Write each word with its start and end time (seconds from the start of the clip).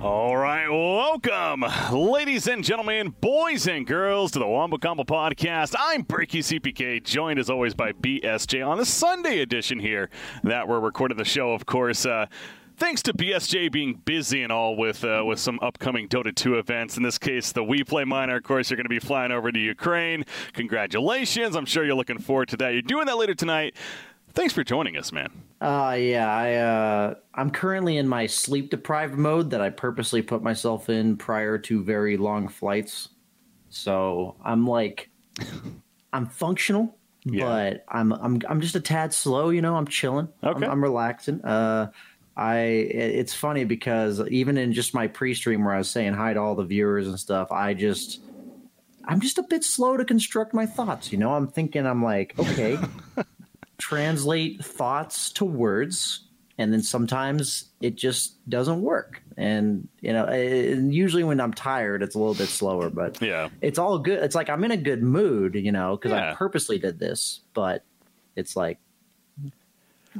All 0.00 0.34
right, 0.34 0.66
welcome, 0.66 1.62
ladies 1.92 2.46
and 2.46 2.64
gentlemen, 2.64 3.10
boys 3.20 3.68
and 3.68 3.86
girls, 3.86 4.30
to 4.30 4.38
the 4.38 4.46
Wombo 4.46 4.78
Combo 4.78 5.04
Podcast. 5.04 5.74
I'm 5.78 6.04
Breaky 6.04 6.38
CPK, 6.38 7.04
joined 7.04 7.38
as 7.38 7.50
always 7.50 7.74
by 7.74 7.92
BSJ 7.92 8.66
on 8.66 8.78
the 8.78 8.86
Sunday 8.86 9.40
edition 9.40 9.78
here 9.78 10.08
that 10.42 10.66
we're 10.66 10.80
recording 10.80 11.18
the 11.18 11.26
show, 11.26 11.52
of 11.52 11.66
course. 11.66 12.06
Uh, 12.06 12.24
thanks 12.78 13.02
to 13.02 13.12
BSJ 13.12 13.70
being 13.70 14.00
busy 14.06 14.42
and 14.42 14.50
all 14.50 14.74
with 14.74 15.04
uh, 15.04 15.22
with 15.26 15.38
some 15.38 15.58
upcoming 15.60 16.08
Dota 16.08 16.34
2 16.34 16.54
events. 16.54 16.96
In 16.96 17.02
this 17.02 17.18
case, 17.18 17.52
the 17.52 17.62
We 17.62 17.84
Play 17.84 18.04
Minor, 18.04 18.36
of 18.36 18.42
course, 18.42 18.70
you're 18.70 18.78
going 18.78 18.86
to 18.86 18.88
be 18.88 19.00
flying 19.00 19.32
over 19.32 19.52
to 19.52 19.58
Ukraine. 19.58 20.24
Congratulations! 20.54 21.54
I'm 21.54 21.66
sure 21.66 21.84
you're 21.84 21.94
looking 21.94 22.20
forward 22.20 22.48
to 22.48 22.56
that. 22.56 22.72
You're 22.72 22.80
doing 22.80 23.04
that 23.04 23.18
later 23.18 23.34
tonight. 23.34 23.76
Thanks 24.32 24.54
for 24.54 24.64
joining 24.64 24.96
us, 24.96 25.12
man. 25.12 25.49
Uh 25.60 25.94
yeah, 25.98 26.32
I 26.32 26.54
uh 26.54 27.14
I'm 27.34 27.50
currently 27.50 27.98
in 27.98 28.08
my 28.08 28.26
sleep 28.26 28.70
deprived 28.70 29.14
mode 29.14 29.50
that 29.50 29.60
I 29.60 29.68
purposely 29.70 30.22
put 30.22 30.42
myself 30.42 30.88
in 30.88 31.16
prior 31.16 31.58
to 31.58 31.82
very 31.84 32.16
long 32.16 32.48
flights. 32.48 33.10
So 33.68 34.36
I'm 34.44 34.66
like 34.66 35.10
I'm 36.12 36.26
functional, 36.26 36.96
Yeah. 37.24 37.44
but 37.44 37.84
I'm 37.88 38.12
I'm 38.12 38.40
I'm 38.48 38.60
just 38.62 38.74
a 38.74 38.80
tad 38.80 39.12
slow, 39.12 39.50
you 39.50 39.60
know, 39.60 39.76
I'm 39.76 39.86
chilling. 39.86 40.28
Okay. 40.42 40.64
I'm, 40.64 40.72
I'm 40.72 40.82
relaxing. 40.82 41.44
Uh 41.44 41.90
I 42.38 42.56
it's 42.58 43.34
funny 43.34 43.64
because 43.64 44.20
even 44.28 44.56
in 44.56 44.72
just 44.72 44.94
my 44.94 45.08
pre-stream 45.08 45.62
where 45.64 45.74
I 45.74 45.78
was 45.78 45.90
saying 45.90 46.14
hi 46.14 46.32
to 46.32 46.40
all 46.40 46.54
the 46.54 46.64
viewers 46.64 47.06
and 47.06 47.20
stuff, 47.20 47.52
I 47.52 47.74
just 47.74 48.22
I'm 49.04 49.20
just 49.20 49.36
a 49.36 49.42
bit 49.42 49.62
slow 49.64 49.98
to 49.98 50.06
construct 50.06 50.54
my 50.54 50.64
thoughts, 50.64 51.12
you 51.12 51.18
know. 51.18 51.34
I'm 51.34 51.48
thinking 51.48 51.86
I'm 51.86 52.02
like, 52.02 52.32
okay, 52.38 52.78
translate 53.80 54.64
thoughts 54.64 55.32
to 55.32 55.44
words 55.44 56.26
and 56.58 56.72
then 56.72 56.82
sometimes 56.82 57.70
it 57.80 57.96
just 57.96 58.48
doesn't 58.50 58.82
work 58.82 59.22
and 59.38 59.88
you 60.02 60.12
know 60.12 60.26
and 60.26 60.94
usually 60.94 61.24
when 61.24 61.40
i'm 61.40 61.52
tired 61.54 62.02
it's 62.02 62.14
a 62.14 62.18
little 62.18 62.34
bit 62.34 62.48
slower 62.48 62.90
but 62.90 63.20
Yeah. 63.22 63.48
it's 63.62 63.78
all 63.78 63.98
good 63.98 64.22
it's 64.22 64.34
like 64.34 64.50
i'm 64.50 64.62
in 64.64 64.70
a 64.70 64.76
good 64.76 65.02
mood 65.02 65.54
you 65.54 65.72
know 65.72 65.96
because 65.96 66.12
Yeah. 66.12 66.32
i 66.32 66.34
purposely 66.34 66.78
did 66.78 66.98
this 66.98 67.40
but 67.54 67.82
it's 68.36 68.54
like 68.56 68.78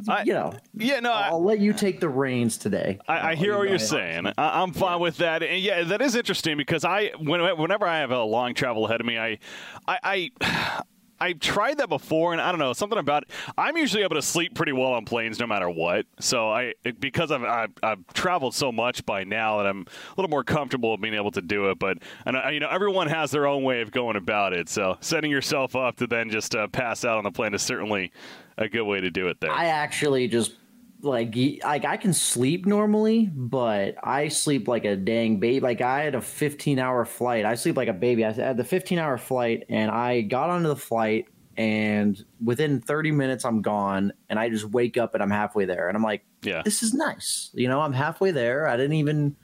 I- 0.09 0.23
you 0.23 0.33
know 0.33 0.55
Yeah, 0.75 1.01
no, 1.01 1.13
I, 1.13 1.29
i'll 1.29 1.43
let 1.45 1.59
you 1.59 1.73
take 1.73 2.01
the 2.01 2.09
reins 2.09 2.57
today 2.57 2.99
I, 3.09 3.33
I 3.33 3.35
hear 3.35 3.59
what 3.59 3.69
you're 3.69 3.79
saying. 3.79 4.27
I, 4.39 4.63
I'm 4.63 4.73
fine 4.73 5.01
with 5.01 5.17
that, 5.19 5.43
and 5.43 5.61
yeah, 5.61 5.83
that 5.83 6.01
is 6.01 6.15
interesting 6.15 6.57
because 6.57 6.85
I, 6.85 7.11
when, 7.19 7.41
whenever 7.59 7.87
I 7.87 7.99
have 7.99 8.13
a 8.13 8.23
long 8.23 8.55
travel 8.55 8.87
ahead 8.87 9.01
of 9.01 9.07
me, 9.07 9.19
I, 9.19 9.39
I, 9.89 10.31
I, 10.41 10.83
I 11.21 11.35
tried 11.35 11.79
that 11.79 11.89
before, 11.89 12.33
and 12.33 12.41
I 12.41 12.51
don't 12.51 12.59
know 12.59 12.73
something 12.73 12.99
about. 12.99 13.25
It. 13.25 13.31
I'm 13.59 13.77
usually 13.77 14.03
able 14.03 14.17
to 14.17 14.23
sleep 14.23 14.55
pretty 14.55 14.73
well 14.73 14.93
on 14.93 15.05
planes, 15.05 15.39
no 15.39 15.47
matter 15.47 15.69
what. 15.69 16.07
So 16.19 16.51
I, 16.51 16.75
because 16.99 17.31
I've, 17.31 17.45
I've, 17.45 17.73
I've 17.83 18.07
traveled 18.15 18.55
so 18.55 18.73
much 18.73 19.05
by 19.05 19.25
now 19.25 19.59
that 19.59 19.67
I'm 19.67 19.81
a 19.83 20.15
little 20.17 20.31
more 20.31 20.45
comfortable 20.45 20.97
being 20.97 21.15
able 21.15 21.31
to 21.33 21.43
do 21.43 21.71
it. 21.71 21.79
But 21.79 21.99
and 22.25 22.37
I, 22.37 22.51
you 22.51 22.61
know, 22.61 22.69
everyone 22.71 23.09
has 23.09 23.31
their 23.31 23.47
own 23.47 23.63
way 23.63 23.83
of 23.83 23.91
going 23.91 24.17
about 24.17 24.53
it. 24.53 24.69
So 24.69 24.97
setting 25.01 25.31
yourself 25.31 25.77
up 25.77 25.97
to 25.97 26.07
then 26.07 26.31
just 26.31 26.55
uh, 26.55 26.69
pass 26.69 27.05
out 27.05 27.19
on 27.19 27.25
the 27.25 27.31
plane 27.31 27.55
is 27.55 27.63
certainly 27.63 28.13
a 28.57 28.69
good 28.69 28.85
way 28.85 29.01
to 29.01 29.11
do 29.11 29.29
it. 29.29 29.41
There. 29.41 29.51
I 29.51 29.67
actually 29.67 30.29
just 30.29 30.53
like 31.03 31.35
like 31.65 31.85
I 31.85 31.97
can 31.97 32.13
sleep 32.13 32.67
normally, 32.67 33.31
but 33.33 33.95
I 34.03 34.29
sleep 34.29 34.69
like 34.69 34.85
a 34.85 34.97
dang 34.97 35.39
baby. 35.39 35.61
Like 35.61 35.81
I 35.81 36.03
had 36.03 36.15
a 36.15 36.21
15 36.21 36.79
hour 36.79 37.05
flight. 37.05 37.45
I 37.45 37.55
sleep 37.55 37.77
like 37.77 37.89
a 37.89 37.93
baby. 37.93 38.25
I 38.25 38.33
had 38.33 38.57
the 38.57 38.65
15 38.65 38.99
hour 38.99 39.19
flight, 39.19 39.65
and 39.69 39.91
I 39.91 40.23
got 40.23 40.51
onto 40.51 40.69
the 40.69 40.77
flight, 40.77 41.27
and 41.57 42.23
within 42.43 42.81
30 42.81 43.13
minutes 43.13 43.45
I'm 43.45 43.63
gone, 43.63 44.13
and 44.29 44.39
I 44.39 44.49
just 44.49 44.67
wake 44.67 44.97
up 44.97 45.15
and 45.15 45.23
I'm 45.23 45.31
halfway 45.31 45.65
there, 45.65 45.89
and 45.89 45.97
I'm 45.97 46.03
like, 46.03 46.25
yeah. 46.43 46.63
this 46.65 46.83
is 46.83 46.95
nice. 46.95 47.51
You 47.55 47.69
know, 47.69 47.81
I'm 47.81 47.93
halfway 47.93 48.31
there. 48.31 48.67
I 48.67 48.77
didn't 48.77 48.95
even 48.97 49.37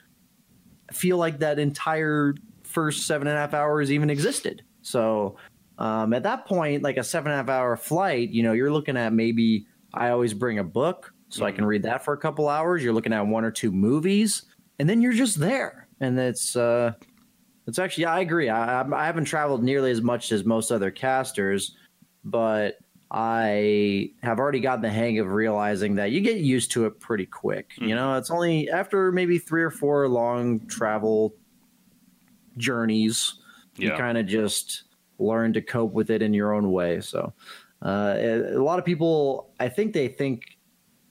feel 0.91 1.17
like 1.17 1.39
that 1.39 1.59
entire 1.59 2.35
first 2.63 3.07
seven 3.07 3.27
and 3.27 3.37
a 3.37 3.39
half 3.39 3.53
hours 3.53 3.91
even 3.91 4.09
existed. 4.09 4.63
So 4.81 5.37
um, 5.77 6.13
at 6.13 6.23
that 6.23 6.45
point, 6.45 6.83
like 6.83 6.97
a 6.97 7.03
seven 7.03 7.31
and 7.31 7.39
a 7.39 7.43
half 7.43 7.49
hour 7.49 7.75
flight, 7.75 8.29
you 8.29 8.43
know, 8.43 8.53
you're 8.53 8.71
looking 8.71 8.97
at 8.97 9.13
maybe 9.13 9.67
I 9.93 10.09
always 10.09 10.33
bring 10.33 10.59
a 10.59 10.63
book 10.63 11.13
so 11.29 11.45
I 11.45 11.51
can 11.51 11.65
read 11.65 11.83
that 11.83 12.03
for 12.03 12.13
a 12.13 12.17
couple 12.17 12.47
hours. 12.47 12.83
You're 12.83 12.93
looking 12.93 13.13
at 13.13 13.25
one 13.25 13.43
or 13.43 13.51
two 13.51 13.71
movies, 13.71 14.43
and 14.79 14.89
then 14.89 15.01
you're 15.01 15.13
just 15.13 15.39
there. 15.39 15.87
And 15.99 16.17
it's 16.19 16.55
uh, 16.55 16.93
it's 17.67 17.79
actually 17.79 18.05
I 18.05 18.21
agree. 18.21 18.49
I 18.49 18.81
I 18.81 19.05
haven't 19.05 19.25
traveled 19.25 19.63
nearly 19.63 19.91
as 19.91 20.01
much 20.01 20.31
as 20.31 20.45
most 20.45 20.71
other 20.71 20.91
casters, 20.91 21.75
but 22.23 22.77
I 23.11 24.11
have 24.21 24.39
already 24.39 24.59
gotten 24.59 24.81
the 24.81 24.89
hang 24.89 25.19
of 25.19 25.31
realizing 25.31 25.95
that 25.95 26.11
you 26.11 26.21
get 26.21 26.37
used 26.37 26.71
to 26.71 26.85
it 26.85 26.99
pretty 26.99 27.25
quick. 27.25 27.71
You 27.79 27.95
know, 27.95 28.15
it's 28.15 28.29
only 28.29 28.69
after 28.69 29.11
maybe 29.11 29.37
three 29.37 29.63
or 29.63 29.69
four 29.69 30.07
long 30.09 30.65
travel 30.67 31.33
journeys, 32.57 33.35
you 33.77 33.91
kind 33.91 34.17
of 34.17 34.25
just 34.25 34.83
learn 35.19 35.53
to 35.53 35.61
cope 35.61 35.93
with 35.93 36.09
it 36.09 36.21
in 36.21 36.33
your 36.33 36.53
own 36.53 36.71
way. 36.71 36.99
So, 36.99 37.33
uh, 37.81 38.15
a 38.19 38.61
lot 38.61 38.77
of 38.79 38.85
people, 38.85 39.53
I 39.59 39.69
think 39.69 39.93
they 39.93 40.07
think 40.07 40.56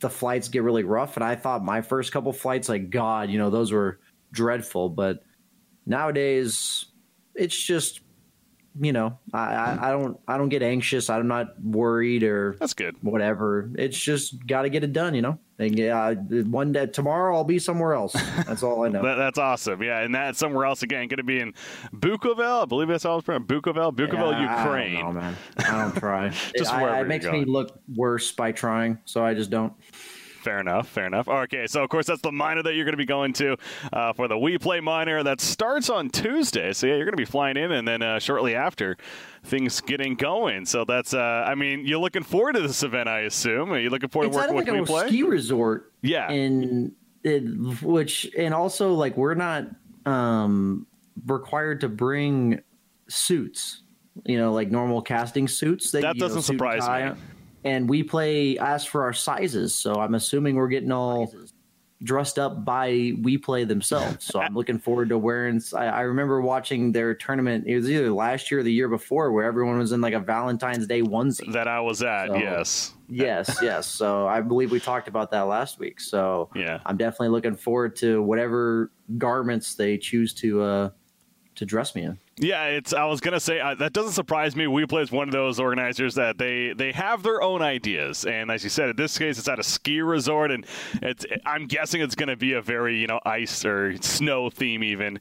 the 0.07 0.11
flights 0.11 0.47
get 0.47 0.63
really 0.63 0.85
rough, 0.85 1.17
and 1.17 1.25
I 1.25 1.35
thought 1.35 1.65
my 1.65 1.83
first 1.83 2.13
couple 2.13 2.33
flights, 2.33 2.69
like 2.69 2.91
God, 2.91 3.29
you 3.29 3.39
know, 3.39 3.51
those 3.51 3.73
were 3.73 3.99
dreadful. 4.31 4.89
But 4.89 5.19
nowadays, 5.85 6.87
it's 7.35 7.61
just 7.61 8.03
you 8.81 8.93
know, 8.93 9.19
I, 9.33 9.39
I, 9.39 9.49
mm-hmm. 9.49 9.85
I 9.85 9.91
don't 9.91 10.21
I 10.29 10.39
don't 10.39 10.49
get 10.49 10.63
anxious. 10.63 11.09
I'm 11.11 11.29
not 11.29 11.61
worried 11.63 12.23
or 12.23 12.57
That's 12.61 12.75
good. 12.75 12.97
whatever. 13.03 13.71
It's 13.77 13.99
just 13.99 14.47
got 14.47 14.63
to 14.63 14.69
get 14.69 14.85
it 14.85 14.93
done, 14.93 15.15
you 15.15 15.23
know. 15.23 15.39
And 15.59 15.79
yeah, 15.79 16.13
one 16.13 16.73
day 16.73 16.87
tomorrow 16.87 17.35
I'll 17.35 17.45
be 17.45 17.59
somewhere 17.59 17.95
else. 17.95 18.13
That's 18.47 18.63
all 18.63 18.85
I 18.85 18.89
know. 18.91 19.03
That, 19.03 19.15
that's 19.15 19.39
awesome. 19.39 19.83
Yeah, 19.83 20.01
and 20.01 20.15
that's 20.15 20.39
somewhere 20.39 20.67
else 20.67 20.83
again. 20.83 21.09
Going 21.09 21.17
to 21.17 21.23
be 21.25 21.41
in 21.41 21.55
Bukovel. 21.95 22.63
I 22.63 22.65
believe 22.67 22.89
that's 22.89 23.05
how 23.05 23.17
it's 23.17 23.25
pronounced. 23.25 23.49
Bukovel, 23.49 23.95
Bukovel, 23.95 24.33
Yeah, 24.33 24.65
Ukraine. 24.65 24.97
I 24.97 25.01
don't 25.01 25.15
know, 25.15 25.21
man. 25.21 25.37
I 25.59 25.83
don't 25.83 25.97
try. 25.97 26.29
Just 26.57 26.57
it, 26.57 26.69
I- 26.69 26.83
wherever 26.83 27.05
it 27.05 27.09
makes 27.09 27.25
me 27.27 27.45
look 27.47 27.81
worse 27.95 28.33
by 28.33 28.53
trying, 28.53 28.99
so 29.07 29.25
I 29.25 29.33
just 29.35 29.51
don't. 29.51 29.73
Fair 30.47 30.61
enough. 30.61 30.87
Fair 30.87 31.09
enough. 31.09 31.27
Okay, 31.27 31.67
so 31.67 31.83
of 31.83 31.91
course 31.91 32.07
that's 32.07 32.23
the 32.23 32.31
minor 32.31 32.63
that 32.63 32.77
you're 32.77 32.85
going 32.85 32.93
to 32.93 32.97
be 32.97 33.05
going 33.05 33.33
to 33.33 33.57
uh, 33.93 34.13
for 34.13 34.29
the 34.29 34.39
We 34.39 34.59
Play 34.59 34.79
minor 34.79 35.25
that 35.25 35.41
starts 35.41 35.91
on 35.91 36.09
Tuesday. 36.09 36.73
So 36.73 36.87
yeah, 36.87 36.95
you're 36.95 37.05
going 37.05 37.15
to 37.15 37.21
be 37.21 37.25
flying 37.25 37.57
in, 37.57 37.73
and 37.73 37.89
then 37.89 38.01
uh, 38.01 38.21
shortly 38.21 38.55
after, 38.55 38.97
things 39.43 39.81
getting 39.81 40.15
going. 40.15 40.65
So 40.65 40.85
that's. 40.85 41.15
Uh, 41.15 41.43
I 41.45 41.57
mean, 41.57 41.85
you're 41.85 41.99
looking 41.99 42.23
forward 42.23 42.53
to 42.53 42.61
this 42.61 42.85
event, 42.85 43.09
I 43.09 43.23
assume. 43.23 43.73
Are 43.73 43.79
you 43.81 43.91
looking 43.91 44.09
forward 44.09 44.29
It's 44.29 44.37
to 44.37 44.41
working 44.41 44.55
like 44.55 44.67
with 44.67 44.77
a 44.77 44.81
We 44.83 44.87
Play? 44.87 45.09
ski 45.09 45.23
resort. 45.25 45.93
Yeah. 46.03 46.31
And 46.31 46.93
it, 47.25 47.43
which 47.83 48.31
and 48.39 48.55
also 48.55 48.93
like 48.93 49.17
we're 49.17 49.35
not 49.35 49.65
um 50.05 50.87
required 51.27 51.81
to 51.81 51.89
bring 51.89 52.61
suits 53.09 53.83
you 54.25 54.39
know 54.39 54.53
like 54.53 54.71
normal 54.71 55.03
casting 55.03 55.49
suits 55.49 55.91
that, 55.91 56.03
That 56.03 56.15
you 56.15 56.21
know, 56.21 56.29
doesn't 56.29 56.39
and 56.39 56.45
surprise 56.45 56.89
me. 56.89 57.21
And 57.67 57.89
we 57.89 58.03
play 58.03 58.57
ask 58.59 58.89
for 58.89 59.03
our 59.03 59.13
sizes 59.13 59.75
so 59.75 59.95
i'm 60.01 60.15
assuming 60.15 60.55
we're 60.55 60.69
getting 60.69 60.93
all 60.93 61.33
dressed 62.03 62.39
up 62.39 62.63
by 62.65 63.13
we 63.23 63.39
play 63.39 63.65
themselves 63.65 64.25
so 64.25 64.39
i'm 64.39 64.55
looking 64.55 64.79
forward 64.79 65.09
to 65.09 65.17
wearing 65.17 65.61
I, 65.75 65.87
I 65.87 66.01
remember 66.03 66.43
watching 66.43 66.93
their 66.93 67.15
tournament 67.15 67.65
it 67.67 67.75
was 67.75 67.91
either 67.91 68.11
last 68.13 68.51
year 68.51 68.61
or 68.61 68.63
the 68.63 68.73
year 68.73 68.89
before 68.89 69.33
where 69.33 69.45
everyone 69.45 69.79
was 69.79 69.93
in 69.93 70.03
like 70.03 70.13
a 70.13 70.21
valentine's 70.21 70.87
day 70.87 71.01
onesie 71.01 71.51
that 71.55 71.69
I 71.69 71.81
was 71.81 72.03
at. 72.03 72.29
So- 72.29 72.37
yes. 72.37 72.93
yes 73.09 73.59
yes 73.63 73.87
so 73.87 74.27
i 74.27 74.41
believe 74.41 74.71
we 74.73 74.81
talked 74.81 75.07
about 75.09 75.31
that 75.31 75.43
last 75.43 75.79
week 75.79 75.99
so 76.01 76.51
Yeah. 76.57 76.81
i'm 76.87 76.97
definitely 76.97 77.29
looking 77.29 77.55
forward 77.57 77.95
to 77.97 78.21
whatever 78.21 78.91
garments 79.17 79.75
they 79.77 79.97
choose 79.97 80.35
to 80.35 80.61
uh 80.61 80.91
to 81.57 81.65
dress 81.65 81.95
me 81.95 82.03
in 82.03 82.19
Yeah, 82.39 82.65
it's. 82.67 82.93
I 82.93 83.05
was 83.05 83.21
gonna 83.21 83.41
say 83.41 83.61
uh, 83.61 83.75
that 83.77 83.93
doesn't 83.93 84.13
surprise 84.13 84.55
me. 84.55 84.67
We 84.67 84.87
play 84.87 85.03
is 85.03 85.11
one 85.11 85.29
of 85.29 85.33
those 85.33 85.59
organizers 85.59 86.15
that 86.15 86.39
they 86.39 86.73
they 86.75 86.93
have 86.93 87.23
their 87.23 87.43
own 87.43 87.63
ideas, 87.63 88.25
and 88.25 88.51
as 88.51 88.63
you 88.63 88.71
said, 88.71 88.91
in 88.91 88.97
this 88.97 89.19
case, 89.19 89.39
it's 89.39 89.49
at 89.49 89.59
a 89.59 89.63
ski 89.63 90.01
resort, 90.01 90.51
and 90.51 90.67
it's. 91.03 91.27
I'm 91.45 91.67
guessing 91.67 92.01
it's 92.01 92.15
gonna 92.15 92.37
be 92.37 92.53
a 92.53 92.63
very 92.63 92.99
you 92.99 93.07
know 93.07 93.21
ice 93.25 93.65
or 93.65 93.97
snow 94.03 94.51
theme, 94.51 94.85
even, 94.85 95.19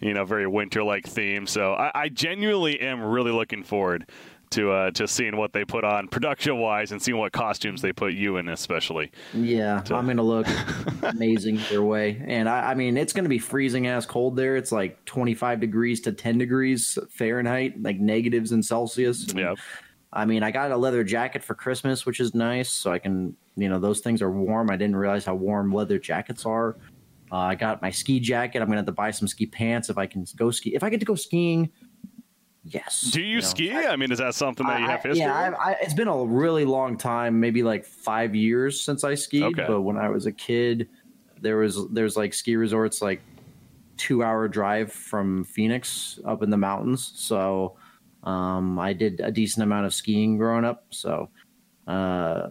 you 0.00 0.14
know, 0.14 0.24
very 0.24 0.46
winter 0.46 0.82
like 0.84 1.06
theme. 1.06 1.46
So 1.46 1.72
I, 1.72 1.90
I 1.94 2.08
genuinely 2.08 2.80
am 2.80 3.02
really 3.02 3.32
looking 3.32 3.62
forward 3.62 4.06
to 4.50 4.70
uh, 4.70 4.90
to 4.92 5.06
seeing 5.06 5.36
what 5.36 5.52
they 5.52 5.64
put 5.64 5.84
on 5.84 6.08
production 6.08 6.58
wise 6.58 6.92
and 6.92 7.00
seeing 7.02 7.18
what 7.18 7.32
costumes 7.32 7.82
they 7.82 7.92
put 7.92 8.12
you 8.14 8.36
in, 8.36 8.48
especially. 8.48 9.10
yeah 9.34 9.82
i'm 9.90 10.06
gonna 10.06 10.22
look 10.22 10.46
amazing 11.02 11.56
either 11.58 11.82
way 11.82 12.22
and 12.26 12.48
I, 12.48 12.70
I 12.70 12.74
mean 12.74 12.96
it's 12.96 13.12
gonna 13.12 13.28
be 13.28 13.38
freezing 13.38 13.86
ass 13.86 14.06
cold 14.06 14.36
there 14.36 14.56
it's 14.56 14.72
like 14.72 15.04
25 15.04 15.60
degrees 15.60 16.00
to 16.02 16.12
10 16.12 16.38
degrees 16.38 16.98
fahrenheit 17.10 17.82
like 17.82 17.98
negatives 18.00 18.52
in 18.52 18.62
celsius 18.62 19.26
Yeah. 19.34 19.54
I 20.10 20.24
mean, 20.24 20.42
I 20.42 20.50
got 20.50 20.70
a 20.70 20.76
leather 20.76 21.04
jacket 21.04 21.44
for 21.44 21.54
Christmas, 21.54 22.06
which 22.06 22.18
is 22.18 22.34
nice. 22.34 22.70
So 22.70 22.90
I 22.90 22.98
can, 22.98 23.36
you 23.56 23.68
know, 23.68 23.78
those 23.78 24.00
things 24.00 24.22
are 24.22 24.30
warm. 24.30 24.70
I 24.70 24.76
didn't 24.76 24.96
realize 24.96 25.26
how 25.26 25.34
warm 25.34 25.70
leather 25.70 25.98
jackets 25.98 26.46
are. 26.46 26.76
Uh, 27.30 27.36
I 27.36 27.54
got 27.56 27.82
my 27.82 27.90
ski 27.90 28.18
jacket. 28.18 28.62
I'm 28.62 28.68
going 28.68 28.76
to 28.76 28.78
have 28.78 28.86
to 28.86 28.92
buy 28.92 29.10
some 29.10 29.28
ski 29.28 29.44
pants 29.44 29.90
if 29.90 29.98
I 29.98 30.06
can 30.06 30.24
go 30.34 30.50
ski. 30.50 30.74
If 30.74 30.82
I 30.82 30.88
get 30.88 31.00
to 31.00 31.06
go 31.06 31.14
skiing, 31.14 31.70
yes. 32.68 33.02
Do 33.02 33.22
you, 33.22 33.36
know. 33.36 33.40
ski? 33.40 33.72
I 33.72 33.96
mean, 33.96 34.12
is 34.12 34.18
that 34.18 34.34
something 34.34 34.66
that 34.66 34.80
you 34.80 34.86
have 34.86 35.02
history? 35.02 35.20
yeah. 35.20 35.54
I, 35.58 35.70
I, 35.70 35.76
it's 35.80 35.94
been 35.94 36.08
a 36.08 36.24
really 36.24 36.64
long 36.64 36.96
time, 36.96 37.40
maybe 37.40 37.62
like 37.62 37.84
five 37.84 38.34
years 38.34 38.80
since 38.80 39.04
I 39.04 39.14
skied. 39.14 39.42
Okay. 39.42 39.64
But 39.66 39.82
when 39.82 39.96
I 39.96 40.08
was 40.08 40.26
a 40.26 40.32
kid, 40.32 40.88
there 41.40 41.58
was 41.58 41.88
there's 41.90 42.16
like 42.16 42.34
ski 42.34 42.56
resorts 42.56 43.00
like 43.00 43.20
two 43.96 44.22
hour 44.22 44.48
drive 44.48 44.92
from 44.92 45.44
Phoenix 45.44 46.18
up 46.24 46.42
in 46.42 46.50
the 46.50 46.56
mountains. 46.56 47.12
So 47.16 47.76
um, 48.22 48.78
I 48.78 48.92
did 48.92 49.20
a 49.20 49.30
decent 49.30 49.64
amount 49.64 49.86
of 49.86 49.94
skiing 49.94 50.38
growing 50.38 50.64
up. 50.64 50.86
So 50.90 51.28
uh, 51.86 52.48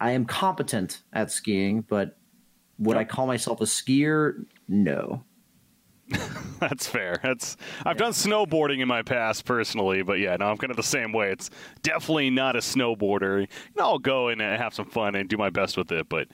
I 0.00 0.12
am 0.12 0.24
competent 0.24 1.02
at 1.12 1.30
skiing, 1.30 1.82
but 1.82 2.16
would 2.78 2.96
I 2.96 3.04
call 3.04 3.26
myself 3.26 3.60
a 3.60 3.64
skier? 3.64 4.44
No. 4.68 5.22
That's 6.60 6.86
fair. 6.86 7.18
That's 7.22 7.56
I've 7.86 7.96
done 7.96 8.12
snowboarding 8.12 8.80
in 8.80 8.88
my 8.88 9.02
past 9.02 9.44
personally, 9.44 10.02
but 10.02 10.18
yeah, 10.18 10.36
no, 10.36 10.46
I'm 10.50 10.56
kind 10.58 10.70
of 10.70 10.76
the 10.76 10.82
same 10.82 11.12
way. 11.12 11.30
It's 11.32 11.50
definitely 11.82 12.30
not 12.30 12.56
a 12.56 12.60
snowboarder. 12.60 13.40
You 13.42 13.46
know, 13.76 13.84
I'll 13.84 13.98
go 13.98 14.28
and 14.28 14.42
uh, 14.42 14.56
have 14.56 14.74
some 14.74 14.86
fun 14.86 15.14
and 15.14 15.28
do 15.28 15.36
my 15.36 15.50
best 15.50 15.76
with 15.76 15.90
it, 15.92 16.08
but 16.08 16.28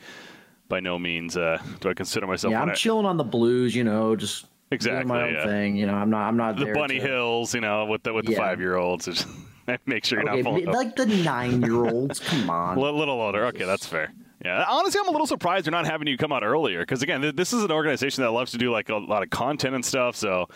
by 0.69 0.81
no 0.81 0.99
means 0.99 1.37
uh, 1.37 1.63
do 1.81 1.89
I 1.91 1.95
consider 1.95 2.27
myself 2.27 2.51
Yeah, 2.51 2.63
I'm 2.63 2.71
of- 2.71 2.77
chilling 2.77 3.07
on 3.07 3.17
the 3.17 3.25
blues, 3.25 3.75
you 3.75 3.85
know, 3.85 4.17
just 4.17 4.47
Exactly, 4.73 4.99
doing 5.05 5.09
my 5.09 5.29
own 5.29 5.35
yeah. 5.35 5.45
thing. 5.45 5.77
You 5.77 5.87
know, 5.87 5.95
I'm 5.95 6.11
not. 6.11 6.27
I'm 6.27 6.37
not 6.37 6.57
the 6.57 6.73
bunny 6.73 6.99
to- 6.99 7.07
hills, 7.07 7.55
you 7.55 7.61
know, 7.61 7.85
with 7.87 8.03
the 8.03 8.13
with 8.13 8.27
the 8.27 8.33
Yeah. 8.33 8.39
five 8.39 8.59
year 8.61 8.77
olds. 8.77 9.25
Make 9.87 10.05
sure 10.05 10.21
you're 10.21 10.29
Okay, 10.31 10.43
not 10.43 10.45
falling. 10.45 10.65
like 10.67 10.97
the 10.97 11.07
nine 11.07 11.63
year 11.63 11.87
olds. 11.87 12.19
Come 12.19 12.51
on. 12.51 12.77
a 12.79 12.81
little 12.81 13.21
older. 13.21 13.45
Okay, 13.47 13.65
that's 13.65 13.87
fair. 13.87 14.13
Yeah, 14.47 14.65
honestly, 14.69 15.01
I'm 15.03 15.09
a 15.09 15.13
little 15.13 15.27
surprised 15.27 15.67
they're 15.67 15.73
not 15.73 15.87
having 15.87 16.07
you 16.09 16.17
come 16.17 16.33
out 16.33 16.43
earlier 16.45 16.81
because 16.81 17.03
again, 17.03 17.21
th- 17.23 17.37
this 17.37 17.53
is 17.53 17.63
an 17.65 17.71
organization 17.73 18.23
that 18.23 18.31
loves 18.31 18.53
to 18.53 18.59
do 18.59 18.71
like 18.71 18.89
a 18.89 18.97
lot 18.97 19.23
of 19.23 19.31
content 19.31 19.75
and 19.75 19.85
stuff. 19.85 20.17
So 20.17 20.49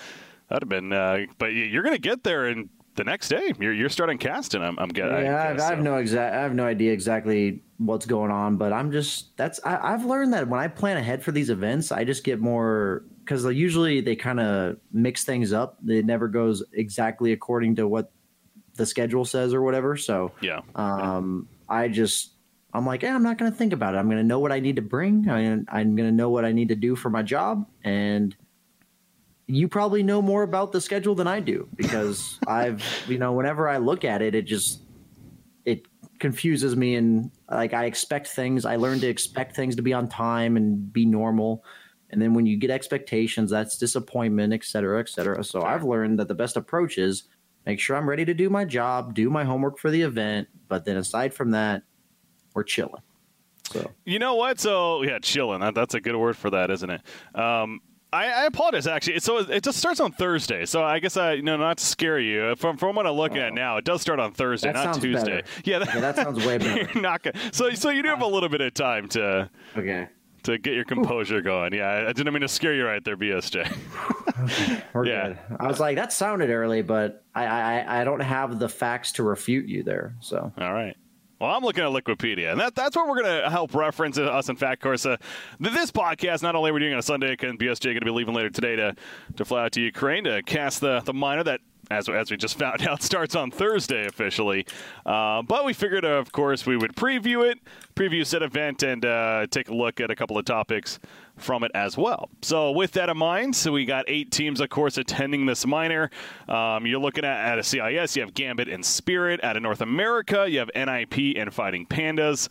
that'd 0.48 0.62
have 0.62 0.68
been. 0.68 0.92
Uh, 0.92 1.26
but 1.38 1.46
you're 1.52 1.82
gonna 1.82 1.98
get 1.98 2.22
there 2.24 2.46
and 2.46 2.68
the 2.96 3.04
next 3.04 3.28
day. 3.28 3.52
You're 3.58 3.72
you're 3.72 3.88
starting 3.88 4.18
casting. 4.18 4.62
I'm. 4.62 4.78
I'm 4.78 4.88
getting. 4.88 5.24
Yeah, 5.24 5.36
I 5.42 5.46
have, 5.48 5.60
I 5.60 5.64
have 5.70 5.80
no 5.80 5.96
exact. 5.96 6.34
I 6.34 6.40
have 6.42 6.54
no 6.54 6.64
idea 6.66 6.92
exactly 6.92 7.62
what's 7.78 8.04
going 8.06 8.30
on, 8.30 8.56
but 8.56 8.72
I'm 8.72 8.92
just. 8.92 9.36
That's. 9.36 9.60
I, 9.64 9.92
I've 9.94 10.04
learned 10.04 10.34
that 10.34 10.48
when 10.48 10.60
I 10.60 10.68
plan 10.68 10.96
ahead 10.96 11.22
for 11.22 11.32
these 11.32 11.50
events, 11.50 11.92
I 11.92 12.04
just 12.04 12.24
get 12.24 12.40
more 12.40 13.04
because 13.24 13.44
usually 13.44 14.00
they 14.00 14.16
kind 14.16 14.40
of 14.40 14.76
mix 14.92 15.24
things 15.24 15.52
up. 15.52 15.78
It 15.86 16.04
never 16.04 16.28
goes 16.28 16.62
exactly 16.72 17.32
according 17.32 17.76
to 17.76 17.86
what 17.88 18.10
the 18.74 18.86
schedule 18.86 19.24
says 19.24 19.54
or 19.54 19.62
whatever. 19.62 19.96
So 19.96 20.32
Yeah. 20.40 20.60
um, 20.74 21.48
I 21.68 21.88
just. 21.88 22.32
I'm 22.72 22.86
like, 22.86 23.02
yeah, 23.02 23.14
I'm 23.14 23.22
not 23.22 23.38
going 23.38 23.50
to 23.50 23.56
think 23.56 23.72
about 23.72 23.94
it. 23.94 23.98
I'm 23.98 24.06
going 24.06 24.18
to 24.18 24.24
know 24.24 24.38
what 24.38 24.52
I 24.52 24.60
need 24.60 24.76
to 24.76 24.82
bring. 24.82 25.28
I, 25.28 25.40
I'm 25.40 25.96
going 25.96 26.08
to 26.08 26.12
know 26.12 26.30
what 26.30 26.44
I 26.44 26.52
need 26.52 26.68
to 26.68 26.76
do 26.76 26.94
for 26.94 27.10
my 27.10 27.22
job, 27.22 27.66
and 27.82 28.36
you 29.46 29.66
probably 29.66 30.02
know 30.02 30.22
more 30.22 30.44
about 30.44 30.70
the 30.70 30.80
schedule 30.80 31.14
than 31.16 31.26
I 31.26 31.40
do 31.40 31.68
because 31.74 32.38
I've, 32.46 32.84
you 33.08 33.18
know, 33.18 33.32
whenever 33.32 33.68
I 33.68 33.78
look 33.78 34.04
at 34.04 34.22
it, 34.22 34.34
it 34.34 34.42
just 34.42 34.82
it 35.64 35.86
confuses 36.20 36.76
me 36.76 36.94
and 36.94 37.30
like 37.50 37.74
I 37.74 37.86
expect 37.86 38.28
things. 38.28 38.64
I 38.64 38.76
learn 38.76 39.00
to 39.00 39.08
expect 39.08 39.56
things 39.56 39.74
to 39.76 39.82
be 39.82 39.92
on 39.92 40.08
time 40.08 40.56
and 40.56 40.92
be 40.92 41.04
normal, 41.04 41.64
and 42.10 42.22
then 42.22 42.34
when 42.34 42.46
you 42.46 42.56
get 42.56 42.70
expectations, 42.70 43.50
that's 43.50 43.78
disappointment, 43.78 44.52
et 44.52 44.64
cetera, 44.64 45.00
et 45.00 45.08
cetera. 45.08 45.42
So 45.42 45.62
I've 45.62 45.84
learned 45.84 46.20
that 46.20 46.28
the 46.28 46.34
best 46.34 46.56
approach 46.56 46.98
is 46.98 47.24
make 47.66 47.80
sure 47.80 47.96
I'm 47.96 48.08
ready 48.08 48.24
to 48.24 48.34
do 48.34 48.48
my 48.48 48.64
job, 48.64 49.14
do 49.14 49.28
my 49.28 49.44
homework 49.44 49.78
for 49.78 49.90
the 49.90 50.02
event, 50.02 50.48
but 50.68 50.84
then 50.84 50.96
aside 50.96 51.34
from 51.34 51.50
that, 51.50 51.82
we're 52.54 52.62
chilling. 52.64 53.02
So 53.70 53.90
You 54.04 54.18
know 54.18 54.34
what? 54.34 54.58
So 54.60 55.02
yeah, 55.02 55.18
chilling. 55.20 55.60
That, 55.60 55.74
that's 55.74 55.94
a 55.94 56.00
good 56.00 56.16
word 56.16 56.36
for 56.36 56.50
that, 56.50 56.70
isn't 56.70 56.90
it? 56.90 57.00
Um, 57.34 57.80
I, 58.12 58.26
I 58.26 58.46
apologize. 58.46 58.88
Actually, 58.88 59.20
so 59.20 59.38
it 59.38 59.62
just 59.62 59.78
starts 59.78 60.00
on 60.00 60.10
Thursday. 60.10 60.66
So 60.66 60.82
I 60.82 60.98
guess 60.98 61.16
I, 61.16 61.34
you 61.34 61.42
know, 61.42 61.56
not 61.56 61.78
to 61.78 61.84
scare 61.86 62.18
you. 62.18 62.56
From 62.56 62.76
from 62.76 62.96
what 62.96 63.06
I'm 63.06 63.12
looking 63.12 63.38
at 63.38 63.54
now, 63.54 63.76
it 63.76 63.84
does 63.84 64.00
start 64.02 64.18
on 64.18 64.32
Thursday, 64.32 64.72
That 64.72 64.84
not 64.84 65.00
Tuesday. 65.00 65.42
better. 65.42 65.46
Yeah, 65.64 65.78
that, 65.78 65.94
yeah, 65.94 66.00
that 66.00 66.16
sounds 66.16 66.44
way 66.44 66.58
better. 66.58 67.00
not 67.00 67.22
gonna, 67.22 67.38
so 67.52 67.70
so 67.70 67.90
you 67.90 68.02
do 68.02 68.08
have 68.08 68.22
a 68.22 68.26
little 68.26 68.48
bit 68.48 68.60
of 68.62 68.74
time 68.74 69.06
to 69.10 69.48
Okay. 69.76 70.08
to 70.42 70.58
get 70.58 70.74
your 70.74 70.82
composure 70.84 71.40
going. 71.40 71.72
Yeah, 71.72 71.84
I, 71.88 72.08
I 72.08 72.12
didn't 72.12 72.32
mean 72.34 72.40
to 72.40 72.48
scare 72.48 72.74
you 72.74 72.84
right 72.84 73.04
there, 73.04 73.16
BSJ. 73.16 73.70
We're 74.92 75.04
Yeah. 75.06 75.28
good. 75.28 75.38
I 75.60 75.68
was 75.68 75.78
like, 75.78 75.94
that 75.94 76.12
sounded 76.12 76.50
early, 76.50 76.82
but 76.82 77.24
I, 77.32 77.46
I 77.46 78.00
I 78.00 78.04
don't 78.04 78.18
have 78.20 78.58
the 78.58 78.68
facts 78.68 79.12
to 79.12 79.22
refute 79.22 79.68
you 79.68 79.84
there. 79.84 80.16
So 80.18 80.52
All 80.58 80.72
right. 80.72 80.96
Well, 81.40 81.50
I'm 81.50 81.62
looking 81.62 81.82
at 81.82 81.90
Liquipedia, 81.90 82.52
and 82.52 82.60
that, 82.60 82.74
that's 82.74 82.94
where 82.94 83.08
we're 83.08 83.22
going 83.22 83.42
to 83.42 83.48
help 83.48 83.74
reference 83.74 84.18
us. 84.18 84.50
In 84.50 84.56
fact, 84.56 84.84
uh, 84.84 85.16
this 85.58 85.90
podcast, 85.90 86.42
not 86.42 86.54
only 86.54 86.70
are 86.70 86.74
we 86.74 86.80
doing 86.80 86.92
on 86.92 86.98
a 86.98 87.02
Sunday, 87.02 87.34
can 87.34 87.56
BSJ 87.56 87.84
going 87.84 88.00
to 88.00 88.04
be 88.04 88.10
leaving 88.10 88.34
later 88.34 88.50
today 88.50 88.76
to, 88.76 88.94
to 89.36 89.44
fly 89.46 89.64
out 89.64 89.72
to 89.72 89.80
Ukraine 89.80 90.24
to 90.24 90.42
cast 90.42 90.82
the, 90.82 91.00
the 91.00 91.14
minor 91.14 91.42
that, 91.44 91.62
as, 91.90 92.10
as 92.10 92.30
we 92.30 92.36
just 92.36 92.58
found 92.58 92.86
out, 92.86 93.02
starts 93.02 93.34
on 93.34 93.50
Thursday 93.50 94.04
officially. 94.04 94.66
Uh, 95.06 95.40
but 95.40 95.64
we 95.64 95.72
figured, 95.72 96.04
of 96.04 96.30
course, 96.30 96.66
we 96.66 96.76
would 96.76 96.94
preview 96.94 97.50
it, 97.50 97.58
preview 97.96 98.26
said 98.26 98.42
event, 98.42 98.82
and 98.82 99.06
uh, 99.06 99.46
take 99.50 99.70
a 99.70 99.74
look 99.74 99.98
at 99.98 100.10
a 100.10 100.14
couple 100.14 100.36
of 100.36 100.44
topics 100.44 100.98
from 101.40 101.64
it 101.64 101.70
as 101.74 101.96
well. 101.96 102.30
So, 102.42 102.70
with 102.70 102.92
that 102.92 103.08
in 103.08 103.16
mind, 103.16 103.56
so 103.56 103.72
we 103.72 103.84
got 103.84 104.04
eight 104.08 104.30
teams, 104.30 104.60
of 104.60 104.70
course, 104.70 104.98
attending 104.98 105.46
this 105.46 105.66
minor. 105.66 106.10
Um, 106.48 106.86
you're 106.86 107.00
looking 107.00 107.24
at 107.24 107.52
at 107.52 107.58
a 107.58 107.62
CIS, 107.62 108.16
you 108.16 108.22
have 108.22 108.34
Gambit 108.34 108.68
and 108.68 108.84
Spirit. 108.84 109.42
Out 109.42 109.56
of 109.56 109.62
North 109.62 109.80
America, 109.80 110.46
you 110.48 110.58
have 110.58 110.70
NIP 110.74 111.36
and 111.36 111.52
Fighting 111.52 111.86
Pandas. 111.86 112.48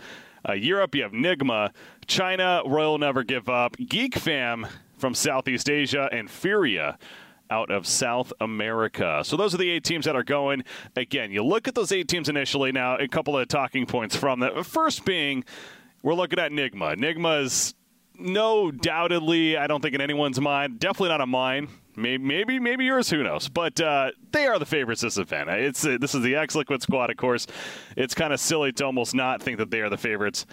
Uh, 0.47 0.53
Europe, 0.53 0.95
you 0.95 1.03
have 1.03 1.11
Nigma. 1.11 1.71
China, 2.07 2.61
Royal 2.65 2.97
Never 2.97 3.23
Give 3.23 3.47
Up. 3.49 3.75
Geek 3.77 4.15
Fam 4.15 4.67
from 4.97 5.13
Southeast 5.13 5.69
Asia, 5.69 6.09
and 6.11 6.29
Furia 6.29 6.97
out 7.49 7.71
of 7.71 7.87
South 7.87 8.31
America. 8.39 9.21
So 9.25 9.35
those 9.37 9.53
are 9.53 9.57
the 9.57 9.69
eight 9.69 9.83
teams 9.83 10.05
that 10.05 10.15
are 10.15 10.23
going. 10.23 10.63
Again, 10.95 11.31
you 11.31 11.43
look 11.43 11.67
at 11.67 11.75
those 11.75 11.91
eight 11.91 12.07
teams 12.07 12.29
initially. 12.29 12.71
Now, 12.71 12.97
a 12.97 13.07
couple 13.07 13.37
of 13.37 13.47
talking 13.47 13.85
points 13.85 14.15
from 14.15 14.41
that. 14.41 14.65
First 14.65 15.05
being, 15.05 15.43
we're 16.03 16.13
looking 16.13 16.39
at 16.39 16.51
Nigma. 16.51 16.95
Nigma 16.95 17.43
is 17.43 17.73
no 18.19 18.71
doubtedly, 18.71 19.57
I 19.57 19.67
don't 19.67 19.81
think 19.81 19.95
in 19.95 20.01
anyone's 20.01 20.39
mind, 20.39 20.79
definitely 20.79 21.09
not 21.09 21.21
on 21.21 21.29
mine. 21.29 21.69
Maybe, 21.95 22.23
maybe, 22.23 22.59
maybe 22.59 22.85
yours. 22.85 23.09
Who 23.09 23.23
knows? 23.23 23.49
But 23.49 23.79
uh, 23.81 24.11
they 24.31 24.47
are 24.47 24.57
the 24.57 24.65
favorites 24.65 25.01
this 25.01 25.17
event. 25.17 25.49
It's 25.49 25.85
uh, 25.85 25.97
this 25.99 26.15
is 26.15 26.21
the 26.21 26.35
X 26.35 26.55
Liquid 26.55 26.81
squad, 26.81 27.09
of 27.09 27.17
course. 27.17 27.45
It's 27.97 28.13
kind 28.13 28.31
of 28.31 28.39
silly 28.39 28.71
to 28.73 28.85
almost 28.85 29.13
not 29.13 29.41
think 29.41 29.57
that 29.57 29.69
they 29.69 29.81
are 29.81 29.89
the 29.89 29.97
favorites. 29.97 30.45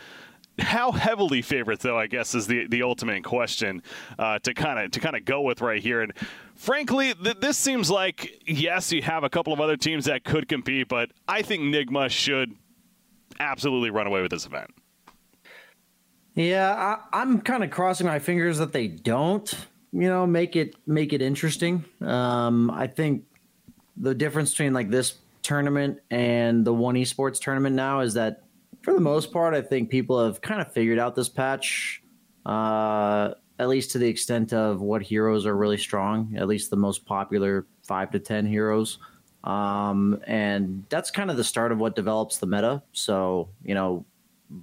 How 0.58 0.90
heavily 0.90 1.42
favorites, 1.42 1.82
though, 1.82 1.98
I 1.98 2.06
guess, 2.06 2.34
is 2.34 2.46
the, 2.46 2.66
the 2.66 2.82
ultimate 2.82 3.22
question 3.24 3.82
uh, 4.18 4.38
to 4.40 4.54
kind 4.54 4.78
of 4.80 4.90
to 4.92 5.00
kind 5.00 5.14
of 5.14 5.24
go 5.24 5.42
with 5.42 5.60
right 5.60 5.82
here. 5.82 6.00
And 6.00 6.12
frankly, 6.54 7.14
th- 7.14 7.36
this 7.40 7.58
seems 7.58 7.90
like 7.90 8.42
yes, 8.46 8.90
you 8.90 9.02
have 9.02 9.22
a 9.22 9.28
couple 9.28 9.52
of 9.52 9.60
other 9.60 9.76
teams 9.76 10.06
that 10.06 10.24
could 10.24 10.48
compete, 10.48 10.88
but 10.88 11.10
I 11.28 11.42
think 11.42 11.62
Nigma 11.62 12.10
should 12.10 12.54
absolutely 13.38 13.90
run 13.90 14.06
away 14.06 14.22
with 14.22 14.30
this 14.30 14.46
event. 14.46 14.70
Yeah, 16.36 16.98
I, 17.12 17.22
am 17.22 17.40
kind 17.40 17.64
of 17.64 17.70
crossing 17.70 18.06
my 18.06 18.18
fingers 18.18 18.58
that 18.58 18.72
they 18.72 18.88
don't. 18.88 19.52
You 19.92 20.08
know, 20.08 20.26
make 20.26 20.54
it 20.54 20.76
make 20.86 21.14
it 21.14 21.22
interesting. 21.22 21.84
Um, 22.02 22.70
I 22.70 22.86
think 22.86 23.24
the 23.96 24.14
difference 24.14 24.50
between 24.50 24.74
like 24.74 24.90
this 24.90 25.14
tournament 25.42 26.00
and 26.10 26.66
the 26.66 26.74
one 26.74 26.94
esports 26.94 27.40
tournament 27.40 27.74
now 27.74 28.00
is 28.00 28.14
that 28.14 28.42
for 28.82 28.92
the 28.92 29.00
most 29.00 29.32
part, 29.32 29.54
I 29.54 29.62
think 29.62 29.88
people 29.88 30.22
have 30.22 30.42
kind 30.42 30.60
of 30.60 30.70
figured 30.72 30.98
out 30.98 31.14
this 31.14 31.30
patch. 31.30 32.02
Uh, 32.44 33.32
at 33.58 33.68
least 33.68 33.92
to 33.92 33.98
the 33.98 34.06
extent 34.06 34.52
of 34.52 34.82
what 34.82 35.02
heroes 35.02 35.46
are 35.46 35.56
really 35.56 35.78
strong, 35.78 36.34
at 36.36 36.46
least 36.46 36.68
the 36.68 36.76
most 36.76 37.06
popular 37.06 37.66
five 37.82 38.10
to 38.10 38.18
ten 38.18 38.44
heroes. 38.44 38.98
Um, 39.44 40.20
and 40.26 40.84
that's 40.90 41.10
kind 41.10 41.30
of 41.30 41.38
the 41.38 41.44
start 41.44 41.72
of 41.72 41.78
what 41.78 41.96
develops 41.96 42.36
the 42.36 42.46
meta. 42.46 42.82
So, 42.92 43.48
you 43.64 43.74
know, 43.74 44.04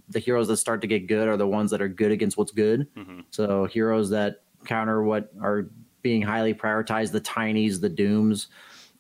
the 0.10 0.20
heroes 0.20 0.48
that 0.48 0.58
start 0.58 0.82
to 0.82 0.88
get 0.88 1.08
good 1.08 1.28
are 1.28 1.38
the 1.38 1.48
ones 1.48 1.72
that 1.72 1.82
are 1.82 1.88
good 1.88 2.12
against 2.12 2.38
what's 2.38 2.52
good. 2.52 2.88
Mm-hmm. 2.96 3.22
So 3.32 3.66
heroes 3.66 4.10
that 4.12 4.44
counter 4.66 5.04
what 5.04 5.30
are 5.42 5.70
being 6.02 6.22
highly 6.22 6.54
prioritized, 6.54 7.12
the 7.12 7.22
tinies, 7.22 7.82
the 7.82 7.90
dooms, 7.90 8.48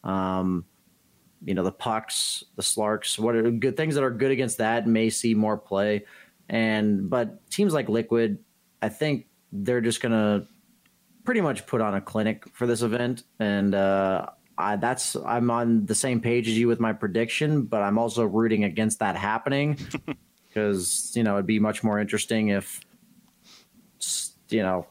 um, 0.04 0.66
you 1.44 1.54
know, 1.54 1.64
the 1.64 1.72
pucks, 1.72 2.44
the 2.56 2.62
slarks, 2.62 3.20
what 3.20 3.36
are 3.36 3.52
good 3.52 3.78
things 3.78 3.96
that 3.96 4.04
are 4.04 4.12
good 4.12 4.32
against 4.32 4.58
that 4.60 4.88
may 4.88 5.10
see 5.10 5.34
more 5.34 5.58
play. 5.58 6.06
And 6.50 7.10
but 7.10 7.50
teams 7.50 7.74
like 7.74 7.90
Liquid, 7.90 8.40
I 8.82 8.90
think 8.90 9.28
they're 9.52 9.82
just 9.82 10.02
gonna 10.02 10.48
pretty 11.24 11.42
much 11.42 11.66
put 11.66 11.82
on 11.82 11.96
a 11.96 12.02
clinic 12.02 12.46
for 12.54 12.68
this 12.68 12.82
event. 12.82 13.24
And 13.40 13.76
uh 13.76 14.28
I, 14.56 14.76
that's 14.76 15.16
I'm 15.16 15.50
on 15.50 15.88
the 15.88 15.96
same 15.96 16.22
page 16.22 16.48
as 16.48 16.58
you 16.58 16.68
with 16.68 16.80
my 16.80 16.94
prediction, 16.94 17.64
but 17.64 17.82
I'm 17.82 17.98
also 17.98 18.24
rooting 18.24 18.64
against 18.64 19.00
that 19.00 19.16
happening 19.16 19.80
because 20.54 21.12
you 21.16 21.24
know 21.24 21.34
it'd 21.34 21.48
be 21.48 21.60
much 21.60 21.84
more 21.84 22.00
interesting 22.00 22.50
if 22.50 22.82
you 24.50 24.62
know 24.62 24.86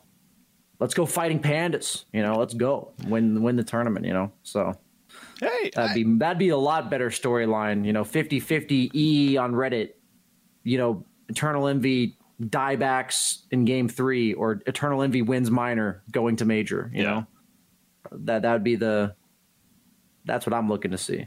let's 0.80 0.94
go 0.94 1.06
fighting 1.06 1.40
pandas 1.40 2.04
you 2.12 2.22
know 2.22 2.36
let's 2.36 2.54
go 2.54 2.92
win 3.06 3.42
win 3.42 3.56
the 3.56 3.64
tournament 3.64 4.04
you 4.04 4.12
know 4.12 4.32
so. 4.42 4.74
Hey 5.40 5.70
that'd 5.74 5.94
be 5.94 6.04
that'd 6.18 6.38
be 6.38 6.50
a 6.50 6.56
lot 6.56 6.88
better 6.88 7.10
storyline 7.10 7.84
you 7.84 7.92
know 7.92 8.04
50-50 8.04 8.94
e 8.94 9.36
on 9.36 9.52
reddit 9.52 9.90
you 10.62 10.78
know 10.78 11.04
eternal 11.28 11.66
envy 11.66 12.16
diebacks 12.40 13.42
in 13.50 13.64
game 13.64 13.88
three 13.88 14.34
or 14.34 14.62
eternal 14.66 15.02
envy 15.02 15.20
wins 15.20 15.50
minor 15.50 16.02
going 16.12 16.36
to 16.36 16.44
major 16.44 16.90
you 16.94 17.02
yeah. 17.02 17.10
know? 17.10 17.26
That 18.12 18.42
that 18.42 18.52
would 18.52 18.64
be 18.64 18.76
the 18.76 19.14
that's 20.24 20.46
what 20.46 20.54
i'm 20.54 20.68
looking 20.68 20.92
to 20.92 20.98
see. 20.98 21.26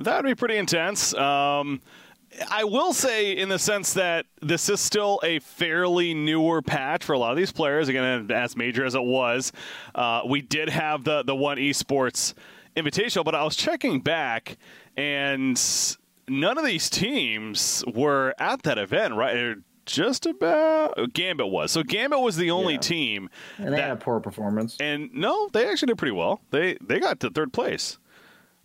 That 0.00 0.22
would 0.22 0.28
be 0.28 0.34
pretty 0.34 0.58
intense. 0.58 1.14
Um 1.14 1.80
I 2.50 2.64
will 2.64 2.92
say, 2.92 3.32
in 3.32 3.48
the 3.48 3.58
sense 3.58 3.94
that 3.94 4.26
this 4.42 4.68
is 4.68 4.80
still 4.80 5.20
a 5.22 5.38
fairly 5.40 6.14
newer 6.14 6.62
patch 6.62 7.04
for 7.04 7.12
a 7.12 7.18
lot 7.18 7.30
of 7.30 7.36
these 7.36 7.52
players. 7.52 7.88
Again, 7.88 8.30
as 8.30 8.56
major 8.56 8.84
as 8.84 8.94
it 8.94 9.02
was, 9.02 9.52
uh, 9.94 10.22
we 10.26 10.42
did 10.42 10.68
have 10.68 11.04
the 11.04 11.22
the 11.22 11.34
one 11.34 11.56
esports 11.56 12.34
invitational, 12.76 13.24
but 13.24 13.34
I 13.34 13.44
was 13.44 13.56
checking 13.56 14.00
back, 14.00 14.58
and 14.96 15.60
none 16.28 16.58
of 16.58 16.64
these 16.64 16.90
teams 16.90 17.84
were 17.92 18.34
at 18.38 18.62
that 18.62 18.78
event, 18.78 19.14
right? 19.14 19.56
Just 19.86 20.26
about 20.26 21.12
Gambit 21.12 21.46
was. 21.46 21.70
So 21.70 21.84
Gambit 21.84 22.20
was 22.20 22.36
the 22.36 22.50
only 22.50 22.74
yeah. 22.74 22.80
team, 22.80 23.30
and 23.56 23.68
they 23.68 23.76
that, 23.76 23.82
had 23.82 23.92
a 23.92 23.96
poor 23.96 24.20
performance. 24.20 24.76
And 24.80 25.10
no, 25.14 25.48
they 25.52 25.68
actually 25.68 25.86
did 25.86 25.98
pretty 25.98 26.12
well. 26.12 26.40
They 26.50 26.76
they 26.80 26.98
got 26.98 27.20
to 27.20 27.30
third 27.30 27.52
place 27.52 27.98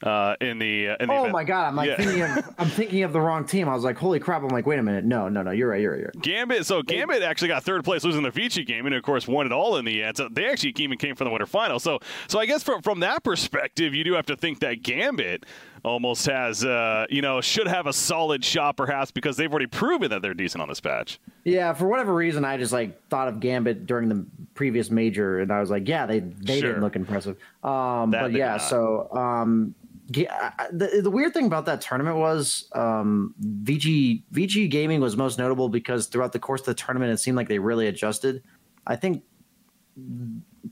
uh, 0.03 0.35
in 0.41 0.57
the 0.59 0.89
uh, 0.89 0.95
in 0.99 1.07
the 1.07 1.13
oh 1.13 1.19
event. 1.19 1.33
my 1.33 1.43
god 1.43 1.67
i'm 1.67 1.75
like 1.75 1.89
yeah. 1.89 1.97
thinking 1.97 2.21
of 2.21 2.55
i'm 2.57 2.69
thinking 2.69 3.03
of 3.03 3.13
the 3.13 3.21
wrong 3.21 3.45
team 3.45 3.69
i 3.69 3.73
was 3.73 3.83
like 3.83 3.97
holy 3.97 4.19
crap 4.19 4.41
i'm 4.41 4.49
like 4.49 4.65
wait 4.65 4.79
a 4.79 4.83
minute 4.83 5.05
no 5.05 5.29
no 5.29 5.43
no 5.43 5.51
you're 5.51 5.69
right 5.69 5.81
you're 5.81 5.91
right, 5.91 5.99
you're 5.99 6.11
right. 6.13 6.23
gambit 6.23 6.65
so 6.65 6.81
gambit 6.81 7.21
actually 7.21 7.47
got 7.47 7.63
third 7.63 7.83
place 7.83 8.03
losing 8.03 8.23
the 8.23 8.31
Vici 8.31 8.63
game 8.63 8.85
and 8.85 8.95
of 8.95 9.03
course 9.03 9.27
won 9.27 9.45
it 9.45 9.51
all 9.51 9.77
in 9.77 9.85
the 9.85 10.01
end 10.03 10.17
so 10.17 10.27
they 10.29 10.49
actually 10.49 10.73
even 10.77 10.97
came 10.97 11.15
from 11.15 11.25
the 11.25 11.31
winter 11.31 11.45
final 11.45 11.79
so 11.79 11.99
so 12.27 12.39
i 12.39 12.45
guess 12.45 12.63
from 12.63 12.81
from 12.81 12.99
that 13.01 13.23
perspective 13.23 13.93
you 13.93 14.03
do 14.03 14.13
have 14.13 14.25
to 14.25 14.35
think 14.35 14.59
that 14.59 14.81
gambit 14.81 15.45
almost 15.83 16.27
has 16.27 16.63
uh, 16.63 17.05
you 17.09 17.21
know 17.21 17.41
should 17.41 17.67
have 17.67 17.87
a 17.87 17.93
solid 17.93 18.45
shot 18.45 18.77
perhaps 18.77 19.11
because 19.11 19.37
they've 19.37 19.51
already 19.51 19.65
proven 19.65 20.09
that 20.09 20.21
they're 20.21 20.33
decent 20.33 20.61
on 20.61 20.69
this 20.69 20.79
patch 20.79 21.19
yeah 21.43 21.73
for 21.73 21.87
whatever 21.87 22.13
reason 22.13 22.45
i 22.45 22.55
just 22.57 22.71
like 22.71 23.07
thought 23.09 23.27
of 23.27 23.39
gambit 23.39 23.87
during 23.87 24.07
the 24.07 24.25
previous 24.53 24.91
major 24.91 25.39
and 25.39 25.51
i 25.51 25.59
was 25.59 25.71
like 25.71 25.87
yeah 25.87 26.05
they 26.05 26.19
they 26.19 26.59
sure. 26.59 26.69
didn't 26.69 26.83
look 26.83 26.95
impressive 26.95 27.37
um, 27.63 28.11
but 28.11 28.31
yeah 28.31 28.51
not. 28.51 28.61
so 28.61 29.09
um, 29.11 29.73
the, 30.11 31.01
the 31.03 31.11
weird 31.11 31.33
thing 31.33 31.45
about 31.45 31.65
that 31.65 31.81
tournament 31.81 32.17
was 32.17 32.67
um, 32.73 33.33
VG 33.63 34.23
VG 34.33 34.69
Gaming 34.69 34.99
was 34.99 35.15
most 35.15 35.37
notable 35.37 35.69
because 35.69 36.07
throughout 36.07 36.31
the 36.31 36.39
course 36.39 36.61
of 36.61 36.67
the 36.67 36.73
tournament, 36.73 37.11
it 37.11 37.17
seemed 37.17 37.37
like 37.37 37.47
they 37.47 37.59
really 37.59 37.87
adjusted. 37.87 38.43
I 38.87 38.95
think 38.95 39.23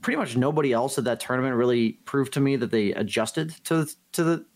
pretty 0.00 0.16
much 0.16 0.36
nobody 0.36 0.72
else 0.72 0.98
at 0.98 1.04
that 1.04 1.20
tournament 1.20 1.54
really 1.56 1.92
proved 2.04 2.32
to 2.34 2.40
me 2.40 2.56
that 2.56 2.70
they 2.70 2.92
adjusted 2.92 3.50
to 3.64 3.86
to 4.12 4.24
the 4.24 4.46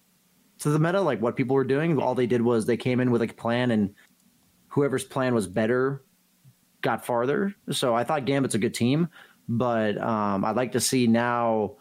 to 0.58 0.70
the 0.70 0.78
meta, 0.78 1.00
like 1.00 1.20
what 1.20 1.36
people 1.36 1.54
were 1.54 1.64
doing. 1.64 1.98
All 1.98 2.14
they 2.14 2.26
did 2.26 2.42
was 2.42 2.66
they 2.66 2.76
came 2.76 3.00
in 3.00 3.10
with 3.10 3.22
a 3.22 3.28
plan, 3.28 3.70
and 3.70 3.94
whoever's 4.68 5.04
plan 5.04 5.34
was 5.34 5.46
better 5.46 6.04
got 6.80 7.04
farther. 7.04 7.54
So 7.70 7.94
I 7.94 8.04
thought 8.04 8.26
Gambit's 8.26 8.54
a 8.54 8.58
good 8.58 8.74
team, 8.74 9.08
but 9.48 9.98
um, 9.98 10.44
I'd 10.44 10.56
like 10.56 10.72
to 10.72 10.80
see 10.80 11.06
now 11.06 11.76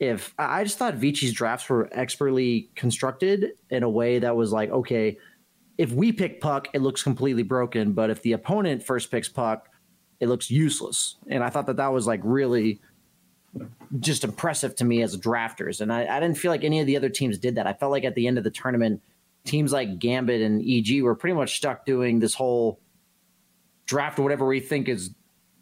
if 0.00 0.34
I 0.38 0.64
just 0.64 0.78
thought 0.78 0.94
Vici's 0.94 1.34
drafts 1.34 1.68
were 1.68 1.88
expertly 1.92 2.70
constructed 2.74 3.52
in 3.68 3.82
a 3.82 3.88
way 3.88 4.18
that 4.18 4.34
was 4.34 4.50
like, 4.50 4.70
okay, 4.70 5.18
if 5.76 5.92
we 5.92 6.10
pick 6.10 6.40
puck, 6.40 6.68
it 6.72 6.80
looks 6.80 7.02
completely 7.02 7.42
broken, 7.42 7.92
but 7.92 8.08
if 8.08 8.22
the 8.22 8.32
opponent 8.32 8.82
first 8.82 9.10
picks 9.10 9.28
puck, 9.28 9.68
it 10.18 10.28
looks 10.28 10.50
useless. 10.50 11.16
And 11.28 11.44
I 11.44 11.50
thought 11.50 11.66
that 11.66 11.76
that 11.76 11.92
was 11.92 12.06
like 12.06 12.20
really 12.24 12.80
just 13.98 14.24
impressive 14.24 14.74
to 14.76 14.84
me 14.84 15.02
as 15.02 15.16
drafters. 15.18 15.82
And 15.82 15.92
I, 15.92 16.06
I 16.06 16.18
didn't 16.18 16.38
feel 16.38 16.50
like 16.50 16.64
any 16.64 16.80
of 16.80 16.86
the 16.86 16.96
other 16.96 17.08
teams 17.10 17.38
did 17.38 17.56
that. 17.56 17.66
I 17.66 17.74
felt 17.74 17.92
like 17.92 18.04
at 18.04 18.14
the 18.14 18.26
end 18.26 18.38
of 18.38 18.44
the 18.44 18.50
tournament, 18.50 19.02
teams 19.44 19.72
like 19.72 19.98
Gambit 19.98 20.40
and 20.40 20.62
EG 20.66 21.02
were 21.02 21.14
pretty 21.14 21.34
much 21.34 21.56
stuck 21.56 21.84
doing 21.84 22.20
this 22.20 22.34
whole 22.34 22.80
draft 23.86 24.18
whatever 24.18 24.46
we 24.46 24.60
think 24.60 24.88
is 24.88 25.10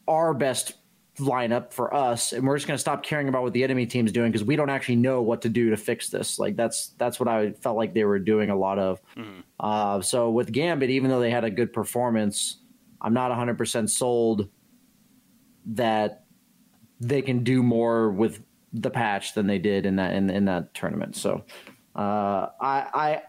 our 0.07 0.35
best 0.35 0.75
lineup 1.19 1.73
for 1.73 1.93
us 1.95 2.33
and 2.33 2.47
we're 2.47 2.57
just 2.57 2.67
going 2.67 2.77
to 2.77 2.81
stop 2.81 3.03
caring 3.03 3.29
about 3.29 3.43
what 3.43 3.53
the 3.53 3.63
enemy 3.65 3.87
team's 3.87 4.13
doing 4.13 4.31
because 4.31 4.45
we 4.45 4.57
don't 4.57 4.71
actually 4.71 4.97
know 4.97 5.23
what 5.23 5.43
to 5.43 5.49
do 5.49 5.71
to 5.71 5.77
fix 5.77 6.09
this. 6.09 6.39
Like 6.39 6.57
that's 6.57 6.89
that's 6.99 7.21
what 7.21 7.29
i 7.29 7.53
felt 7.53 7.77
like 7.77 7.95
they 7.95 8.05
were 8.05 8.19
doing 8.19 8.51
a 8.51 8.57
lot 8.57 8.79
of. 8.79 9.01
Mm-hmm. 9.17 9.41
uh, 9.61 10.01
so 10.01 10.31
with 10.31 10.53
gambit 10.53 10.91
even 10.91 11.11
though 11.11 11.21
they 11.21 11.31
had 11.31 11.45
a 11.45 11.51
good 11.51 11.73
performance 11.73 12.59
i'm 13.01 13.15
not 13.15 13.31
100% 13.31 13.89
sold 13.91 14.49
that 15.67 16.25
they 17.01 17.23
can 17.23 17.45
do 17.45 17.63
more 17.63 18.11
with 18.11 18.43
the 18.73 18.91
patch 18.91 19.35
than 19.35 19.47
they 19.47 19.59
did 19.59 19.87
in 19.87 19.97
that 19.97 20.15
in, 20.15 20.31
in 20.31 20.45
that 20.47 20.75
tournament. 20.75 21.17
So 21.17 21.45
uh, 21.95 22.49
I, 22.61 22.87
I 22.95 23.23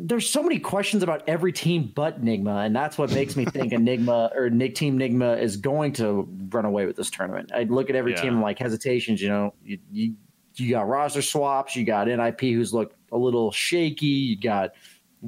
there's 0.00 0.30
so 0.30 0.42
many 0.42 0.60
questions 0.60 1.02
about 1.02 1.24
every 1.26 1.52
team 1.52 1.90
but 1.94 2.24
Nigma, 2.24 2.64
and 2.64 2.74
that's 2.74 2.96
what 2.96 3.12
makes 3.12 3.34
me 3.34 3.44
think 3.44 3.72
Enigma 3.72 4.30
or 4.34 4.48
Nick 4.48 4.76
Team 4.76 4.98
Nigma 4.98 5.40
is 5.40 5.56
going 5.56 5.92
to 5.94 6.28
run 6.50 6.64
away 6.64 6.86
with 6.86 6.94
this 6.96 7.10
tournament. 7.10 7.50
I 7.52 7.64
look 7.64 7.90
at 7.90 7.96
every 7.96 8.12
yeah. 8.12 8.22
team 8.22 8.40
like 8.40 8.58
hesitations. 8.58 9.20
You 9.20 9.28
know, 9.28 9.54
you, 9.64 9.78
you 9.90 10.14
you 10.54 10.70
got 10.70 10.88
roster 10.88 11.22
swaps, 11.22 11.74
you 11.74 11.84
got 11.84 12.06
NIP 12.06 12.40
who's 12.40 12.72
looked 12.72 12.96
a 13.12 13.16
little 13.16 13.50
shaky, 13.50 14.06
you 14.06 14.40
got 14.40 14.70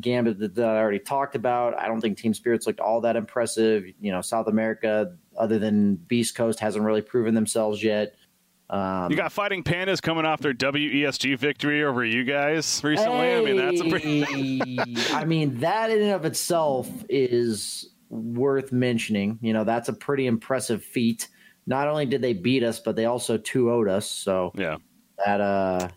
Gambit 0.00 0.38
that, 0.38 0.54
that 0.54 0.68
I 0.68 0.78
already 0.78 1.00
talked 1.00 1.34
about. 1.34 1.76
I 1.78 1.86
don't 1.86 2.00
think 2.00 2.16
Team 2.18 2.34
Spirits 2.34 2.66
looked 2.66 2.80
all 2.80 3.00
that 3.00 3.16
impressive. 3.16 3.84
You 4.00 4.12
know, 4.12 4.20
South 4.20 4.46
America, 4.46 5.16
other 5.36 5.58
than 5.58 5.96
Beast 5.96 6.36
Coast, 6.36 6.60
hasn't 6.60 6.84
really 6.84 7.02
proven 7.02 7.34
themselves 7.34 7.82
yet. 7.82 8.14
Um, 8.70 9.10
you 9.10 9.16
got 9.16 9.32
Fighting 9.32 9.64
Pandas 9.64 10.00
coming 10.00 10.24
off 10.24 10.40
their 10.40 10.54
WESG 10.54 11.36
victory 11.38 11.82
over 11.84 12.04
you 12.04 12.22
guys 12.24 12.80
recently. 12.84 13.18
Hey, 13.18 13.38
I 13.38 13.40
mean, 13.42 13.56
that's 13.56 13.80
a 13.80 13.84
pretty. 13.84 14.24
I 15.12 15.24
mean, 15.24 15.58
that 15.58 15.90
in 15.90 16.00
and 16.02 16.12
of 16.12 16.24
itself 16.24 16.88
is 17.08 17.90
worth 18.08 18.70
mentioning. 18.70 19.38
You 19.42 19.52
know, 19.52 19.64
that's 19.64 19.88
a 19.88 19.92
pretty 19.92 20.26
impressive 20.26 20.84
feat. 20.84 21.28
not 21.66 21.88
only 21.88 22.06
did 22.06 22.22
they 22.22 22.32
beat 22.32 22.62
us, 22.62 22.80
but 22.80 22.96
they 22.96 23.04
also 23.06 23.36
2 23.36 23.64
0'd 23.66 23.88
us. 23.88 24.08
So 24.10 24.52
Yeah. 24.56 24.76
that, 25.24 25.40
uh, 25.40 25.88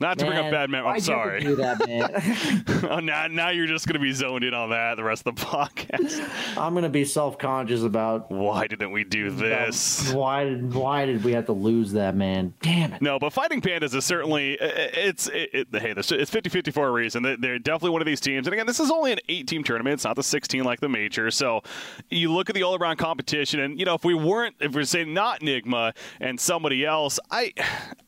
Not 0.00 0.18
to 0.18 0.26
bring 0.26 0.38
up 0.38 0.50
bad 0.50 0.70
men. 0.70 0.84
I'm 0.84 0.98
sorry. 1.00 1.40
Do 1.40 1.56
that, 1.56 1.86
man. 1.86 2.64
oh, 2.90 2.98
now, 3.00 3.26
now 3.28 3.50
you're 3.50 3.66
just 3.66 3.86
going 3.86 3.94
to 3.94 4.00
be 4.00 4.12
zoned 4.12 4.44
in 4.44 4.52
on 4.52 4.70
that 4.70 4.96
the 4.96 5.04
rest 5.04 5.26
of 5.26 5.36
the 5.36 5.42
podcast. 5.46 6.58
I'm 6.58 6.74
gonna 6.74 6.88
be 6.88 7.04
self 7.04 7.38
conscious 7.38 7.82
about 7.82 8.30
Why 8.30 8.66
didn't 8.66 8.90
we 8.92 9.04
do 9.04 9.30
this? 9.30 10.12
why 10.12 10.44
did 10.44 10.74
why 10.74 11.06
did 11.06 11.22
we 11.24 11.32
have 11.32 11.46
to 11.46 11.52
lose 11.52 11.92
that 11.92 12.16
man? 12.16 12.54
Damn 12.60 12.92
it! 12.94 13.02
No, 13.02 13.18
but 13.18 13.32
Fighting 13.32 13.60
Pandas 13.60 13.94
is 13.94 14.04
certainly 14.04 14.54
it's 14.60 15.28
it, 15.28 15.50
it, 15.52 15.68
hey, 15.72 15.92
this- 15.92 16.10
it's 16.12 16.30
50-50 16.30 16.72
for 16.72 16.88
a 16.88 16.90
reason. 16.90 17.22
They- 17.22 17.36
They're 17.36 17.58
definitely 17.58 17.90
one 17.90 18.02
of 18.02 18.06
these 18.06 18.20
teams. 18.20 18.46
And 18.46 18.54
again, 18.54 18.66
this 18.66 18.80
is 18.80 18.90
only 18.90 19.12
an 19.12 19.18
eight-team 19.28 19.64
tournament. 19.64 19.94
It's 19.94 20.04
not 20.04 20.16
the 20.16 20.22
16 20.22 20.64
like 20.64 20.80
the 20.80 20.88
major. 20.88 21.30
So 21.30 21.62
you 22.10 22.32
look 22.32 22.48
at 22.50 22.54
the 22.54 22.62
all-around 22.62 22.96
competition, 22.96 23.60
and 23.60 23.78
you 23.78 23.84
know 23.86 23.94
if 23.94 24.04
we 24.04 24.14
weren't, 24.14 24.56
if 24.60 24.72
we're 24.74 24.84
saying 24.84 25.14
not 25.14 25.40
Nigma 25.40 25.94
and 26.20 26.38
somebody 26.38 26.84
else, 26.84 27.18
I 27.30 27.52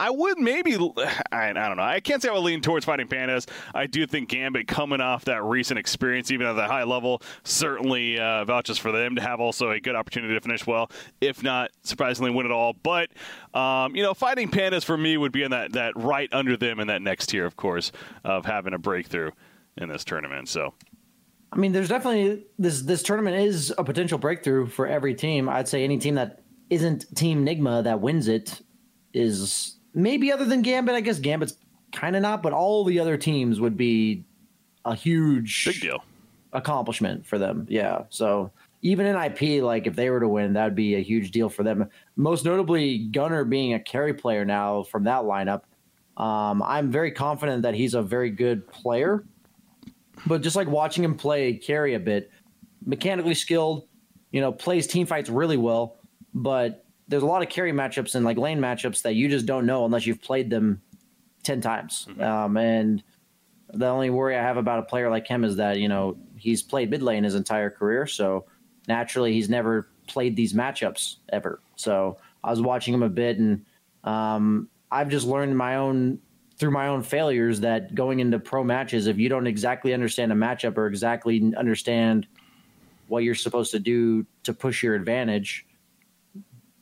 I 0.01 0.11
would 0.11 0.39
maybe 0.39 0.75
I, 1.33 1.51
I 1.51 1.53
don't 1.53 1.76
know. 1.77 1.83
I 1.83 2.01
can't 2.01 2.23
say 2.23 2.29
I 2.29 2.33
would 2.33 2.41
lean 2.41 2.61
towards 2.61 2.85
Fighting 2.85 3.09
Pandas. 3.09 3.49
I 3.75 3.87
do 3.87 4.07
think 4.07 4.29
Gambit 4.29 4.67
coming 4.67 5.01
off 5.01 5.25
that 5.27 5.43
recent 5.43 5.79
experience, 5.79 6.31
even 6.31 6.47
at 6.47 6.55
the 6.55 6.67
high 6.67 6.85
level, 6.85 7.23
certainly 7.45 8.19
uh, 8.19 8.45
vouches 8.45 8.79
for 8.79 8.93
them 8.93 9.17
to 9.17 9.23
have 9.23 9.41
also 9.41 9.71
a 9.71 9.81
good 9.81 9.95
opportunity 9.95 10.35
to 10.35 10.41
finish 10.41 10.67
well, 10.67 10.91
if 11.21 11.43
not 11.43 11.71
surprisingly 11.83 12.31
win 12.31 12.47
it 12.47 12.53
all. 12.53 12.73
But 12.73 13.11
um, 13.55 13.95
you 13.97 14.03
know, 14.03 14.15
Fighting 14.15 14.51
Pandas 14.51 14.85
for 14.85 14.97
me 14.97 15.17
would 15.17 15.33
be 15.33 15.43
in 15.43 15.51
that 15.51 15.73
that 15.73 15.97
right 15.97 16.29
under 16.33 16.57
them 16.57 16.81
in 16.81 16.89
that 16.89 17.03
next 17.03 17.27
tier, 17.27 17.47
of 17.47 17.57
course, 17.57 17.93
of 18.25 18.45
having 18.45 18.75
a 18.75 18.79
breakthrough 18.79 19.31
in 19.77 19.89
this 19.89 20.05
tournament. 20.05 20.49
So 20.49 20.75
I 21.53 21.57
mean, 21.57 21.73
there's 21.73 21.89
definitely 21.89 22.45
this 22.59 22.83
this 22.83 23.03
tournament 23.03 23.37
is 23.37 23.73
a 23.79 23.85
potential 23.85 24.19
breakthrough 24.19 24.67
for 24.67 24.87
every 24.87 25.15
team. 25.15 25.49
I'd 25.49 25.69
say 25.69 25.85
any 25.85 25.99
team 25.99 26.17
that 26.17 26.43
isn't 26.71 27.17
Team 27.17 27.47
Nigma 27.47 27.85
that 27.85 28.01
wins 28.01 28.29
it 28.29 28.61
is 29.15 29.79
maybe 29.95 30.33
other 30.33 30.45
than 30.45 30.63
Gambit. 30.63 30.95
I 30.95 31.01
guess 31.01 31.19
Gambit's 31.19 31.57
kind 31.97 32.15
of 32.15 32.23
not, 32.23 32.43
but 32.43 32.53
all 32.53 32.85
the 32.85 33.01
other 33.01 33.17
teams 33.17 33.59
would 33.59 33.77
be 33.77 34.23
a 34.85 34.95
huge 34.95 35.65
big 35.65 35.81
deal. 35.81 36.05
accomplishment 36.53 37.27
for 37.27 37.39
them. 37.39 37.67
Yeah. 37.69 38.03
So 38.11 38.53
even 38.83 39.07
NIP, 39.07 39.63
like 39.63 39.87
if 39.87 39.97
they 39.97 40.11
were 40.11 40.21
to 40.21 40.29
win, 40.29 40.53
that 40.53 40.65
would 40.65 40.75
be 40.75 40.95
a 40.95 41.03
huge 41.03 41.31
deal 41.31 41.49
for 41.49 41.63
them. 41.63 41.89
Most 42.15 42.45
notably, 42.45 42.99
Gunnar 42.99 43.45
being 43.45 43.75
a 43.75 43.81
carry 43.81 44.15
player 44.15 44.45
now 44.45 44.83
from 44.85 45.05
that 45.05 45.23
lineup. 45.23 45.63
Um, 46.17 46.63
I'm 46.63 46.91
very 46.91 47.11
confident 47.11 47.63
that 47.63 47.75
he's 47.75 47.95
a 47.95 48.03
very 48.03 48.31
good 48.31 48.69
player. 48.69 49.25
But 50.27 50.43
just 50.43 50.57
like 50.57 50.69
watching 50.69 51.03
him 51.03 51.15
play 51.15 51.55
carry 51.55 51.95
a 51.95 52.01
bit, 52.01 52.31
mechanically 52.85 53.35
skilled, 53.35 53.89
you 54.31 54.41
know, 54.41 54.53
plays 54.53 54.87
team 54.87 55.07
fights 55.07 55.29
really 55.31 55.57
well. 55.57 55.97
But 56.35 56.85
there's 57.09 57.23
a 57.23 57.27
lot 57.27 57.43
of 57.43 57.49
carry 57.49 57.73
matchups 57.73 58.15
and 58.15 58.25
like 58.25 58.37
lane 58.37 58.59
matchups 58.59 59.03
that 59.03 59.15
you 59.15 59.29
just 59.29 59.47
don't 59.47 59.67
know 59.67 59.85
unless 59.85 60.07
you've 60.07 60.23
played 60.23 60.51
them 60.51 60.81
10 61.47 61.61
times. 61.61 62.09
Um, 62.21 62.57
and 62.57 63.03
the 63.73 63.87
only 63.87 64.11
worry 64.11 64.37
I 64.37 64.43
have 64.43 64.57
about 64.57 64.81
a 64.81 64.83
player 64.83 65.11
like 65.11 65.27
him 65.27 65.45
is 65.45 65.57
that, 65.57 65.79
you 65.79 65.89
know, 65.89 66.17
he's 66.37 66.63
played 66.63 66.91
mid 66.91 67.03
lane 67.03 67.25
his 67.25 67.35
entire 67.35 67.71
career. 67.71 68.07
So 68.07 68.45
naturally, 68.89 69.33
he's 69.33 69.49
never 69.49 69.89
played 70.07 70.37
these 70.37 70.53
matchups 70.53 71.17
ever. 71.31 71.61
So 71.77 72.19
I 72.45 72.51
was 72.51 72.61
watching 72.61 72.93
him 72.93 73.03
a 73.03 73.09
bit 73.09 73.39
and 73.39 73.65
um, 74.05 74.69
I've 74.91 75.09
just 75.09 75.27
learned 75.27 75.57
my 75.57 75.77
own 75.77 76.21
through 76.59 76.71
my 76.71 76.89
own 76.89 77.03
failures 77.03 77.61
that 77.61 77.95
going 77.95 78.21
into 78.21 78.39
pro 78.39 78.65
matches, 78.65 79.07
if 79.07 79.19
you 79.19 79.29
don't 79.29 79.47
exactly 79.47 79.93
understand 79.93 80.33
a 80.33 80.35
matchup 80.35 80.79
or 80.79 80.87
exactly 80.87 81.53
understand 81.55 82.27
what 83.09 83.25
you're 83.25 83.35
supposed 83.35 83.71
to 83.73 83.79
do 83.79 84.25
to 84.43 84.55
push 84.55 84.83
your 84.83 84.95
advantage, 84.95 85.67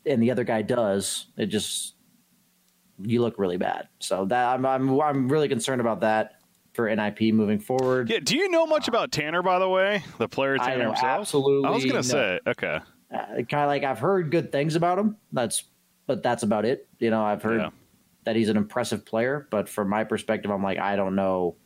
and 0.06 0.22
the 0.22 0.30
other 0.30 0.44
guy 0.44 0.62
does, 0.62 1.26
it 1.36 1.46
just 1.46 1.93
you 3.02 3.20
look 3.20 3.38
really 3.38 3.56
bad. 3.56 3.88
So 4.00 4.24
that 4.26 4.46
I'm 4.54 4.64
I'm 4.66 5.00
I'm 5.00 5.28
really 5.28 5.48
concerned 5.48 5.80
about 5.80 6.00
that 6.00 6.36
for 6.74 6.94
NIP 6.94 7.32
moving 7.34 7.58
forward. 7.60 8.10
Yeah. 8.10 8.18
Do 8.22 8.36
you 8.36 8.48
know 8.48 8.66
much 8.66 8.88
about 8.88 9.12
Tanner, 9.12 9.42
by 9.42 9.58
the 9.58 9.68
way, 9.68 10.02
the 10.18 10.28
player 10.28 10.56
I 10.60 10.70
Tanner 10.70 10.84
know 10.84 10.90
himself? 10.90 11.20
absolutely 11.20 11.68
I 11.68 11.72
was 11.72 11.84
gonna 11.84 11.96
no. 11.96 12.02
say 12.02 12.40
okay. 12.46 12.80
uh, 13.12 13.26
kind 13.48 13.62
of 13.62 13.68
like 13.68 13.84
I've 13.84 13.98
heard 14.00 14.30
good 14.30 14.50
things 14.52 14.74
about 14.76 14.98
him. 14.98 15.16
That's 15.32 15.64
but 16.06 16.22
that's 16.22 16.42
about 16.42 16.64
it. 16.64 16.88
You 16.98 17.10
know, 17.10 17.24
I've 17.24 17.42
heard 17.42 17.60
Yeah. 17.60 17.70
that 18.24 18.36
he's 18.36 18.48
an 18.48 18.56
impressive 18.56 19.06
player, 19.06 19.46
but 19.50 19.68
from 19.68 19.88
my 19.88 20.04
perspective, 20.04 20.50
I'm 20.50 20.62
like 20.62 20.78
I 20.78 20.96
don't 20.96 21.14
know, 21.14 21.56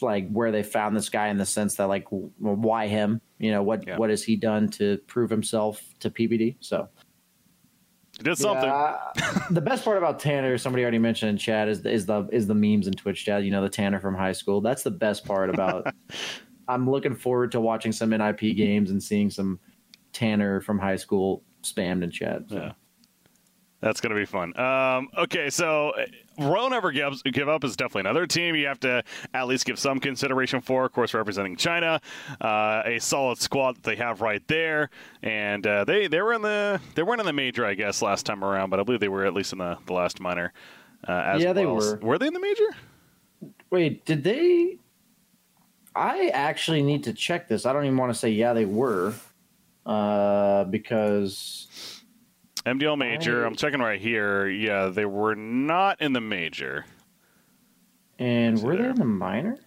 like 0.00 0.30
where 0.30 0.52
they 0.52 0.62
found 0.62 0.96
this 0.96 1.08
guy 1.08 1.28
in 1.28 1.36
the 1.38 1.46
sense 1.46 1.76
that 1.76 1.86
like 1.88 2.06
why 2.10 2.86
him? 2.86 3.20
You 3.38 3.50
know 3.50 3.62
what 3.62 3.86
Yeah. 3.86 3.96
what 3.96 4.10
has 4.10 4.22
he 4.22 4.36
done 4.36 4.68
to 4.70 4.98
prove 5.08 5.30
himself 5.30 5.82
to 6.00 6.10
PPD? 6.10 6.56
So 6.60 6.88
did 8.24 8.38
something. 8.38 8.64
Yeah, 8.64 8.96
the 9.50 9.60
best 9.60 9.84
part 9.84 9.98
about 9.98 10.18
Tanner, 10.18 10.58
somebody 10.58 10.82
already 10.82 10.98
mentioned 10.98 11.30
in 11.30 11.36
chat, 11.36 11.68
is 11.68 11.84
is 11.84 12.06
the 12.06 12.28
is 12.32 12.46
the 12.46 12.54
memes 12.54 12.86
in 12.86 12.94
Twitch 12.94 13.24
chat. 13.24 13.44
You 13.44 13.50
know, 13.50 13.62
the 13.62 13.68
Tanner 13.68 14.00
from 14.00 14.14
high 14.14 14.32
school. 14.32 14.60
That's 14.60 14.82
the 14.82 14.90
best 14.90 15.24
part 15.24 15.50
about. 15.50 15.92
I'm 16.68 16.90
looking 16.90 17.14
forward 17.14 17.52
to 17.52 17.60
watching 17.60 17.92
some 17.92 18.10
NIP 18.10 18.40
games 18.40 18.90
and 18.90 19.02
seeing 19.02 19.30
some 19.30 19.58
Tanner 20.12 20.60
from 20.60 20.78
high 20.78 20.96
school 20.96 21.42
spammed 21.62 22.02
in 22.02 22.10
chat. 22.10 22.42
So. 22.48 22.56
Yeah. 22.56 22.72
That's 23.80 24.00
going 24.00 24.14
to 24.14 24.20
be 24.20 24.26
fun. 24.26 24.58
Um, 24.58 25.08
okay, 25.16 25.50
so 25.50 25.92
Royal 26.38 26.70
Never 26.70 26.92
Gives, 26.92 27.22
Give 27.22 27.48
Up 27.48 27.64
is 27.64 27.76
definitely 27.76 28.08
another 28.08 28.26
team 28.26 28.54
you 28.54 28.66
have 28.66 28.80
to 28.80 29.02
at 29.34 29.46
least 29.48 29.64
give 29.64 29.78
some 29.78 29.98
consideration 30.00 30.60
for. 30.60 30.84
Of 30.84 30.92
course, 30.92 31.14
representing 31.14 31.56
China, 31.56 32.00
uh, 32.40 32.82
a 32.84 32.98
solid 33.00 33.38
squad 33.38 33.76
that 33.76 33.82
they 33.82 33.96
have 33.96 34.20
right 34.20 34.46
there, 34.48 34.90
and 35.22 35.66
uh, 35.66 35.84
they 35.84 36.06
they 36.06 36.22
were 36.22 36.32
in 36.32 36.42
the 36.42 36.80
they 36.94 37.02
weren't 37.02 37.20
in 37.20 37.26
the 37.26 37.32
major, 37.32 37.64
I 37.66 37.74
guess, 37.74 38.02
last 38.02 38.24
time 38.26 38.44
around, 38.44 38.70
but 38.70 38.80
I 38.80 38.82
believe 38.84 39.00
they 39.00 39.08
were 39.08 39.24
at 39.24 39.34
least 39.34 39.52
in 39.52 39.58
the, 39.58 39.78
the 39.86 39.92
last 39.92 40.20
minor. 40.20 40.52
Uh, 41.06 41.12
as 41.12 41.42
Yeah, 41.42 41.52
they 41.52 41.66
well. 41.66 41.76
were. 41.76 41.96
Were 42.02 42.18
they 42.18 42.26
in 42.28 42.34
the 42.34 42.40
major? 42.40 42.66
Wait, 43.70 44.04
did 44.04 44.24
they? 44.24 44.78
I 45.94 46.28
actually 46.28 46.82
need 46.82 47.04
to 47.04 47.12
check 47.12 47.48
this. 47.48 47.66
I 47.66 47.72
don't 47.72 47.84
even 47.84 47.96
want 47.96 48.12
to 48.12 48.18
say 48.18 48.30
yeah 48.30 48.52
they 48.52 48.64
were, 48.64 49.14
uh, 49.84 50.64
because 50.64 51.97
MDL 52.68 52.96
major. 52.98 53.44
I'm 53.44 53.54
checking 53.56 53.80
right 53.80 54.00
here. 54.00 54.48
Yeah, 54.48 54.86
they 54.86 55.04
were 55.06 55.34
not 55.34 56.00
in 56.00 56.12
the 56.12 56.20
major. 56.20 56.84
and 58.18 58.60
were 58.62 58.76
they 58.76 58.88
in 58.88 58.96
the 58.96 59.04
minor? 59.04 59.58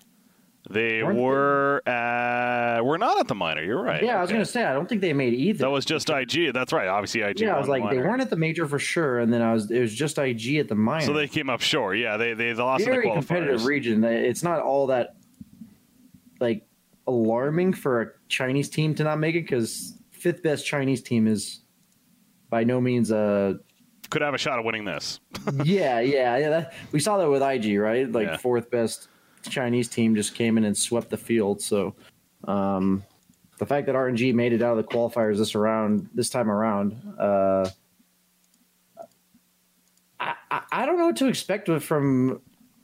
They 0.69 1.01
Weren't 1.01 1.15
they- 1.17 1.21
were 1.23 1.81
uh, 1.87 2.81
were 2.83 2.97
not 2.97 3.19
at 3.19 3.27
the 3.27 3.35
minor. 3.35 3.63
You're 3.63 3.81
right. 3.81 4.03
Yeah, 4.03 4.17
I 4.17 4.21
was 4.21 4.29
Okay. 4.29 4.35
gonna 4.35 4.45
say 4.45 4.63
I 4.63 4.73
don't 4.73 4.87
think 4.87 5.01
they 5.01 5.11
made 5.13 5.33
either. 5.33 5.59
That 5.59 5.71
was 5.71 5.85
just 5.85 6.09
IG. 6.09 6.53
That's 6.53 6.71
right. 6.71 6.87
Obviously, 6.87 7.21
IG. 7.21 7.39
yeah, 7.41 7.55
I 7.55 7.57
was 7.57 7.65
the 7.65 7.71
like 7.71 7.89
they 7.89 7.97
weren't 7.97 8.21
at 8.21 8.29
the 8.29 8.35
major 8.35 8.67
for 8.67 8.77
sure, 8.77 9.19
and 9.19 9.33
then 9.33 9.41
I 9.41 9.53
was 9.53 9.71
it 9.71 9.79
was 9.81 9.93
just 9.93 10.17
IG 10.19 10.57
at 10.57 10.67
the 10.67 10.75
minor. 10.75 11.05
So 11.05 11.13
they 11.13 11.27
came 11.27 11.49
up 11.49 11.61
short. 11.61 11.97
Yeah, 11.97 12.17
they 12.17 12.33
they 12.33 12.53
lost 12.53 12.85
very 12.85 13.07
in 13.07 13.15
the 13.15 13.19
competitive 13.21 13.65
region. 13.65 14.03
It's 14.03 14.43
not 14.43 14.61
all 14.61 14.87
that 14.87 15.15
like 16.39 16.63
alarming 17.07 17.73
for 17.73 18.01
a 18.01 18.07
Chinese 18.29 18.69
team 18.69 18.93
to 18.95 19.03
not 19.03 19.17
make 19.19 19.35
it 19.35 19.41
because 19.41 19.97
fifth 20.11 20.43
best 20.43 20.65
Chinese 20.65 21.01
team 21.01 21.25
is 21.27 21.61
by 22.51 22.63
no 22.63 22.79
means 22.79 23.09
a 23.09 23.57
Could 24.11 24.21
have 24.21 24.35
a 24.35 24.37
shot 24.37 24.59
of 24.59 24.65
winning 24.65 24.85
this. 24.85 25.19
yeah 25.63 25.99
yeah 26.01 26.37
yeah. 26.37 26.49
That, 26.49 26.73
we 26.91 26.99
saw 26.99 27.17
that 27.17 27.27
with 27.27 27.41
IG 27.41 27.79
right, 27.79 28.11
like 28.11 28.27
Yeah. 28.27 28.37
fourth 28.37 28.69
best 28.69 29.07
Chinese 29.49 29.87
team 29.87 30.13
just 30.15 30.35
came 30.35 30.59
in 30.59 30.65
and 30.65 30.77
swept 30.77 31.09
the 31.09 31.17
field. 31.17 31.59
So 31.63 31.95
um, 32.43 33.03
the 33.57 33.65
fact 33.65 33.87
that 33.87 33.95
RNG 33.95 34.35
made 34.35 34.53
it 34.53 34.61
out 34.61 34.77
of 34.77 34.85
the 34.85 34.91
qualifiers 34.91 35.37
this 35.37 35.55
around 35.55 36.07
this 36.13 36.29
time 36.29 36.51
around. 36.51 36.95
Uh, 37.19 37.67
I, 40.19 40.35
I, 40.51 40.61
I 40.71 40.85
don't 40.85 40.97
know 40.97 41.07
what 41.07 41.15
to 41.17 41.27
expect 41.27 41.69
from 41.81 42.41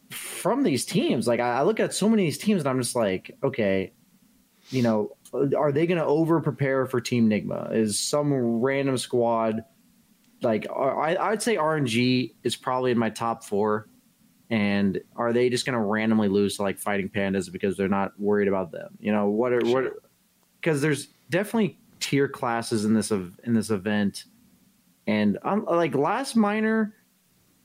from 0.09 0.63
these 0.63 0.85
teams. 0.85 1.27
Like 1.27 1.39
I, 1.39 1.59
I 1.59 1.61
look 1.63 1.79
at 1.79 1.93
so 1.93 2.09
many 2.09 2.23
of 2.23 2.27
these 2.27 2.37
teams 2.37 2.61
and 2.61 2.69
I'm 2.69 2.79
just 2.81 2.95
like, 2.95 3.37
okay, 3.43 3.91
you 4.69 4.81
know, 4.81 5.11
are 5.57 5.71
they 5.71 5.87
going 5.87 5.99
to 5.99 6.05
over 6.05 6.39
prepare 6.41 6.85
for 6.85 7.01
Team 7.01 7.29
Nigma? 7.29 7.73
Is 7.73 7.99
some 7.99 8.33
random 8.33 8.97
squad 8.97 9.63
like 10.41 10.67
I, 10.69 11.15
I'd 11.17 11.41
say 11.41 11.55
RNG 11.55 12.33
is 12.43 12.55
probably 12.55 12.91
in 12.91 12.97
my 12.97 13.09
top 13.09 13.43
four. 13.43 13.87
And 14.49 15.01
are 15.15 15.33
they 15.33 15.49
just 15.49 15.65
going 15.65 15.73
to 15.73 15.81
randomly 15.81 16.29
lose 16.29 16.55
to 16.57 16.61
like 16.61 16.79
Fighting 16.79 17.09
Pandas 17.09 17.51
because 17.51 17.75
they're 17.75 17.89
not 17.89 18.17
worried 18.17 18.47
about 18.47 18.71
them? 18.71 18.97
You 18.99 19.11
know 19.11 19.27
what? 19.27 19.51
Are, 19.51 19.65
what? 19.65 19.93
Because 20.61 20.81
there's 20.81 21.07
definitely 21.29 21.77
tier 21.99 22.29
classes 22.29 22.85
in 22.85 22.93
this 22.93 23.11
ev- 23.11 23.37
in 23.43 23.53
this 23.53 23.69
event, 23.71 24.23
and 25.05 25.37
um, 25.43 25.65
like 25.69 25.95
last 25.95 26.37
minor, 26.37 26.95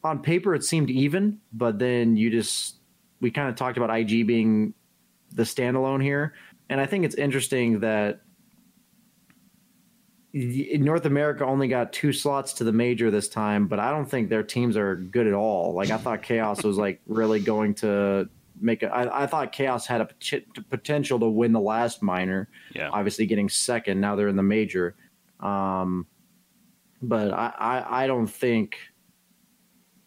on 0.03 0.23
paper 0.23 0.57
it 0.57 0.65
seemed 0.65 0.91
even, 0.91 1.39
but 1.53 1.79
then 1.79 2.17
you 2.17 2.31
just 2.31 2.79
we 3.21 3.31
kind 3.31 3.49
of 3.49 3.55
talked 3.55 3.77
about 3.77 3.97
IG 3.97 4.27
being 4.27 4.75
the 5.31 5.45
standalone 5.45 6.03
here, 6.03 6.35
and 6.69 6.81
I 6.81 6.87
think 6.87 7.05
it's 7.05 7.15
interesting 7.15 7.81
that 7.81 8.21
North 10.35 11.05
America 11.05 11.45
only 11.45 11.69
got 11.69 11.93
two 11.93 12.13
slots 12.13 12.55
to 12.55 12.65
the 12.65 12.73
major 12.73 13.11
this 13.11 13.29
time, 13.29 13.67
but 13.67 13.79
I 13.79 13.91
don't 13.91 14.07
think 14.07 14.31
their 14.31 14.43
teams 14.43 14.77
are 14.77 14.97
good 14.97 15.27
at 15.27 15.35
all. 15.35 15.75
Like 15.75 15.91
I 15.91 15.99
thought 15.99 16.23
Chaos 16.23 16.65
was 16.65 16.79
like 16.79 17.03
really 17.07 17.41
going 17.41 17.75
to 17.77 18.29
make 18.59 18.83
it. 18.83 18.87
I, 18.87 19.25
I 19.25 19.27
thought 19.27 19.53
Chaos 19.53 19.87
had 19.87 20.01
a 20.01 20.09
potential 20.71 21.19
to 21.21 21.29
win 21.29 21.53
the 21.53 21.61
last 21.61 22.03
minor. 22.03 22.49
Yeah. 22.75 22.89
Obviously, 22.91 23.27
getting 23.27 23.51
second. 23.51 24.01
Now 24.01 24.17
they're 24.17 24.29
in 24.29 24.37
the 24.37 24.43
major. 24.43 24.95
Um, 25.41 26.07
but 27.03 27.31
I, 27.33 27.53
I, 27.59 28.05
I 28.05 28.07
don't 28.07 28.29
think 28.29 28.77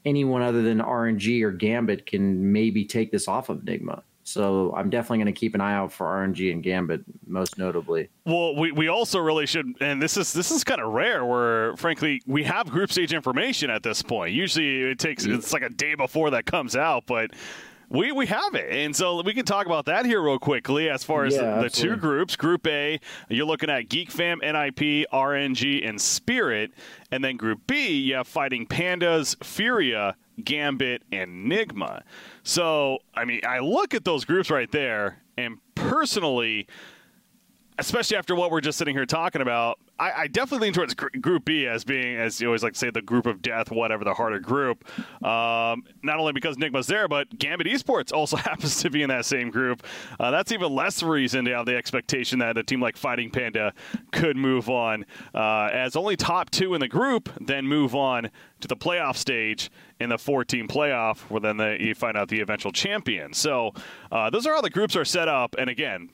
anyone 0.06 0.42
other 0.42 0.64
than 0.64 0.80
RNG 0.80 1.44
or 1.44 1.52
Gambit 1.52 2.06
can 2.06 2.52
maybe 2.52 2.86
take 2.86 3.12
this 3.12 3.28
off 3.28 3.50
of 3.50 3.60
Nigma. 3.60 4.02
So 4.28 4.74
I'm 4.76 4.90
definitely 4.90 5.20
going 5.20 5.34
to 5.34 5.40
keep 5.40 5.54
an 5.54 5.62
eye 5.62 5.76
out 5.76 5.92
for 5.92 6.08
RNG 6.08 6.52
and 6.52 6.64
Gambit, 6.64 7.04
most 7.28 7.60
notably. 7.60 8.10
Well, 8.26 8.56
we, 8.56 8.72
we 8.72 8.88
also 8.88 9.20
really 9.20 9.46
should, 9.46 9.68
and 9.82 10.02
this 10.02 10.18
is 10.18 10.34
this 10.34 10.50
is 10.50 10.64
kind 10.64 10.82
of 10.82 10.92
rare. 10.92 11.24
Where 11.24 11.78
frankly, 11.78 12.24
we 12.26 12.44
have 12.44 12.68
group 12.70 12.92
stage 12.92 13.14
information 13.14 13.70
at 13.70 13.84
this 13.84 14.02
point. 14.02 14.34
Usually, 14.34 14.82
it 14.82 14.98
takes 14.98 15.26
it's 15.26 15.54
like 15.54 15.62
a 15.62 15.70
day 15.70 15.94
before 15.94 16.32
that 16.32 16.48
comes 16.48 16.76
out, 16.76 17.04
but 17.06 17.32
we 17.88 18.12
we 18.12 18.26
have 18.26 18.56
it, 18.56 18.72
and 18.72 18.96
so 18.96 19.22
we 19.22 19.36
can 19.36 19.46
talk 19.46 19.68
about 19.68 19.86
that 19.86 20.08
here 20.08 20.24
real 20.24 20.40
quickly. 20.40 20.90
As 20.90 21.04
far 21.04 21.26
as 21.26 21.36
Yeah, 21.36 21.58
the, 21.58 21.64
the 21.64 21.70
two 21.70 21.96
groups, 21.96 22.36
Group 22.36 22.66
A, 22.66 23.00
you're 23.30 23.46
looking 23.46 23.70
at 23.70 23.90
Geek 23.90 24.10
Fam, 24.10 24.40
NIP, 24.40 25.06
RNG, 25.14 25.88
and 25.88 26.02
Spirit, 26.02 26.72
and 27.12 27.24
then 27.24 27.38
Group 27.38 27.68
B, 27.68 27.90
you 28.02 28.16
have 28.16 28.28
Fighting 28.28 28.66
Pandas, 28.66 29.42
Furia, 29.44 30.16
Gambit, 30.44 31.04
and 31.12 31.50
Nigma. 31.52 32.04
So, 32.44 33.00
I 33.14 33.26
mean, 33.26 33.42
I 33.48 33.60
look 33.60 33.94
at 33.94 34.06
those 34.06 34.26
groups 34.26 34.50
right 34.50 34.72
there, 34.72 35.22
and 35.38 35.58
personally, 35.76 36.68
especially 37.78 38.18
after 38.18 38.36
what 38.36 38.52
we're 38.52 38.62
just 38.62 38.78
sitting 38.78 38.96
here 38.96 39.06
talking 39.06 39.42
about, 39.42 39.80
I, 40.00 40.12
I 40.12 40.28
definitely 40.28 40.68
lean 40.68 40.74
towards 40.74 40.94
gr- 40.94 41.08
Group 41.20 41.46
B 41.46 41.68
as 41.68 41.84
being, 41.84 42.18
as 42.18 42.40
you 42.40 42.48
always 42.48 42.64
like 42.64 42.74
to 42.74 42.80
say, 42.80 42.90
the 42.90 43.02
group 43.02 43.26
of 43.26 43.42
death, 43.42 43.72
whatever, 43.72 44.04
the 44.04 44.14
harder 44.14 44.40
group. 44.40 44.84
Um, 45.24 45.84
not 46.04 46.20
only 46.20 46.34
because 46.34 46.58
Nigma's 46.58 46.88
there, 46.88 47.08
but 47.08 47.38
Gambit 47.38 47.68
Esports 47.68 48.14
also 48.14 48.36
happens 48.38 48.82
to 48.82 48.90
be 48.90 49.04
in 49.04 49.10
that 49.10 49.26
same 49.26 49.52
group. 49.52 49.84
Uh, 50.20 50.32
that's 50.32 50.52
even 50.52 50.74
less 50.74 51.04
reason 51.04 51.46
to 51.46 51.52
have 51.52 51.66
the 51.66 51.76
expectation 51.76 52.40
that 52.40 52.58
a 52.58 52.64
team 52.64 52.82
like 52.82 52.98
Fighting 52.98 53.30
Panda 53.30 53.74
could 54.12 54.38
move 54.38 54.70
on, 54.70 55.06
uh, 55.34 55.70
as 55.72 55.96
only 55.96 56.16
top 56.16 56.50
two 56.50 56.74
in 56.74 56.80
the 56.80 56.88
group 56.88 57.30
then 57.40 57.66
move 57.68 57.96
on 57.96 58.30
to 58.62 58.68
the 58.68 58.76
playoff 58.76 59.16
stage 59.16 59.70
in 60.00 60.10
the 60.10 60.18
four-team 60.18 60.68
playoff, 60.68 61.20
where 61.30 61.40
then 61.40 61.58
the, 61.58 61.78
you 61.80 61.96
find 61.96 62.18
out 62.18 62.28
the 62.28 62.42
eventual 62.42 62.72
champion. 62.72 63.34
So 63.34 63.74
uh, 64.12 64.30
those 64.30 64.46
are 64.46 64.54
how 64.54 64.62
the 64.62 64.70
groups 64.70 64.96
are 64.96 65.06
set 65.06 65.28
up. 65.28 65.56
And 65.58 65.70
again, 65.70 66.10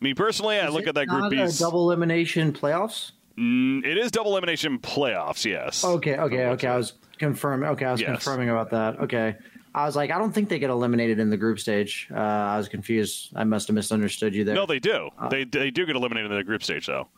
me 0.00 0.14
personally, 0.14 0.58
I 0.58 0.68
look 0.68 0.86
at 0.86 0.94
that 0.94 1.06
group 1.06 1.30
B. 1.30 1.44
double 1.58 1.90
elimination 1.90 2.52
playoffs. 2.52 3.12
Mm, 3.38 3.84
it 3.84 3.98
is 3.98 4.12
double 4.12 4.30
elimination 4.32 4.78
playoffs, 4.78 5.44
yes. 5.44 5.84
Okay, 5.84 6.16
okay, 6.16 6.46
okay. 6.46 6.68
I 6.68 6.76
was 6.76 6.92
confirming. 7.18 7.68
Okay, 7.70 7.84
I 7.84 7.92
was 7.92 8.00
Yes. 8.00 8.10
confirming 8.10 8.50
about 8.50 8.70
that. 8.70 9.00
Okay, 9.00 9.34
I 9.74 9.84
was 9.86 9.96
like, 9.96 10.12
I 10.12 10.18
don't 10.18 10.32
think 10.32 10.48
they 10.48 10.60
get 10.60 10.70
eliminated 10.70 11.18
in 11.18 11.30
the 11.30 11.36
group 11.36 11.58
stage. 11.58 12.06
Uh, 12.14 12.18
I 12.18 12.56
was 12.58 12.68
confused. 12.68 13.32
I 13.34 13.42
must 13.42 13.66
have 13.66 13.74
misunderstood 13.74 14.32
you 14.36 14.44
there. 14.44 14.54
No, 14.54 14.66
they 14.66 14.78
do. 14.78 15.10
they 15.30 15.42
they 15.42 15.72
do 15.72 15.84
get 15.84 15.96
eliminated 15.96 16.30
in 16.30 16.36
the 16.36 16.44
group 16.44 16.62
stage 16.62 16.86
though. 16.86 17.08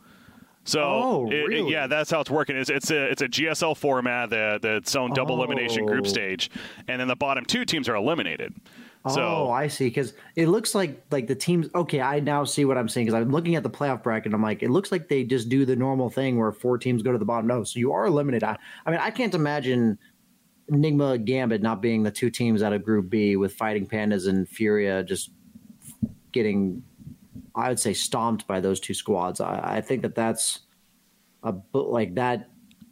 So 0.67 0.81
Oh, 0.81 1.31
it- 1.31 1.53
it- 1.53 1.69
yeah, 1.69 1.87
that's 1.87 2.11
how 2.11 2.19
it's 2.19 2.29
working. 2.29 2.55
It's 2.57 2.69
it's 2.69 2.91
a 2.91 3.05
it's 3.09 3.21
a 3.21 3.27
GSL 3.27 3.73
format, 3.75 4.29
the 4.29 4.59
the 4.61 4.75
its 4.75 4.95
own 4.95 5.11
double 5.13 5.35
elimination 5.37 5.85
group 5.85 6.05
Oh. 6.05 6.09
stage, 6.09 6.51
and 6.87 6.99
then 6.99 7.07
the 7.07 7.15
bottom 7.15 7.45
two 7.45 7.63
teams 7.65 7.87
are 7.89 7.95
eliminated. 7.95 8.53
Oh, 9.05 9.49
I 9.49 9.67
see. 9.67 9.85
Because 9.85 10.13
it 10.35 10.47
looks 10.49 10.75
like 10.75 11.01
like 11.11 11.27
the 11.27 11.35
teams. 11.35 11.69
Okay, 11.73 12.01
I 12.01 12.19
now 12.19 12.43
see 12.43 12.65
what 12.65 12.77
I'm 12.77 12.89
saying. 12.89 13.07
Because 13.07 13.21
I'm 13.21 13.31
looking 13.31 13.55
at 13.55 13.63
the 13.63 13.69
playoff 13.69 14.03
bracket. 14.03 14.33
I'm 14.33 14.41
like, 14.43 14.61
it 14.61 14.69
looks 14.69 14.91
like 14.91 15.07
they 15.07 15.23
just 15.23 15.47
do 15.47 15.63
the 15.65 15.77
normal 15.77 16.09
thing 16.09 16.37
where 16.37 16.51
four 16.51 16.77
teams 16.77 17.01
go 17.01 17.13
to 17.13 17.17
the 17.17 17.23
bottom. 17.23 17.47
No, 17.47 17.63
so 17.63 17.79
you 17.79 17.93
are 17.93 18.05
eliminated. 18.05 18.43
I, 18.43 18.57
I 18.85 18.91
mean, 18.91 18.99
I 18.99 19.09
can't 19.11 19.33
imagine 19.33 19.97
Enigma 20.67 21.17
Gambit 21.19 21.61
not 21.61 21.81
being 21.81 22.03
the 22.03 22.11
two 22.11 22.29
teams 22.29 22.61
out 22.61 22.73
of 22.73 22.83
Group 22.83 23.09
B 23.09 23.37
with 23.37 23.53
Fighting 23.53 23.87
Pandas 23.87 24.27
and 24.27 24.45
Furia 24.49 25.01
just 25.05 25.31
getting, 26.33 26.83
I 27.57 27.69
would 27.69 27.79
say, 27.79 27.93
stomped 27.93 28.45
by 28.45 28.59
those 28.59 28.79
two 28.79 28.93
squads. 28.93 29.41
I, 29.41 29.77
I 29.77 29.81
think 29.81 30.03
that 30.03 30.13
that's 30.13 30.59
a 31.43 31.55
like 31.73 32.13
that 32.15 32.49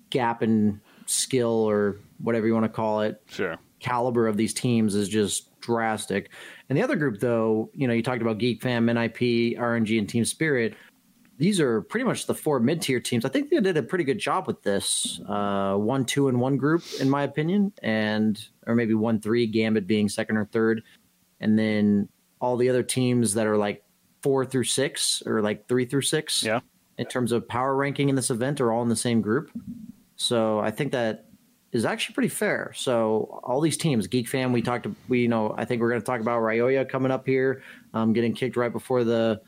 gap 0.10 0.42
in 0.42 0.82
skill 1.06 1.52
or 1.52 1.98
whatever 2.18 2.48
you 2.48 2.54
want 2.54 2.66
to 2.66 2.70
call 2.70 3.02
it 3.02 3.22
sure. 3.28 3.58
caliber 3.80 4.28
of 4.28 4.38
these 4.38 4.54
teams 4.56 4.96
is 4.96 5.08
just 5.08 5.60
drastic. 5.62 6.32
And 6.68 6.78
the 6.78 6.82
other 6.82 6.96
group, 6.96 7.20
though, 7.20 7.70
you 7.74 7.88
know, 7.88 7.94
you 7.94 8.02
talked 8.02 8.24
about 8.24 8.40
Geek 8.40 8.62
Fam, 8.64 8.88
NIP, 8.88 9.20
RNG, 9.20 10.00
and 10.00 10.10
Team 10.10 10.26
Spirit. 10.26 10.74
These 11.38 11.60
are 11.60 11.82
pretty 11.82 12.06
much 12.06 12.26
the 12.26 12.34
four 12.34 12.60
mid 12.60 12.82
tier 12.82 13.00
teams. 13.00 13.24
I 13.24 13.30
think 13.30 13.52
they 13.52 13.60
did 13.60 13.78
a 13.78 13.84
pretty 13.84 14.06
good 14.06 14.18
job 14.18 14.48
with 14.48 14.64
this. 14.64 15.20
Uh, 15.28 15.76
one, 15.76 16.06
two, 16.06 16.28
and 16.28 16.40
one 16.40 16.58
group, 16.58 16.84
in 17.00 17.10
my 17.10 17.24
opinion, 17.24 17.72
and 17.84 18.44
or 18.66 18.74
maybe 18.74 18.96
one, 18.96 19.20
three, 19.20 19.46
Gambit 19.46 19.86
being 19.86 20.10
second 20.10 20.38
or 20.38 20.46
third, 20.46 20.82
and 21.40 21.60
then 21.60 22.10
all 22.42 22.58
the 22.58 22.70
other 22.70 22.84
teams 22.84 23.34
that 23.34 23.46
are 23.46 23.58
like 23.58 23.85
four 24.26 24.44
through 24.44 24.64
six 24.64 25.22
or 25.28 25.40
like 25.44 25.68
three 25.68 25.86
through 25.86 26.02
six. 26.02 26.42
Yeah. 26.42 26.62
In 26.98 27.06
terms 27.06 27.32
of 27.32 27.48
power 27.48 27.76
ranking 27.76 28.10
in 28.10 28.16
this 28.16 28.32
event, 28.32 28.60
are 28.60 28.72
all 28.72 28.82
in 28.82 28.90
the 28.90 28.96
same 28.96 29.22
group. 29.22 29.52
So 30.16 30.60
I 30.60 30.72
think 30.72 30.94
that 30.94 31.26
is 31.72 31.86
actually 31.86 32.16
pretty 32.16 32.30
fair. 32.30 32.72
So 32.76 33.40
all 33.44 33.62
these 33.62 33.78
teams, 33.78 34.08
Geek 34.08 34.28
Fam, 34.28 34.52
we 34.52 34.64
talked, 34.64 34.88
we 35.10 35.20
you 35.20 35.28
know, 35.28 35.54
I 35.60 35.64
think 35.64 35.80
we're 35.80 35.90
going 35.90 36.02
to 36.02 36.06
talk 36.06 36.22
about 36.22 36.42
Ryoya 36.42 36.90
coming 36.90 37.12
up 37.12 37.28
here, 37.28 37.62
um, 37.94 38.14
getting 38.14 38.34
kicked 38.34 38.58
right 38.58 38.72
before 38.72 39.04
the 39.04 39.40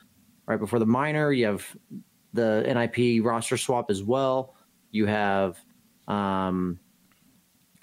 right 0.46 0.60
before 0.60 0.78
the 0.78 0.86
minor. 0.86 1.32
You 1.32 1.48
have 1.48 1.66
the 2.34 2.62
NIP 2.68 3.26
roster 3.26 3.58
swap 3.58 3.90
as 3.90 4.04
well. 4.04 4.54
You 4.92 5.08
have, 5.08 5.58
um, 6.08 6.80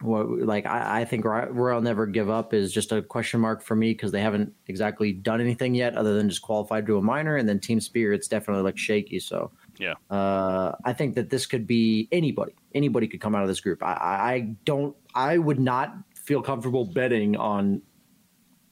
what 0.05 0.29
like 0.41 0.67
I, 0.67 1.01
I 1.01 1.05
think 1.05 1.25
Roy- 1.25 1.49
Royal 1.49 1.81
Never 1.81 2.07
Give 2.07 2.29
Up 2.31 2.53
is 2.55 2.73
just 2.73 2.93
a 2.93 3.03
question 3.03 3.41
mark 3.41 3.63
for 3.63 3.75
me 3.75 3.93
because 3.93 4.13
they 4.13 4.21
haven't 4.21 4.53
exactly 4.67 5.13
done 5.13 5.41
anything 5.41 5.75
yet 5.75 5.97
other 5.97 6.15
than 6.15 6.29
just 6.29 6.43
qualified 6.43 6.87
to 6.87 6.99
a 6.99 7.03
minor, 7.03 7.37
and 7.37 7.49
then 7.49 7.59
Team 7.59 7.81
Spirit's 7.81 8.29
definitely 8.29 8.63
like 8.63 8.79
shaky. 8.79 9.19
So 9.19 9.51
Yeah. 9.79 9.95
uh, 10.11 10.73
I 10.85 10.93
think 10.93 11.15
that 11.15 11.31
this 11.31 11.47
could 11.47 11.67
be 11.67 12.09
anybody. 12.13 12.55
Anybody 12.75 13.09
could 13.09 13.21
come 13.21 13.35
out 13.35 13.43
of 13.43 13.49
this 13.49 13.61
group. 13.61 13.83
I, 13.83 13.93
I, 13.95 14.33
I 14.33 14.41
don't. 14.65 14.97
I 15.15 15.39
would 15.39 15.61
not 15.61 15.95
feel 16.15 16.43
comfortable 16.43 16.85
betting 16.85 17.37
on 17.37 17.83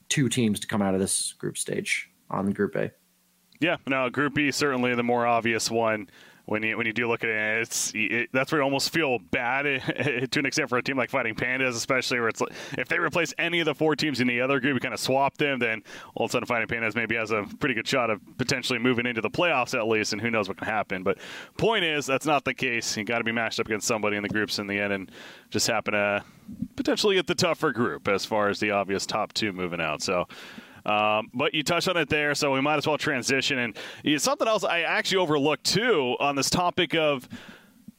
two 0.09 0.29
teams 0.29 0.59
to 0.59 0.67
come 0.67 0.81
out 0.81 0.93
of 0.93 0.99
this 0.99 1.33
group 1.33 1.57
stage 1.57 2.09
on 2.29 2.51
Group 2.51 2.75
A. 2.75 2.91
Yeah, 3.59 3.77
no, 3.87 4.09
Group 4.09 4.35
B 4.35 4.51
certainly 4.51 4.93
the 4.95 5.03
more 5.03 5.25
obvious 5.25 5.71
one. 5.71 6.09
When 6.45 6.61
you 6.61 6.77
when 6.77 6.85
you 6.85 6.91
do 6.91 7.07
look 7.07 7.23
at 7.23 7.29
it, 7.29 7.61
it's 7.61 7.91
it, 7.95 8.29
that's 8.33 8.51
where 8.51 8.59
you 8.59 8.65
almost 8.65 8.91
feel 8.91 9.17
bad 9.17 9.63
to 10.31 10.39
an 10.39 10.45
extent 10.45 10.67
for 10.67 10.77
a 10.77 10.83
team 10.83 10.97
like 10.97 11.09
Fighting 11.09 11.35
Pandas, 11.35 11.69
especially 11.69 12.19
where 12.19 12.27
it's 12.27 12.41
if 12.77 12.89
they 12.89 12.99
replace 12.99 13.33
any 13.37 13.61
of 13.61 13.65
the 13.65 13.73
four 13.73 13.95
teams 13.95 14.19
in 14.19 14.27
the 14.27 14.41
other 14.41 14.59
group, 14.59 14.73
you 14.73 14.79
kind 14.81 14.93
of 14.93 14.99
swap 14.99 15.37
them, 15.37 15.59
then 15.59 15.83
all 16.15 16.25
of 16.25 16.31
a 16.31 16.33
sudden 16.33 16.45
Fighting 16.45 16.67
Pandas 16.67 16.95
maybe 16.95 17.15
has 17.15 17.31
a 17.31 17.47
pretty 17.59 17.75
good 17.75 17.87
shot 17.87 18.09
of 18.09 18.19
potentially 18.37 18.77
moving 18.77 19.05
into 19.05 19.21
the 19.21 19.29
playoffs 19.29 19.73
at 19.73 19.87
least, 19.87 20.11
and 20.11 20.21
who 20.21 20.29
knows 20.29 20.49
what 20.49 20.57
can 20.57 20.67
happen. 20.67 21.01
But 21.01 21.17
point 21.57 21.85
is, 21.85 22.05
that's 22.05 22.25
not 22.25 22.43
the 22.43 22.53
case. 22.53 22.97
You 22.97 23.05
got 23.05 23.19
to 23.19 23.23
be 23.23 23.31
matched 23.31 23.61
up 23.61 23.67
against 23.67 23.87
somebody 23.87 24.17
in 24.17 24.23
the 24.23 24.29
groups 24.29 24.59
in 24.59 24.67
the 24.67 24.79
end, 24.79 24.91
and 24.91 25.11
just 25.49 25.67
happen 25.67 25.93
to 25.93 26.25
potentially 26.75 27.15
get 27.15 27.27
the 27.27 27.35
tougher 27.35 27.71
group 27.71 28.09
as 28.09 28.25
far 28.25 28.49
as 28.49 28.59
the 28.59 28.71
obvious 28.71 29.05
top 29.05 29.31
two 29.31 29.53
moving 29.53 29.79
out. 29.79 30.01
So. 30.01 30.27
Um, 30.85 31.29
but 31.33 31.53
you 31.53 31.63
touched 31.63 31.87
on 31.87 31.97
it 31.97 32.09
there, 32.09 32.35
so 32.35 32.51
we 32.53 32.61
might 32.61 32.77
as 32.77 32.87
well 32.87 32.97
transition. 32.97 33.59
And 33.59 33.77
yeah, 34.03 34.17
something 34.17 34.47
else 34.47 34.63
I 34.63 34.81
actually 34.81 35.17
overlooked 35.17 35.63
too 35.63 36.15
on 36.19 36.35
this 36.35 36.49
topic 36.49 36.93
of 36.95 37.27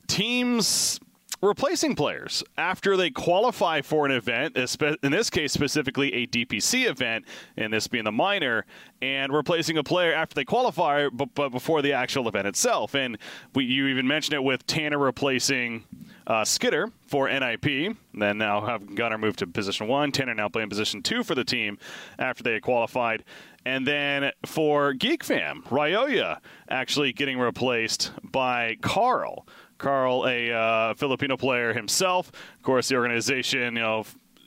teams 0.06 1.00
replacing 1.44 1.94
players 1.94 2.42
after 2.56 2.96
they 2.96 3.10
qualify 3.10 3.80
for 3.82 4.06
an 4.06 4.12
event, 4.12 4.56
in 4.56 5.12
this 5.12 5.30
case 5.30 5.52
specifically 5.52 6.12
a 6.14 6.26
DPC 6.26 6.88
event, 6.88 7.24
and 7.56 7.72
this 7.72 7.86
being 7.86 8.04
the 8.04 8.12
minor, 8.12 8.64
and 9.02 9.32
replacing 9.32 9.76
a 9.78 9.84
player 9.84 10.12
after 10.12 10.34
they 10.34 10.44
qualify, 10.44 11.08
but, 11.12 11.34
but 11.34 11.50
before 11.50 11.82
the 11.82 11.92
actual 11.92 12.28
event 12.28 12.46
itself. 12.46 12.94
And 12.94 13.18
we, 13.54 13.64
you 13.64 13.86
even 13.88 14.06
mentioned 14.06 14.34
it 14.34 14.42
with 14.42 14.66
Tanner 14.66 14.98
replacing 14.98 15.84
uh, 16.26 16.42
Skiter 16.42 16.90
for 17.06 17.28
NIP. 17.28 17.96
Then 18.14 18.38
now 18.38 18.64
have 18.64 18.94
Gunnar 18.94 19.18
moved 19.18 19.40
to 19.40 19.46
position 19.46 19.86
one. 19.88 20.12
Tanner 20.12 20.34
now 20.34 20.48
playing 20.48 20.68
position 20.68 21.02
two 21.02 21.22
for 21.22 21.34
the 21.34 21.44
team 21.44 21.78
after 22.18 22.42
they 22.42 22.54
had 22.54 22.62
qualified. 22.62 23.24
And 23.66 23.86
then 23.86 24.30
for 24.44 24.92
Geek 24.92 25.24
Fam, 25.24 25.62
Ryoya 25.68 26.38
actually 26.68 27.12
getting 27.12 27.38
replaced 27.38 28.12
by 28.22 28.76
Karl. 28.82 29.46
Karl, 29.78 30.26
a 30.26 30.52
uh, 30.52 30.94
Filipino 30.94 31.36
player 31.36 31.72
himself. 31.72 32.28
Of 32.28 32.62
course, 32.62 32.88
the 32.88 32.96
organization, 32.96 33.76
you 33.76 33.82
know, 33.82 34.04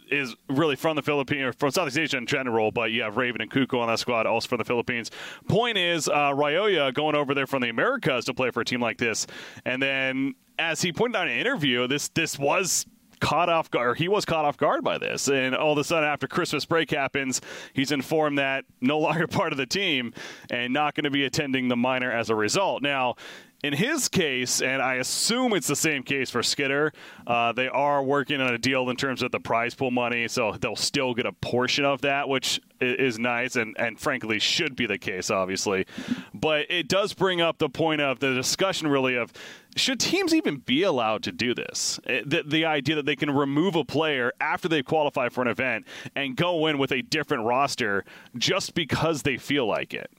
is 0.09 0.35
really 0.49 0.75
from 0.75 0.95
the 0.95 1.01
Philippines, 1.01 1.55
from 1.57 1.71
Southeast 1.71 1.97
Asia 1.97 2.17
in 2.17 2.25
general, 2.25 2.71
but 2.71 2.91
you 2.91 3.01
have 3.01 3.17
Raven 3.17 3.41
and 3.41 3.51
Kuku 3.51 3.79
on 3.79 3.87
that 3.87 3.99
squad, 3.99 4.25
also 4.25 4.47
from 4.47 4.59
the 4.59 4.63
Philippines. 4.63 5.11
Point 5.47 5.77
is, 5.77 6.07
uh, 6.07 6.31
Ryoya 6.31 6.93
going 6.93 7.15
over 7.15 7.33
there 7.33 7.47
from 7.47 7.61
the 7.61 7.69
Americas 7.69 8.25
to 8.25 8.33
play 8.33 8.51
for 8.51 8.61
a 8.61 8.65
team 8.65 8.81
like 8.81 8.97
this. 8.97 9.27
And 9.65 9.81
then, 9.81 10.35
as 10.59 10.81
he 10.81 10.91
pointed 10.91 11.17
out 11.17 11.27
in 11.27 11.33
an 11.33 11.39
interview, 11.39 11.87
this 11.87 12.09
this 12.09 12.37
was 12.37 12.85
caught 13.19 13.49
off 13.49 13.71
guard, 13.71 13.97
he 13.97 14.07
was 14.07 14.25
caught 14.25 14.45
off 14.45 14.57
guard 14.57 14.83
by 14.83 14.97
this. 14.97 15.27
And 15.27 15.55
all 15.55 15.71
of 15.71 15.77
a 15.77 15.83
sudden, 15.83 16.07
after 16.07 16.27
Christmas 16.27 16.65
break 16.65 16.91
happens, 16.91 17.41
he's 17.73 17.91
informed 17.91 18.37
that 18.37 18.65
no 18.81 18.99
longer 18.99 19.27
part 19.27 19.51
of 19.51 19.57
the 19.57 19.65
team 19.65 20.13
and 20.49 20.73
not 20.73 20.95
going 20.95 21.05
to 21.05 21.11
be 21.11 21.25
attending 21.25 21.67
the 21.67 21.75
minor 21.75 22.11
as 22.11 22.29
a 22.29 22.35
result. 22.35 22.81
Now, 22.81 23.15
in 23.63 23.73
his 23.73 24.07
case, 24.07 24.61
and 24.61 24.81
I 24.81 24.95
assume 24.95 25.53
it's 25.53 25.67
the 25.67 25.75
same 25.75 26.03
case 26.03 26.29
for 26.29 26.41
Skiter, 26.41 26.93
uh, 27.25 27.53
they 27.53 27.67
are 27.67 28.03
working 28.03 28.39
on 28.39 28.53
a 28.53 28.57
deal 28.57 28.89
in 28.89 28.95
terms 28.95 29.23
of 29.23 29.31
the 29.31 29.39
prize 29.39 29.73
pool 29.73 29.89
money, 29.89 30.27
so 30.27 30.53
they'll 30.53 30.75
still 30.75 31.15
get 31.15 31.25
a 31.25 31.31
portion 31.31 31.83
of 31.83 32.01
that, 32.01 32.29
which 32.29 32.61
is 32.79 33.17
nice 33.17 33.55
and, 33.55 33.75
and 33.79 33.99
frankly 33.99 34.37
should 34.37 34.75
be 34.75 34.85
the 34.85 34.99
case, 34.99 35.31
obviously. 35.31 35.85
But 36.33 36.69
it 36.69 36.87
does 36.87 37.13
bring 37.13 37.41
up 37.41 37.57
the 37.57 37.69
point 37.69 37.99
of 37.99 38.19
the 38.19 38.35
discussion, 38.35 38.87
really, 38.87 39.15
of 39.15 39.33
should 39.75 39.99
teams 39.99 40.33
even 40.33 40.57
be 40.57 40.83
allowed 40.83 41.23
to 41.23 41.31
do 41.31 41.55
this? 41.55 41.99
The, 42.05 42.43
the 42.45 42.65
idea 42.65 42.95
that 42.95 43.05
they 43.05 43.15
can 43.15 43.31
remove 43.31 43.75
a 43.75 43.83
player 43.83 44.33
after 44.39 44.67
they 44.67 44.83
qualify 44.83 45.29
for 45.29 45.41
an 45.41 45.47
event 45.47 45.87
and 46.15 46.35
go 46.35 46.67
in 46.67 46.77
with 46.77 46.91
a 46.91 47.01
different 47.01 47.43
roster 47.43 48.05
just 48.37 48.75
because 48.75 49.23
they 49.23 49.37
feel 49.37 49.65
like 49.65 49.93
it. 49.93 50.11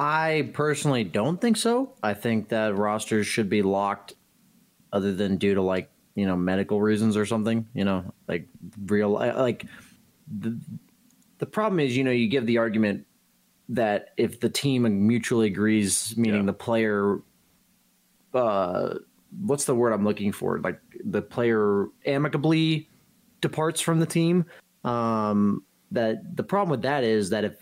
I 0.00 0.48
personally 0.54 1.04
don't 1.04 1.38
think 1.38 1.58
so. 1.58 1.92
I 2.02 2.14
think 2.14 2.48
that 2.48 2.74
rosters 2.74 3.26
should 3.26 3.50
be 3.50 3.60
locked, 3.60 4.14
other 4.94 5.12
than 5.12 5.36
due 5.36 5.54
to 5.54 5.60
like 5.60 5.90
you 6.14 6.24
know 6.24 6.36
medical 6.36 6.80
reasons 6.80 7.18
or 7.18 7.26
something. 7.26 7.68
You 7.74 7.84
know, 7.84 8.14
like 8.26 8.48
real 8.86 9.10
like 9.10 9.66
the 10.40 10.58
the 11.36 11.44
problem 11.44 11.80
is 11.80 11.94
you 11.94 12.02
know 12.02 12.10
you 12.10 12.28
give 12.28 12.46
the 12.46 12.56
argument 12.56 13.06
that 13.68 14.14
if 14.16 14.40
the 14.40 14.48
team 14.48 15.06
mutually 15.06 15.48
agrees, 15.48 16.16
meaning 16.16 16.40
yeah. 16.40 16.46
the 16.46 16.54
player, 16.54 17.18
uh, 18.32 18.94
what's 19.42 19.66
the 19.66 19.74
word 19.74 19.92
I'm 19.92 20.04
looking 20.04 20.32
for? 20.32 20.60
Like 20.60 20.80
the 21.04 21.20
player 21.20 21.88
amicably 22.06 22.88
departs 23.42 23.82
from 23.82 24.00
the 24.00 24.06
team. 24.06 24.46
Um, 24.82 25.62
that 25.90 26.36
the 26.36 26.42
problem 26.42 26.70
with 26.70 26.82
that 26.82 27.04
is 27.04 27.28
that 27.30 27.44
if 27.44 27.56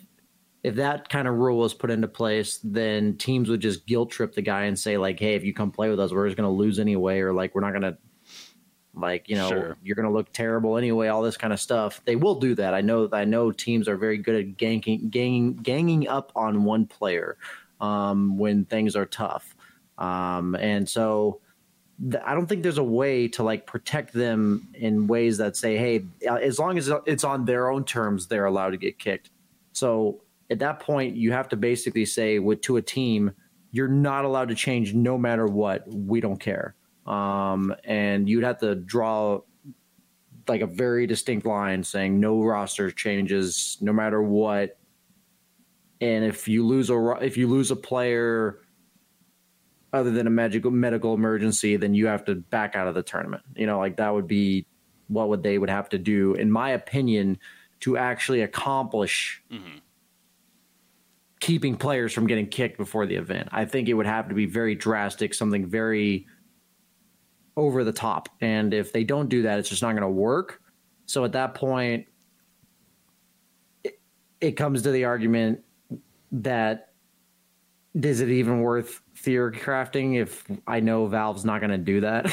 if 0.69 0.77
that 0.77 1.09
kind 1.09 1.27
of 1.27 1.35
rule 1.35 1.59
was 1.59 1.75
put 1.75 1.91
into 1.91 2.09
place, 2.09 2.61
then 2.63 3.17
teams 3.17 3.49
would 3.49 3.61
just 3.61 3.87
guilt 3.87 4.11
trip 4.11 4.35
the 4.35 4.43
guy 4.43 4.65
and 4.65 4.79
say 4.79 4.97
like, 4.99 5.19
"Hey, 5.19 5.35
if 5.35 5.43
you 5.45 5.55
come 5.55 5.71
play 5.71 5.89
with 5.89 5.99
us, 5.99 6.13
we're 6.13 6.27
just 6.27 6.37
going 6.37 6.49
to 6.49 6.55
lose 6.55 6.79
anyway," 6.79 7.21
or 7.21 7.33
like, 7.33 7.55
"We're 7.55 7.63
not 7.63 7.71
going 7.71 7.83
to." 7.83 7.97
Like 8.95 9.29
you 9.29 9.37
know, 9.37 9.49
sure. 9.49 9.77
you're 9.85 9.95
going 9.95 10.09
to 10.09 10.13
look 10.13 10.33
terrible 10.33 10.77
anyway. 10.77 11.07
All 11.07 11.23
this 11.23 11.37
kind 11.37 11.53
of 11.53 11.61
stuff. 11.61 12.03
They 12.05 12.17
will 12.17 12.35
do 12.35 12.57
that. 12.57 12.75
I 12.75 12.81
know. 12.81 13.09
I 13.13 13.25
know 13.25 13.53
teams 13.53 13.87
are 13.87 13.97
very 13.97 14.19
good 14.19 14.35
at 14.35 14.57
ganging, 14.57 15.09
ganging, 15.09 15.55
ganging 15.57 16.09
up 16.09 16.33
on 16.35 16.65
one 16.65 16.87
player 16.87 17.37
um, 17.81 18.39
when 18.39 18.65
things 18.65 18.97
are 18.97 19.07
tough, 19.07 19.55
um, 19.99 20.57
and 20.57 20.89
so 20.89 21.41
I 22.25 22.35
don't 22.35 22.47
think 22.47 22.63
there's 22.63 22.79
a 22.79 22.83
way 22.83 23.29
to 23.29 23.45
like 23.45 23.67
protect 23.67 24.13
them 24.13 24.69
in 24.75 25.07
ways 25.07 25.39
that 25.39 25.57
say, 25.57 25.77
hey, 25.77 26.05
as 26.27 26.59
long 26.59 26.77
as 26.77 26.91
it's 27.07 27.23
on 27.25 27.45
their 27.45 27.71
own 27.71 27.85
terms, 27.85 28.27
they're 28.27 28.47
allowed 28.47 28.71
to 28.71 28.77
get 28.77 28.99
kicked. 28.99 29.31
So 29.73 30.23
at 30.51 30.59
that 30.59 30.81
point 30.81 31.17
you 31.17 31.33
have 31.33 31.49
to 31.49 31.57
basically 31.57 32.05
say 32.05 32.39
with 32.39 32.61
to 32.63 32.77
a 32.77 32.83
team 32.83 33.33
you're 33.71 33.89
not 33.89 34.25
allowed 34.25 34.49
to 34.49 34.55
change 34.55 34.95
no 34.95 35.19
matter 35.19 35.47
what. 35.47 35.85
We 35.93 36.21
don't 36.21 36.39
care. 36.39 36.75
Um, 37.07 37.75
and 37.85 38.29
you'd 38.29 38.45
have 38.45 38.59
to 38.59 38.75
draw 38.75 39.41
like 40.47 40.61
a 40.63 40.67
very 40.67 41.07
distinct 41.07 41.47
line 41.47 41.83
saying 41.83 42.19
no 42.19 42.43
roster 42.43 42.91
changes 42.91 43.77
no 43.81 43.93
matter 43.93 44.23
what. 44.23 44.79
And 46.01 46.25
if 46.25 46.49
you 46.49 46.65
lose 46.67 46.91
a 46.91 47.19
if 47.21 47.37
you 47.37 47.47
lose 47.49 47.71
a 47.71 47.77
player 47.77 48.61
other 49.93 50.11
than 50.11 50.27
a 50.27 50.31
magical 50.31 50.71
medical 50.71 51.15
emergency 51.15 51.77
then 51.77 51.95
you 51.95 52.07
have 52.07 52.25
to 52.27 52.35
back 52.35 52.77
out 52.77 52.87
of 52.87 52.95
the 52.95 53.03
tournament. 53.03 53.43
You 53.57 53.67
know 53.67 53.79
like 53.79 53.97
that 53.97 54.15
would 54.15 54.27
be 54.27 54.67
what 55.09 55.29
would 55.29 55.43
they 55.43 55.59
would 55.59 55.71
have 55.71 55.89
to 55.91 55.99
do 55.99 56.35
in 56.35 56.51
my 56.51 56.71
opinion 56.71 57.39
to 57.81 57.97
actually 57.97 58.43
accomplish 58.43 59.43
mm-hmm 59.51 59.79
keeping 61.41 61.77
players 61.77 62.13
from 62.13 62.27
getting 62.27 62.47
kicked 62.47 62.77
before 62.77 63.07
the 63.07 63.15
event. 63.15 63.49
I 63.53 63.65
think 63.65 63.89
it 63.89 63.95
would 63.95 64.07
have 64.07 64.29
to 64.29 64.35
be 64.35 64.47
very 64.47 64.75
drastic, 64.75 65.35
something 65.35 65.67
very 65.67 66.27
over 67.57 67.85
the 67.85 67.93
top. 67.93 68.29
And 68.41 68.73
if 68.73 68.93
they 68.93 69.05
don't 69.05 69.29
do 69.29 69.43
that, 69.43 69.59
it's 69.59 69.69
just 69.69 69.83
not 69.83 69.93
going 69.93 70.03
to 70.03 70.09
work. 70.09 70.63
So 71.07 71.25
at 71.25 71.33
that 71.33 71.55
point, 71.55 72.07
it, 73.83 74.01
it 74.41 74.53
comes 74.53 74.83
to 74.83 74.91
the 74.91 75.05
argument 75.05 75.61
that 76.31 76.93
is 77.95 78.21
it 78.21 78.29
even 78.29 78.61
worth 78.61 79.01
theory 79.17 79.57
crafting 79.57 80.21
if 80.21 80.45
I 80.67 80.81
know 80.81 81.07
Valve's 81.07 81.45
not 81.45 81.61
going 81.61 81.71
to 81.71 81.79
do 81.79 82.01
that? 82.01 82.27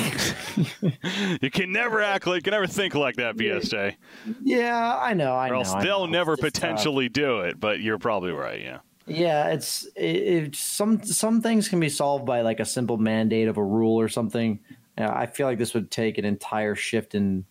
you 1.42 1.50
can 1.50 1.72
never 1.72 2.02
act 2.02 2.28
like, 2.28 2.38
you 2.38 2.42
can 2.44 2.52
never 2.52 2.68
think 2.68 2.94
like 2.94 3.16
that, 3.16 3.36
BSJ. 3.36 3.96
Yeah, 4.44 5.00
I 5.02 5.14
know. 5.14 5.34
I 5.34 5.50
or 5.50 5.56
else 5.56 5.74
know, 5.74 5.82
they'll 5.82 6.06
know. 6.06 6.12
never 6.12 6.34
uh, 6.34 6.38
potentially 6.40 7.10
tough. 7.10 7.14
do 7.14 7.40
it, 7.42 7.60
but 7.60 7.80
you're 7.80 7.98
probably 7.98 8.32
right. 8.32 8.62
Yeah. 8.62 8.80
Yeah, 9.08 9.50
it's 9.50 9.86
it, 9.96 10.02
it, 10.02 10.56
some 10.56 11.04
some 11.04 11.42
things 11.42 11.70
can 11.70 11.80
be 11.80 11.90
solved 11.90 12.26
by 12.26 12.42
like 12.42 12.60
a 12.60 12.66
simple 12.66 12.98
mandate 12.98 13.48
of 13.48 13.58
a 13.58 13.64
rule 13.64 14.00
or 14.00 14.10
something. 14.10 14.60
I 14.98 15.26
feel 15.26 15.46
like 15.46 15.58
this 15.58 15.74
would 15.74 15.92
take 15.92 16.18
an 16.18 16.26
entire 16.26 16.74
shift 16.74 17.16
in 17.16 17.46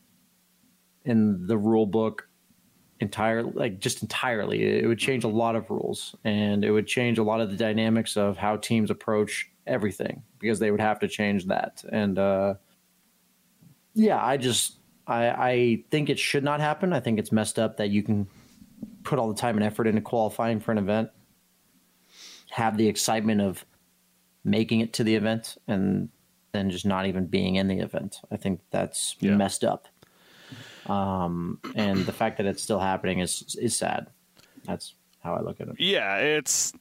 in 1.05 1.47
the 1.47 1.57
rule 1.57 1.87
book 1.87 2.29
entire 3.01 3.43
like 3.43 3.79
just 3.79 4.03
entirely. 4.03 4.65
It 4.65 4.87
would 4.87 4.99
change 4.99 5.23
a 5.23 5.29
lot 5.29 5.55
of 5.55 5.71
rules 5.71 6.17
and 6.25 6.65
it 6.65 6.73
would 6.73 6.87
change 6.87 7.19
a 7.19 7.23
lot 7.23 7.41
of 7.41 7.51
the 7.51 7.57
dynamics 7.57 8.17
of 8.17 8.37
how 8.37 8.57
teams 8.57 8.91
approach 8.91 9.51
everything 9.67 10.23
because 10.41 10.59
they 10.59 10.71
would 10.71 10.81
have 10.81 10.99
to 11.01 11.09
change 11.09 11.47
that. 11.47 11.85
And 11.91 12.19
uh 12.19 12.55
yeah 13.97 14.21
i 14.25 14.37
just 14.37 14.79
i 15.07 15.29
i 15.29 15.85
think 15.91 16.11
it 16.11 16.19
should 16.19 16.43
not 16.43 16.61
happen. 16.61 16.93
I 16.93 16.99
think 16.99 17.21
it's 17.21 17.31
messed 17.31 17.61
up 17.61 17.77
that 17.77 17.91
you 17.91 18.03
can 18.03 18.27
put 19.05 19.19
all 19.21 19.29
the 19.29 19.41
time 19.41 19.57
and 19.57 19.65
effort 19.65 19.87
into 19.87 20.01
qualifying 20.01 20.59
for 20.59 20.73
an 20.73 20.79
event 20.79 21.11
have 22.55 22.77
the 22.77 22.87
excitement 22.87 23.41
of 23.41 23.67
making 24.45 24.79
it 24.79 24.93
to 24.93 25.03
the 25.03 25.17
event 25.17 25.57
and 25.67 26.09
then 26.53 26.71
just 26.71 26.87
not 26.87 27.05
even 27.07 27.27
being 27.27 27.57
in 27.57 27.67
the 27.67 27.81
event. 27.81 28.21
I 28.31 28.37
think 28.37 28.61
that's 28.71 29.17
yeah. 29.19 29.35
messed 29.35 29.65
up. 29.65 29.89
Um, 30.87 31.59
and 31.75 32.07
the 32.07 32.13
fact 32.13 32.37
that 32.37 32.47
it's 32.47 32.63
still 32.63 32.79
happening 32.79 33.19
is 33.19 33.57
is 33.61 33.77
sad. 33.77 34.07
That's 34.67 34.95
how 35.21 35.35
I 35.35 35.41
look 35.41 35.61
at 35.61 35.67
it. 35.67 35.81
Yeah, 35.81 36.19
it's 36.19 36.73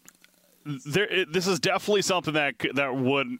there. 0.86 1.05
It, 1.05 1.33
this 1.33 1.47
is 1.47 1.59
definitely 1.59 2.03
something 2.03 2.36
that 2.36 2.53
that 2.75 2.95
would 2.95 3.39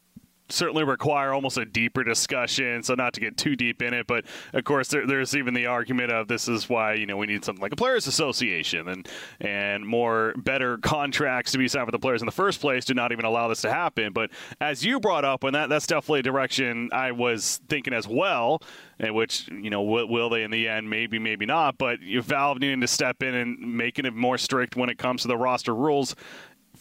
certainly 0.54 0.84
require 0.84 1.34
almost 1.34 1.58
a 1.58 1.66
deeper 1.66 2.04
discussion. 2.04 2.84
So 2.84 2.96
not 2.96 3.14
to 3.14 3.20
get 3.20 3.38
too 3.38 3.56
deep 3.56 3.82
in 3.82 3.94
it, 3.94 4.08
but 4.08 4.26
of 4.54 4.64
course 4.64 4.90
there, 4.90 5.06
there's 5.06 5.36
even 5.36 5.54
the 5.54 5.66
argument 5.66 6.12
of 6.12 6.28
this 6.28 6.48
is 6.48 6.70
why 6.70 6.94
you 6.94 7.06
know 7.06 7.18
we 7.18 7.28
need 7.28 7.44
something 7.44 7.62
like 7.62 7.74
a 7.74 7.76
players' 7.76 8.08
association 8.08 8.88
and 8.88 9.08
and 9.42 9.86
more 9.86 10.34
better 10.38 10.78
contracts 10.78 11.52
to 11.52 11.58
be 11.58 11.68
signed 11.68 11.88
with 11.88 11.94
the 11.94 12.00
players 12.00 12.22
in 12.22 12.26
the 12.26 12.32
first 12.32 12.62
place 12.62 12.86
to 12.86 12.94
not 12.94 13.12
even 13.12 13.26
allow 13.26 13.48
this 13.48 13.62
to 13.62 13.72
happen. 13.72 14.14
But 14.14 14.30
as 14.62 14.86
you 14.86 15.00
brought 15.00 15.26
up, 15.26 15.44
and 15.44 15.56
that 15.56 15.70
that's 15.70 15.88
definitely 15.88 16.20
a 16.20 16.24
direction 16.24 16.90
I 16.92 17.12
was 17.12 17.62
thinking 17.68 17.94
as 17.94 18.08
well. 18.08 18.62
In 19.00 19.16
which 19.16 19.50
you 19.50 19.72
know 19.72 19.82
will, 19.82 20.08
will 20.08 20.30
they 20.30 20.44
in 20.44 20.52
the 20.52 20.68
end? 20.68 20.90
Maybe, 20.90 21.18
maybe 21.18 21.46
not. 21.46 21.78
But 21.78 22.00
Valve 22.00 22.60
needing 22.60 22.82
to 22.82 22.88
step 22.88 23.24
in 23.24 23.34
and 23.34 23.60
making 23.60 24.06
it 24.06 24.14
more 24.14 24.38
strict 24.38 24.76
when 24.76 24.90
it 24.90 24.98
comes 24.98 25.24
to 25.24 25.28
the 25.28 25.36
roster 25.36 25.74
rules 25.74 26.16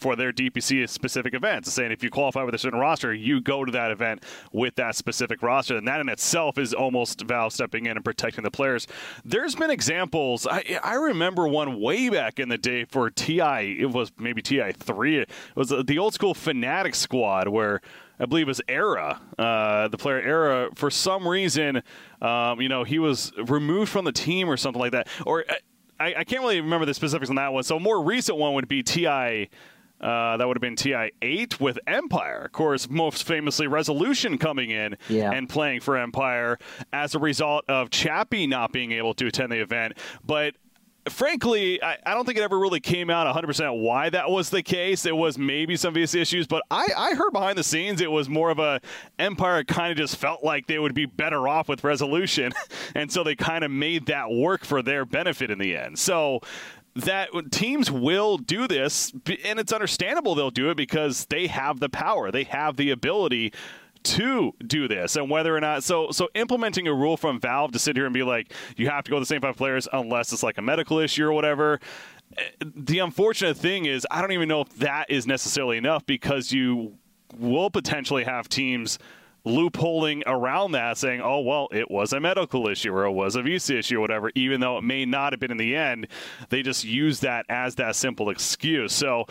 for 0.03 0.17
their 0.17 0.33
DPC 0.33 0.87
specific 0.89 1.33
events, 1.33 1.71
saying 1.71 1.93
if 1.93 2.03
you 2.03 2.09
qualify 2.09 2.43
with 2.43 2.53
a 2.53 2.57
certain 2.57 2.77
roster, 2.77 3.13
you 3.13 3.39
go 3.39 3.63
to 3.63 3.71
that 3.71 3.89
event 3.89 4.21
with 4.51 4.75
that 4.75 4.97
specific 4.97 5.41
roster. 5.41 5.77
And 5.77 5.87
that 5.87 6.01
in 6.01 6.09
itself 6.09 6.57
is 6.57 6.73
almost 6.73 7.21
Valve 7.21 7.53
stepping 7.53 7.85
in 7.85 7.95
and 7.95 8.03
protecting 8.03 8.43
the 8.43 8.51
players. 8.51 8.85
There's 9.23 9.55
been 9.55 9.71
examples. 9.71 10.45
I, 10.45 10.77
I 10.83 10.95
remember 10.95 11.47
one 11.47 11.79
way 11.79 12.09
back 12.09 12.37
in 12.37 12.49
the 12.49 12.57
day 12.57 12.83
for 12.83 13.09
TI, 13.09 13.77
it 13.79 13.91
was 13.93 14.11
maybe 14.19 14.41
TI3. 14.41 15.21
It 15.21 15.29
was 15.55 15.69
the 15.69 15.97
old 15.97 16.13
school 16.13 16.33
Fnatic 16.33 16.95
squad 16.95 17.47
where 17.47 17.79
I 18.19 18.25
believe 18.25 18.47
it 18.47 18.49
was 18.49 18.61
Era, 18.67 19.21
uh, 19.39 19.87
the 19.87 19.97
player 19.97 20.19
Era, 20.19 20.69
for 20.75 20.91
some 20.91 21.25
reason, 21.25 21.81
um, 22.21 22.59
you 22.59 22.67
know, 22.67 22.83
he 22.83 22.99
was 22.99 23.31
removed 23.37 23.89
from 23.89 24.03
the 24.03 24.11
team 24.11 24.49
or 24.49 24.57
something 24.57 24.81
like 24.81 24.91
that. 24.91 25.07
Or 25.25 25.45
I, 25.99 26.15
I, 26.17 26.23
can't 26.23 26.41
really 26.41 26.59
remember 26.59 26.85
the 26.85 26.93
specifics 26.93 27.29
on 27.29 27.37
that 27.37 27.53
one. 27.53 27.63
So 27.63 27.77
a 27.77 27.79
more 27.79 28.03
recent 28.03 28.37
one 28.37 28.53
would 28.55 28.67
be 28.67 28.83
TI 28.83 29.49
uh, 30.03 30.37
that 30.37 30.47
would 30.47 30.57
have 30.57 30.61
been 30.61 30.75
TI 30.75 31.11
8 31.21 31.61
with 31.61 31.79
Empire. 31.87 32.43
Of 32.45 32.51
course, 32.51 32.89
most 32.89 33.23
famously, 33.23 33.67
Resolution 33.67 34.37
coming 34.37 34.69
in 34.69 34.97
yeah. 35.07 35.31
and 35.31 35.47
playing 35.47 35.79
for 35.79 35.97
Empire 35.97 36.59
as 36.91 37.15
a 37.15 37.19
result 37.19 37.63
of 37.69 37.89
Chappie 37.89 38.45
not 38.45 38.73
being 38.73 38.91
able 38.91 39.13
to 39.15 39.27
attend 39.27 39.51
the 39.51 39.61
event. 39.61 39.93
But 40.25 40.55
frankly, 41.09 41.81
I, 41.81 41.97
I, 42.05 42.13
don't 42.13 42.25
think 42.25 42.37
it 42.37 42.41
ever 42.41 42.57
really 42.57 42.79
came 42.79 43.09
out 43.09 43.33
100% 43.33 43.81
why 43.81 44.09
that 44.09 44.29
was 44.29 44.49
the 44.49 44.61
case. 44.61 45.05
It 45.05 45.15
was 45.15 45.37
maybe 45.37 45.75
some 45.75 45.93
VC 45.93 46.21
issues, 46.21 46.47
but 46.47 46.63
I, 46.69 46.87
I 46.95 47.15
heard 47.15 47.31
behind 47.31 47.57
the 47.57 47.63
scenes 47.63 48.01
it 48.01 48.11
was 48.11 48.29
more 48.29 48.49
of 48.49 48.59
a 48.59 48.81
Empire 49.19 49.63
kind 49.63 49.91
of 49.91 49.97
just 49.97 50.17
felt 50.17 50.43
like 50.43 50.67
they 50.67 50.79
would 50.79 50.93
be 50.93 51.05
better 51.05 51.47
off 51.47 51.69
with 51.69 51.83
resolution. 51.83 52.51
and 52.95 53.11
so 53.11 53.23
they 53.23 53.35
kind 53.35 53.63
of 53.63 53.71
made 53.71 54.07
that 54.07 54.31
work 54.31 54.65
for 54.65 54.81
their 54.81 55.05
benefit 55.05 55.49
in 55.49 55.59
the 55.59 55.75
end. 55.75 55.97
So 55.99 56.41
that 56.95 57.29
teams 57.51 57.89
will 57.89 58.37
do 58.37 58.67
this, 58.67 59.11
and 59.43 59.59
it's 59.59 59.73
understandable 59.73 60.35
they'll 60.35 60.51
do 60.51 60.69
it 60.69 60.77
because 60.77 61.25
they 61.25 61.47
have 61.47 61.79
the 61.79 61.89
power, 61.89 62.31
they 62.31 62.43
have 62.43 62.77
the 62.77 62.91
ability 62.91 63.53
to 64.03 64.53
do 64.65 64.87
this. 64.87 65.15
And 65.15 65.29
whether 65.29 65.55
or 65.55 65.61
not 65.61 65.83
so 65.83 66.11
so 66.11 66.29
implementing 66.35 66.87
a 66.87 66.93
rule 66.93 67.17
from 67.17 67.39
valve 67.39 67.71
to 67.71 67.79
sit 67.79 67.95
here 67.95 68.05
and 68.05 68.13
be 68.13 68.23
like 68.23 68.53
you 68.75 68.89
have 68.89 69.03
to 69.05 69.09
go 69.09 69.17
with 69.17 69.23
the 69.23 69.33
same 69.33 69.41
five 69.41 69.55
players 69.55 69.87
unless 69.91 70.33
it's 70.33 70.43
like 70.43 70.57
a 70.57 70.61
medical 70.61 70.99
issue 70.99 71.25
or 71.25 71.31
whatever 71.31 71.79
eh, 72.37 72.43
the 72.59 72.99
unfortunate 72.99 73.55
thing 73.55 73.85
is 73.85 74.05
i 74.11 74.19
don't 74.19 74.33
even 74.33 74.49
know 74.49 74.61
if 74.61 74.69
that 74.77 75.09
is 75.09 75.25
necessarily 75.25 75.77
enough 75.77 76.05
because 76.05 76.51
you 76.51 76.97
will 77.37 77.69
potentially 77.69 78.23
have 78.25 78.49
teams 78.49 78.99
loopholing 79.45 80.23
around 80.25 80.71
that, 80.73 80.97
saying, 80.97 81.21
"Oh 81.21 81.41
well, 81.41 81.67
it 81.71 81.89
was 81.91 82.13
a 82.13 82.19
medical 82.19 82.67
issue 82.67 82.93
or 82.93 83.05
it 83.05 83.11
was 83.11 83.35
a 83.35 83.41
visa 83.41 83.77
issue 83.77 83.97
or 83.97 84.01
whatever," 84.01 84.31
even 84.35 84.61
though 84.61 84.77
it 84.77 84.83
may 84.83 85.05
not 85.05 85.33
have 85.33 85.39
been 85.39 85.51
in 85.51 85.57
the 85.57 85.75
end. 85.75 86.07
They 86.49 86.61
just 86.61 86.83
use 86.83 87.19
that 87.21 87.45
as 87.49 87.75
that 87.75 87.95
simple 87.95 88.29
excuse. 88.29 88.93
So, 88.93 89.25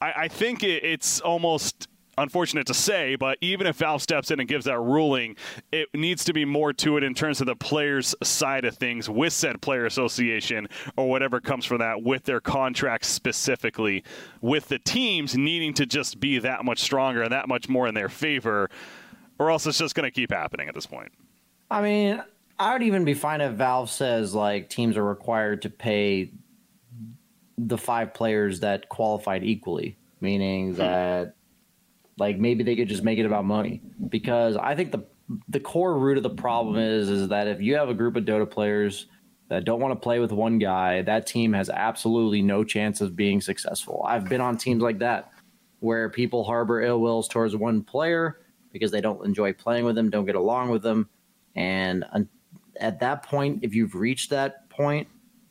I, 0.00 0.12
I 0.16 0.28
think 0.28 0.62
it, 0.62 0.84
it's 0.84 1.20
almost 1.20 1.88
unfortunate 2.18 2.66
to 2.66 2.74
say, 2.74 3.16
but 3.16 3.38
even 3.40 3.66
if 3.66 3.76
Valve 3.76 4.02
steps 4.02 4.30
in 4.30 4.38
and 4.38 4.48
gives 4.48 4.66
that 4.66 4.78
ruling, 4.78 5.36
it 5.70 5.88
needs 5.94 6.24
to 6.24 6.32
be 6.32 6.44
more 6.44 6.72
to 6.72 6.96
it 6.96 7.02
in 7.02 7.14
terms 7.14 7.40
of 7.40 7.46
the 7.46 7.56
players' 7.56 8.14
side 8.22 8.64
of 8.64 8.76
things 8.76 9.08
with 9.08 9.32
said 9.32 9.60
player 9.62 9.86
association 9.86 10.68
or 10.96 11.08
whatever 11.08 11.40
comes 11.40 11.64
from 11.64 11.78
that 11.78 12.02
with 12.02 12.24
their 12.24 12.40
contracts 12.40 13.08
specifically, 13.08 14.04
with 14.40 14.68
the 14.68 14.78
teams 14.78 15.36
needing 15.36 15.72
to 15.74 15.86
just 15.86 16.20
be 16.20 16.38
that 16.38 16.64
much 16.64 16.80
stronger 16.80 17.22
and 17.22 17.32
that 17.32 17.48
much 17.48 17.68
more 17.68 17.88
in 17.88 17.94
their 17.94 18.10
favor, 18.10 18.68
or 19.38 19.50
else 19.50 19.66
it's 19.66 19.78
just 19.78 19.94
going 19.94 20.04
to 20.04 20.10
keep 20.10 20.30
happening 20.30 20.68
at 20.68 20.74
this 20.74 20.86
point. 20.86 21.12
I 21.70 21.82
mean, 21.82 22.22
I 22.58 22.72
would 22.72 22.82
even 22.82 23.04
be 23.04 23.14
fine 23.14 23.40
if 23.40 23.54
Valve 23.54 23.90
says 23.90 24.34
like 24.34 24.68
teams 24.68 24.96
are 24.96 25.04
required 25.04 25.62
to 25.62 25.70
pay 25.70 26.30
the 27.58 27.78
five 27.78 28.14
players 28.14 28.60
that 28.60 28.88
qualified 28.88 29.42
equally, 29.44 29.96
meaning 30.20 30.70
hmm. 30.70 30.78
that 30.78 31.34
like 32.18 32.38
maybe 32.38 32.62
they 32.62 32.76
could 32.76 32.88
just 32.88 33.02
make 33.02 33.18
it 33.18 33.26
about 33.26 33.44
money 33.44 33.80
because 34.08 34.56
I 34.56 34.74
think 34.74 34.92
the 34.92 35.04
the 35.48 35.60
core 35.60 35.98
root 35.98 36.18
of 36.18 36.22
the 36.22 36.30
problem 36.30 36.76
is 36.76 37.08
is 37.08 37.28
that 37.28 37.48
if 37.48 37.60
you 37.60 37.76
have 37.76 37.88
a 37.88 37.94
group 37.94 38.16
of 38.16 38.24
Dota 38.24 38.48
players 38.50 39.06
that 39.48 39.64
don't 39.64 39.80
want 39.80 39.92
to 39.92 40.02
play 40.02 40.18
with 40.18 40.32
one 40.32 40.58
guy, 40.58 41.02
that 41.02 41.26
team 41.26 41.52
has 41.52 41.70
absolutely 41.70 42.42
no 42.42 42.64
chance 42.64 43.00
of 43.00 43.16
being 43.16 43.40
successful. 43.40 44.04
I've 44.06 44.28
been 44.28 44.40
on 44.40 44.56
teams 44.56 44.82
like 44.82 44.98
that 44.98 45.32
where 45.80 46.08
people 46.08 46.44
harbor 46.44 46.80
ill 46.80 47.00
wills 47.00 47.28
towards 47.28 47.56
one 47.56 47.82
player 47.82 48.41
because 48.72 48.90
they 48.90 49.00
don't 49.00 49.24
enjoy 49.24 49.52
playing 49.52 49.84
with 49.84 49.94
them, 49.94 50.10
don't 50.10 50.26
get 50.26 50.34
along 50.34 50.70
with 50.70 50.82
them, 50.82 51.08
and 51.54 52.04
at 52.80 53.00
that 53.00 53.22
point, 53.22 53.60
if 53.62 53.74
you've 53.74 53.94
reached 53.94 54.30
that 54.30 54.68
point, 54.70 55.08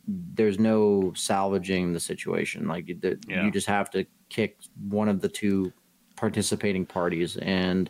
there's 0.07 0.60
no 0.60 1.13
salvaging 1.15 1.93
the 1.93 1.99
situation. 1.99 2.67
Like 2.67 2.88
you, 2.88 2.99
yeah. 3.27 3.45
you 3.45 3.51
just 3.51 3.67
have 3.67 3.89
to 3.91 4.05
kick 4.29 4.57
one 4.89 5.07
of 5.07 5.21
the 5.21 5.29
two 5.29 5.71
participating 6.15 6.86
parties. 6.86 7.38
And 7.38 7.89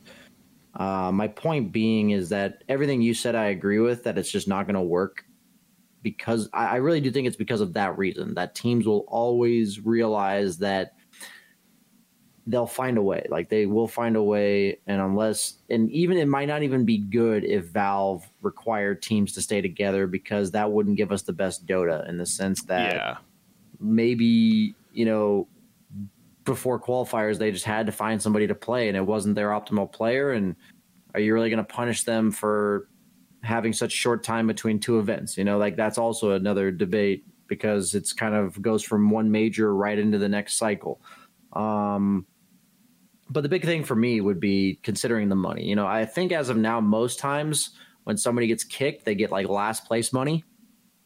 uh, 0.76 1.12
my 1.12 1.28
point 1.28 1.72
being 1.72 2.12
is 2.12 2.30
that 2.30 2.64
everything 2.70 3.02
you 3.02 3.14
said, 3.14 3.36
I 3.36 3.46
agree 3.46 3.80
with 3.80 4.04
that 4.04 4.18
it's 4.18 4.32
just 4.32 4.48
not 4.48 4.66
going 4.66 4.76
to 4.76 4.82
work 4.82 5.26
because 6.02 6.50
I, 6.54 6.68
I 6.68 6.76
really 6.78 7.02
do 7.02 7.12
think 7.12 7.28
it's 7.28 7.36
because 7.36 7.62
of 7.62 7.74
that 7.74 7.98
reason 7.98 8.34
that 8.36 8.56
teams 8.56 8.86
will 8.86 9.06
always 9.08 9.80
realize 9.80 10.58
that 10.60 10.94
they'll 12.48 12.68
find 12.68 12.98
a 12.98 13.02
way. 13.02 13.26
Like 13.30 13.50
they 13.50 13.66
will 13.66 13.88
find 13.88 14.16
a 14.16 14.24
way, 14.24 14.80
and 14.88 15.02
unless 15.02 15.56
and 15.70 15.90
even 15.92 16.18
it 16.18 16.28
might 16.28 16.48
not 16.48 16.64
even 16.64 16.86
be 16.86 16.98
good 16.98 17.44
if 17.44 17.66
Valve 17.66 18.28
required 18.42 19.02
teams 19.02 19.34
to 19.34 19.42
stay 19.42 19.62
together 19.62 20.08
because 20.08 20.52
that 20.52 20.72
wouldn't 20.72 20.98
give 20.98 21.12
us 21.12 21.22
the 21.22 21.34
best 21.34 21.66
Dota 21.66 22.08
in 22.10 22.18
the 22.18 22.26
sense 22.26 22.64
that 22.64 22.94
yeah. 22.94 23.18
maybe 23.80 24.76
you 24.94 25.06
know 25.06 25.48
before 26.44 26.80
qualifiers 26.80 27.38
they 27.38 27.52
just 27.52 27.66
had 27.66 27.86
to 27.86 27.92
find 27.92 28.22
somebody 28.22 28.48
to 28.48 28.56
play 28.56 28.88
and 28.88 28.98
it 28.98 29.06
wasn't 29.06 29.36
their 29.36 29.50
optimal 29.50 29.92
player 29.92 30.32
and 30.32 30.56
are 31.14 31.20
you 31.20 31.34
really 31.34 31.50
going 31.50 31.64
to 31.64 31.74
punish 31.74 32.04
them 32.04 32.32
for 32.32 32.88
having 33.44 33.72
such 33.72 33.92
short 33.92 34.24
time 34.24 34.48
between 34.48 34.80
two 34.80 34.98
events 34.98 35.38
you 35.38 35.44
know 35.44 35.60
like 35.60 35.76
that's 35.76 36.00
also 36.00 36.32
another 36.32 36.72
debate 36.72 37.24
because 37.48 37.94
it's 37.94 38.12
kind 38.12 38.34
of 38.34 38.60
goes 38.60 38.82
from 38.82 39.12
one 39.12 39.30
major 39.30 39.76
right 39.76 40.00
into 40.00 40.18
the 40.18 40.28
next 40.28 40.58
cycle 40.58 41.00
um, 41.54 42.26
but 43.32 43.42
the 43.42 43.50
big 43.50 43.64
thing 43.64 43.84
for 43.84 43.96
me 43.96 44.22
would 44.22 44.40
be 44.40 44.80
considering 44.84 45.30
the 45.30 45.36
money 45.36 45.66
you 45.66 45.76
know 45.76 45.88
i 45.88 46.06
think 46.06 46.32
as 46.32 46.50
of 46.50 46.58
now 46.58 46.80
most 46.80 47.20
times 47.20 47.72
when 48.04 48.18
somebody 48.18 48.48
gets 48.48 48.64
kicked 48.64 49.06
they 49.06 49.16
get 49.16 49.32
like 49.32 49.48
last 49.48 49.86
place 49.86 50.12
money 50.14 50.44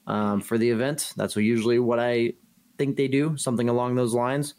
um, 0.08 0.40
for 0.42 0.58
the 0.58 0.70
event 0.70 1.14
that's 1.16 1.36
usually 1.36 1.80
what 1.80 2.00
i 2.00 2.32
think 2.78 2.96
they 2.96 3.08
do 3.08 3.36
something 3.38 3.70
along 3.70 3.96
those 3.96 4.14
lines 4.14 4.56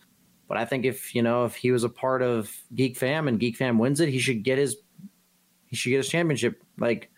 but 0.49 0.59
I 0.59 0.65
think 0.65 0.85
if 0.85 1.15
you 1.15 1.23
know 1.23 1.45
if 1.45 1.55
he 1.55 1.73
was 1.73 1.85
a 1.85 1.89
part 1.89 2.23
of 2.23 2.55
Geek 2.75 2.97
Fam 2.97 3.29
and 3.29 3.39
Geek 3.39 3.57
Fam 3.57 3.79
wins 3.79 4.01
it, 4.01 4.09
he 4.09 4.19
should 4.19 4.43
get 4.43 4.59
his 4.59 4.77
he 5.67 5.77
should 5.77 5.91
get 5.91 5.99
his 5.99 6.09
championship. 6.09 6.63
Like 6.79 7.11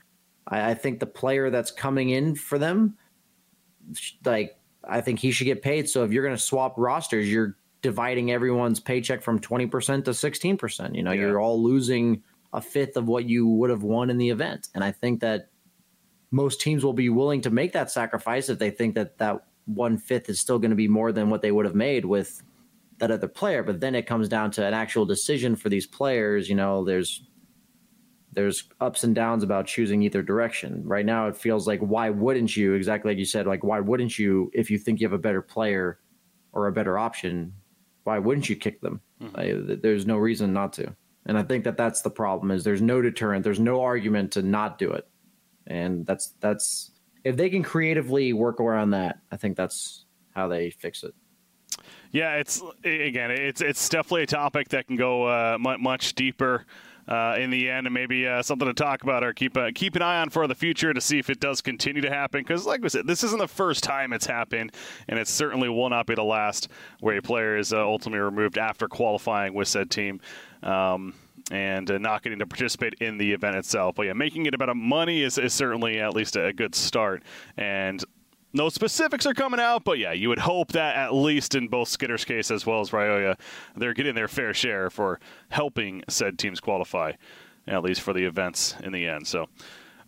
I, 0.46 0.70
I 0.70 0.74
think 0.74 1.00
the 1.00 1.06
player 1.06 1.50
that's 1.50 1.70
coming 1.70 2.10
in 2.10 2.34
for 2.34 2.58
them, 2.58 2.96
like 4.24 4.58
I 4.82 5.00
think 5.00 5.18
he 5.18 5.30
should 5.30 5.44
get 5.44 5.62
paid. 5.62 5.88
So 5.88 6.04
if 6.04 6.12
you're 6.12 6.24
going 6.24 6.36
to 6.36 6.42
swap 6.42 6.74
rosters, 6.78 7.30
you're 7.30 7.57
dividing 7.82 8.30
everyone's 8.30 8.80
paycheck 8.80 9.22
from 9.22 9.38
twenty 9.38 9.66
percent 9.66 10.04
to 10.06 10.14
sixteen 10.14 10.56
percent. 10.56 10.94
You 10.94 11.02
know, 11.02 11.12
yeah. 11.12 11.22
you're 11.22 11.40
all 11.40 11.62
losing 11.62 12.22
a 12.52 12.60
fifth 12.60 12.96
of 12.96 13.06
what 13.06 13.24
you 13.28 13.46
would 13.46 13.70
have 13.70 13.82
won 13.82 14.10
in 14.10 14.18
the 14.18 14.30
event, 14.30 14.68
and 14.74 14.82
I 14.82 14.92
think 14.92 15.20
that 15.20 15.48
most 16.30 16.60
teams 16.60 16.84
will 16.84 16.92
be 16.92 17.08
willing 17.08 17.40
to 17.42 17.50
make 17.50 17.72
that 17.72 17.90
sacrifice 17.90 18.48
if 18.48 18.58
they 18.58 18.70
think 18.70 18.94
that 18.94 19.18
that 19.18 19.44
one 19.66 19.98
fifth 19.98 20.28
is 20.28 20.40
still 20.40 20.58
going 20.58 20.70
to 20.70 20.76
be 20.76 20.88
more 20.88 21.12
than 21.12 21.30
what 21.30 21.42
they 21.42 21.52
would 21.52 21.64
have 21.64 21.74
made 21.74 22.04
with 22.04 22.42
that 22.98 23.10
other 23.10 23.28
player. 23.28 23.62
But 23.62 23.80
then 23.80 23.94
it 23.94 24.06
comes 24.06 24.28
down 24.28 24.50
to 24.52 24.66
an 24.66 24.74
actual 24.74 25.04
decision 25.04 25.56
for 25.56 25.68
these 25.68 25.86
players. 25.86 26.48
You 26.48 26.56
know, 26.56 26.84
there's 26.84 27.22
there's 28.32 28.64
ups 28.80 29.04
and 29.04 29.14
downs 29.14 29.42
about 29.42 29.66
choosing 29.66 30.02
either 30.02 30.22
direction. 30.22 30.82
Right 30.84 31.06
now, 31.06 31.28
it 31.28 31.36
feels 31.36 31.66
like 31.66 31.80
why 31.80 32.10
wouldn't 32.10 32.56
you? 32.56 32.74
Exactly 32.74 33.12
like 33.12 33.18
you 33.18 33.24
said, 33.24 33.46
like 33.46 33.64
why 33.64 33.80
wouldn't 33.80 34.18
you 34.18 34.50
if 34.54 34.70
you 34.70 34.78
think 34.78 35.00
you 35.00 35.06
have 35.06 35.18
a 35.18 35.18
better 35.18 35.42
player 35.42 35.98
or 36.52 36.66
a 36.66 36.72
better 36.72 36.98
option? 36.98 37.54
Why 38.08 38.18
wouldn't 38.18 38.48
you 38.48 38.56
kick 38.56 38.80
them? 38.80 39.02
Mm-hmm. 39.22 39.82
There's 39.82 40.06
no 40.06 40.16
reason 40.16 40.54
not 40.54 40.72
to. 40.72 40.96
And 41.26 41.36
I 41.36 41.42
think 41.42 41.64
that 41.64 41.76
that's 41.76 42.00
the 42.00 42.08
problem 42.08 42.50
is 42.50 42.64
there's 42.64 42.80
no 42.80 43.02
deterrent, 43.02 43.44
there's 43.44 43.60
no 43.60 43.82
argument 43.82 44.32
to 44.32 44.40
not 44.40 44.78
do 44.78 44.92
it, 44.92 45.06
and 45.66 46.06
that's 46.06 46.32
that's 46.40 46.92
if 47.22 47.36
they 47.36 47.50
can 47.50 47.62
creatively 47.62 48.32
work 48.32 48.60
around 48.60 48.92
that, 48.92 49.18
I 49.30 49.36
think 49.36 49.58
that's 49.58 50.06
how 50.34 50.48
they 50.48 50.70
fix 50.70 51.04
it. 51.04 51.14
Yeah, 52.10 52.36
it's 52.36 52.62
again, 52.82 53.30
it's 53.30 53.60
it's 53.60 53.86
definitely 53.90 54.22
a 54.22 54.26
topic 54.26 54.70
that 54.70 54.86
can 54.86 54.96
go 54.96 55.24
uh, 55.24 55.58
much 55.58 56.14
deeper. 56.14 56.64
Uh, 57.08 57.36
in 57.38 57.48
the 57.48 57.70
end, 57.70 57.86
and 57.86 57.94
maybe 57.94 58.26
uh, 58.26 58.42
something 58.42 58.68
to 58.68 58.74
talk 58.74 59.02
about 59.02 59.24
or 59.24 59.32
keep 59.32 59.56
uh, 59.56 59.70
keep 59.74 59.96
an 59.96 60.02
eye 60.02 60.20
on 60.20 60.28
for 60.28 60.46
the 60.46 60.54
future 60.54 60.92
to 60.92 61.00
see 61.00 61.18
if 61.18 61.30
it 61.30 61.40
does 61.40 61.62
continue 61.62 62.02
to 62.02 62.10
happen. 62.10 62.42
Because, 62.42 62.66
like 62.66 62.82
we 62.82 62.90
said, 62.90 63.06
this 63.06 63.24
isn't 63.24 63.38
the 63.38 63.48
first 63.48 63.82
time 63.82 64.12
it's 64.12 64.26
happened, 64.26 64.72
and 65.08 65.18
it 65.18 65.26
certainly 65.26 65.70
will 65.70 65.88
not 65.88 66.06
be 66.06 66.14
the 66.14 66.22
last 66.22 66.68
where 67.00 67.16
a 67.16 67.22
player 67.22 67.56
is 67.56 67.72
uh, 67.72 67.82
ultimately 67.82 68.20
removed 68.20 68.58
after 68.58 68.88
qualifying 68.88 69.54
with 69.54 69.68
said 69.68 69.90
team. 69.90 70.20
Um, 70.62 71.14
and 71.50 71.90
uh, 71.90 71.96
not 71.96 72.22
getting 72.22 72.40
to 72.40 72.46
participate 72.46 72.92
in 73.00 73.16
the 73.16 73.32
event 73.32 73.56
itself. 73.56 73.94
But 73.94 74.04
yeah, 74.04 74.12
making 74.12 74.44
it 74.44 74.52
about 74.52 74.76
money 74.76 75.22
is, 75.22 75.38
is 75.38 75.54
certainly 75.54 76.00
at 76.00 76.14
least 76.14 76.36
a, 76.36 76.46
a 76.46 76.52
good 76.52 76.74
start. 76.74 77.22
And 77.56 78.04
no 78.58 78.68
specifics 78.68 79.24
are 79.24 79.32
coming 79.32 79.60
out, 79.60 79.84
but 79.84 79.98
yeah, 79.98 80.12
you 80.12 80.28
would 80.28 80.40
hope 80.40 80.72
that 80.72 80.96
at 80.96 81.14
least 81.14 81.54
in 81.54 81.68
both 81.68 81.88
Skiter's 81.88 82.24
case 82.24 82.50
as 82.50 82.66
well 82.66 82.80
as 82.80 82.90
Ryoya, 82.90 83.38
they're 83.76 83.94
getting 83.94 84.14
their 84.14 84.28
fair 84.28 84.52
share 84.52 84.90
for 84.90 85.18
helping 85.48 86.02
said 86.08 86.38
teams 86.38 86.60
qualify, 86.60 87.12
at 87.66 87.82
least 87.82 88.02
for 88.02 88.12
the 88.12 88.24
events 88.24 88.74
in 88.82 88.92
the 88.92 89.06
end. 89.06 89.26
So 89.26 89.48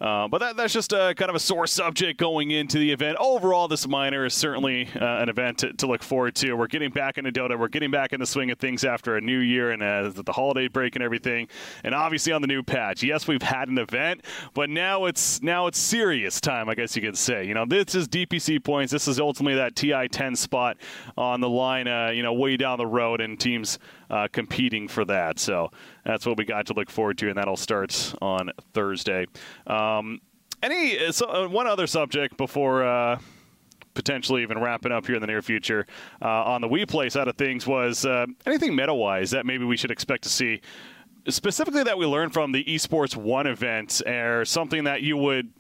uh, 0.00 0.28
but 0.28 0.38
that, 0.38 0.56
that's 0.56 0.72
just 0.72 0.92
a, 0.92 1.14
kind 1.14 1.28
of 1.28 1.34
a 1.34 1.40
sore 1.40 1.66
subject 1.66 2.18
going 2.18 2.50
into 2.50 2.78
the 2.78 2.90
event. 2.90 3.18
Overall, 3.20 3.68
this 3.68 3.86
minor 3.86 4.24
is 4.24 4.32
certainly 4.32 4.88
uh, 4.98 5.22
an 5.22 5.28
event 5.28 5.58
to, 5.58 5.72
to, 5.74 5.86
look 5.86 6.02
forward 6.02 6.34
to. 6.36 6.54
We're 6.54 6.68
getting 6.68 6.90
back 6.90 7.18
into 7.18 7.30
Dota. 7.30 7.58
We're 7.58 7.68
getting 7.68 7.90
back 7.90 8.14
in 8.14 8.20
the 8.20 8.26
swing 8.26 8.50
of 8.50 8.58
things 8.58 8.82
after 8.82 9.16
a 9.16 9.20
new 9.20 9.38
year 9.38 9.72
and 9.72 9.82
uh, 9.82 10.08
the 10.08 10.32
holiday 10.32 10.68
break 10.68 10.96
and 10.96 11.04
everything. 11.04 11.48
And 11.84 11.94
obviously 11.94 12.32
on 12.32 12.40
the 12.40 12.46
new 12.46 12.62
patch. 12.62 13.02
Yes, 13.02 13.28
we've 13.28 13.42
had 13.42 13.68
an 13.68 13.76
event, 13.76 14.24
but 14.54 14.70
now 14.70 15.04
it's 15.04 15.42
now 15.42 15.66
it's 15.66 15.78
serious 15.78 16.40
time. 16.40 16.70
I 16.70 16.74
guess 16.74 16.96
you 16.96 17.02
could 17.02 17.18
say. 17.18 17.44
You 17.44 17.52
know, 17.52 17.66
this 17.66 17.94
is 17.94 18.08
DPC 18.08 18.64
points. 18.64 18.92
This 18.92 19.06
is 19.06 19.20
ultimately 19.20 19.56
that 19.56 19.76
TI 19.76 20.08
10 20.08 20.34
spot 20.34 20.78
on 21.18 21.40
the 21.40 21.48
line. 21.48 21.88
Uh, 21.88 22.10
you 22.10 22.22
know, 22.22 22.32
way 22.32 22.56
down 22.56 22.78
the 22.78 22.86
road, 22.86 23.20
and 23.20 23.38
teams 23.38 23.78
uh, 24.08 24.28
competing 24.32 24.88
for 24.88 25.04
that. 25.04 25.38
So 25.38 25.70
that's 26.11 26.27
what 26.27 26.37
we 26.37 26.44
got 26.44 26.66
to 26.66 26.75
look 26.75 26.90
forward 26.90 27.16
to, 27.18 27.29
and 27.29 27.38
that 27.38 27.46
all 27.46 27.57
starts 27.57 28.14
on 28.20 28.51
Thursday. 28.75 29.27
Um, 29.68 30.20
any 30.61 31.12
so, 31.12 31.27
uh, 31.27 31.49
one 31.49 31.68
other 31.68 31.87
subject 31.87 32.37
before 32.37 32.83
uh, 32.83 33.20
potentially 33.94 34.42
even 34.42 34.59
wrapping 34.59 34.90
up 34.90 35.07
here 35.07 35.14
in 35.14 35.20
the 35.20 35.29
near 35.29 35.40
future 35.40 35.87
uh, 36.20 36.27
on 36.27 36.62
the 36.62 36.68
WePlay 36.68 37.12
side 37.12 37.29
of 37.29 37.37
things 37.37 37.64
was 37.64 38.05
uh, 38.05 38.27
anything 38.44 38.75
meta 38.75 38.92
wise 38.92 39.31
that 39.31 39.46
maybe 39.46 39.64
we 39.64 39.77
should 39.77 39.92
expect 39.92 40.25
to 40.25 40.29
see. 40.29 40.61
Specifically, 41.29 41.85
that 41.85 41.96
we 41.96 42.07
learned 42.07 42.33
from 42.33 42.51
the 42.51 42.64
Esports 42.64 43.14
One 43.14 43.46
event, 43.46 44.03
or 44.05 44.44
something 44.44 44.85
that 44.85 45.03
you 45.03 45.16
would 45.16 45.53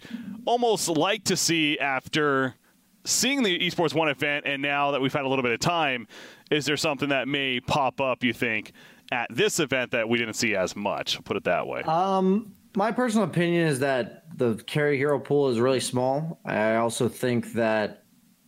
almost 0.46 0.88
like 0.88 1.22
to 1.24 1.36
see 1.36 1.78
after 1.78 2.56
seeing 3.04 3.44
the 3.44 3.56
Esports 3.56 3.94
One 3.94 4.08
event, 4.08 4.46
and 4.46 4.60
now 4.60 4.90
that 4.90 5.00
we've 5.00 5.12
had 5.12 5.24
a 5.24 5.28
little 5.28 5.44
bit 5.44 5.52
of 5.52 5.60
time, 5.60 6.08
is 6.50 6.66
there 6.66 6.76
something 6.76 7.10
that 7.10 7.28
may 7.28 7.60
pop 7.60 8.00
up, 8.00 8.24
you 8.24 8.32
think, 8.32 8.72
at 9.10 9.28
this 9.34 9.60
event 9.60 9.90
that 9.92 10.08
we 10.08 10.18
didn't 10.18 10.34
see 10.34 10.54
as 10.54 10.76
much? 10.76 11.16
I'll 11.16 11.22
put 11.22 11.36
it 11.36 11.44
that 11.44 11.66
way. 11.66 11.82
Um, 11.82 12.54
my 12.76 12.92
personal 12.92 13.26
opinion 13.26 13.66
is 13.66 13.80
that 13.80 14.24
the 14.36 14.54
carry 14.66 14.96
hero 14.96 15.18
pool 15.18 15.48
is 15.48 15.58
really 15.58 15.80
small. 15.80 16.40
I 16.44 16.76
also 16.76 17.08
think 17.08 17.52
that 17.54 18.04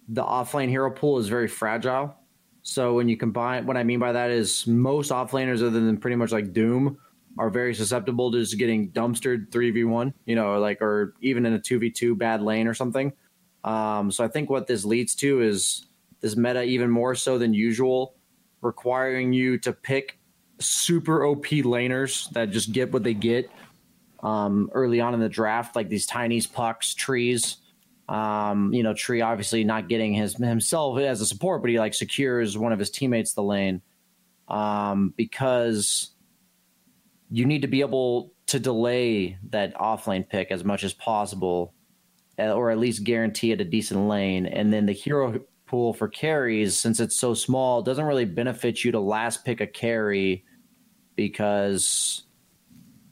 the 0.09 0.23
offlane 0.23 0.69
hero 0.69 0.91
pool 0.91 1.19
is 1.19 1.29
very 1.29 1.49
fragile. 1.49 2.15
So 2.63 2.95
when 2.95 3.09
you 3.09 3.17
combine, 3.17 3.67
what 3.67 3.77
I 3.77 3.83
mean 3.83 3.99
by 3.99 4.13
that 4.13 4.31
is 4.31 4.67
most 4.67 5.11
offlaners, 5.11 5.57
other 5.57 5.71
than 5.71 5.97
pretty 5.97 6.17
much 6.17 6.31
like 6.31 6.53
Doom, 6.53 6.99
are 7.39 7.51
very 7.51 7.75
susceptible 7.75 8.31
to 8.31 8.39
just 8.39 8.59
getting 8.59 8.91
dumpstered 8.93 9.51
three 9.51 9.71
v 9.71 9.85
one. 9.85 10.15
You 10.27 10.37
know, 10.37 10.61
like 10.61 10.81
or 10.81 11.15
even 11.21 11.47
in 11.47 11.55
a 11.55 11.59
two 11.59 11.79
v 11.79 11.91
two 11.91 12.15
bad 12.15 12.43
lane 12.43 12.69
or 12.69 12.75
something. 12.75 13.13
Um, 13.65 14.11
so 14.11 14.23
I 14.23 14.29
think 14.29 14.51
what 14.51 14.67
this 14.67 14.85
leads 14.85 15.15
to 15.17 15.41
is 15.41 15.87
this 16.21 16.37
meta 16.37 16.63
even 16.63 16.91
more 16.91 17.15
so 17.15 17.39
than 17.39 17.55
usual, 17.55 18.15
requiring 18.61 19.33
you 19.33 19.59
to 19.59 19.73
pick 19.73 20.19
super 20.59 21.25
OP 21.25 21.47
laners 21.47 22.31
that 22.31 22.51
just 22.51 22.73
get 22.73 22.93
what 22.93 23.03
they 23.03 23.15
get 23.15 23.51
um, 24.23 24.71
early 24.73 25.01
on 25.01 25.15
in 25.15 25.21
the 25.21 25.29
draft, 25.29 25.75
like 25.75 25.89
these 25.89 26.07
tinies, 26.07 26.51
pucks, 26.51 26.95
trees. 26.95 27.57
Um, 28.09 28.73
you 28.73 28.83
know, 28.83 28.95
Tree 28.95 29.21
obviously 29.21 29.65
not 29.65 29.89
getting 29.89 30.13
his 30.13 30.37
himself 30.37 30.99
as 30.99 31.21
a 31.21 31.27
support, 31.27 31.63
but 31.63 31.71
he 31.71 31.79
like 31.79 31.95
secures 31.95 32.59
one 32.59 32.73
of 32.73 32.79
his 32.79 32.91
teammates 32.91 33.33
the 33.33 33.43
lane 33.43 33.81
um, 34.49 35.15
because 35.17 36.11
you 37.31 37.47
need 37.47 37.63
to 37.63 37.69
be 37.69 37.81
able 37.81 38.33
to 38.49 38.61
delay 38.61 39.39
that 39.51 39.75
offlane 39.77 40.29
pick 40.29 40.51
as 40.51 40.63
much 40.63 40.85
as 40.85 40.93
possible, 40.93 41.73
uh, 42.39 42.53
or 42.53 42.71
at 42.71 42.79
least 42.79 43.05
guarantee 43.05 43.53
it 43.53 43.61
a 43.61 43.65
decent 43.65 44.07
lane. 44.09 44.47
And 44.47 44.73
then 44.73 44.85
the 44.85 44.93
hero 44.93 45.41
pool 45.73 45.95
for 45.95 46.07
carries, 46.07 46.79
since 46.79 47.01
it's 47.01 47.17
so 47.17 47.33
small, 47.33 47.81
doesn't 47.81 48.05
really 48.05 48.27
benefit 48.27 48.85
you 48.85 48.93
to 48.93 49.01
last 49.01 49.43
pick 49.43 49.63
a 49.63 49.67
carry 49.67 50.45
because 51.17 52.25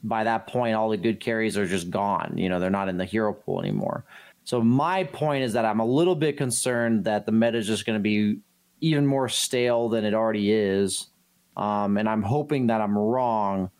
by 0.03 0.23
that 0.25 0.45
point, 0.45 0.75
all 0.75 0.91
the 0.91 0.97
good 0.97 1.19
carries 1.19 1.57
are 1.57 1.65
just 1.65 1.89
gone. 1.89 2.35
You 2.37 2.49
know, 2.49 2.59
they're 2.59 2.69
not 2.69 2.87
in 2.87 2.97
the 2.97 3.05
hero 3.05 3.33
pool 3.33 3.59
anymore. 3.59 4.05
So 4.43 4.61
my 4.61 5.05
point 5.05 5.43
is 5.43 5.53
that 5.53 5.65
I'm 5.65 5.79
a 5.79 5.85
little 5.85 6.15
bit 6.15 6.37
concerned 6.37 7.05
that 7.05 7.25
the 7.25 7.31
meta 7.31 7.57
is 7.57 7.65
just 7.65 7.87
going 7.87 7.97
to 7.97 8.03
be 8.03 8.37
even 8.79 9.07
more 9.07 9.27
stale 9.27 9.89
than 9.89 10.05
it 10.05 10.13
already 10.13 10.51
is. 10.51 11.07
Um, 11.57 11.97
and 11.97 12.07
I'm 12.07 12.21
hoping 12.21 12.67
that 12.67 12.79
I'm 12.79 12.95
wrong, 12.95 13.71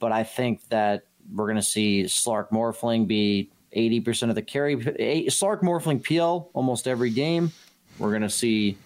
but 0.00 0.10
I 0.10 0.24
think 0.24 0.68
that 0.70 1.04
we're 1.32 1.46
going 1.46 1.56
to 1.56 1.62
see 1.62 2.02
Slark 2.02 2.50
Morphling 2.50 3.06
be 3.06 3.52
80% 3.76 4.28
of 4.28 4.34
the 4.34 4.42
carry. 4.42 4.76
Slark 4.76 5.62
Morphling 5.62 6.02
PL 6.02 6.50
almost 6.52 6.88
every 6.88 7.10
game. 7.10 7.52
We're 7.98 8.10
going 8.10 8.22
to 8.22 8.30
see, 8.30 8.76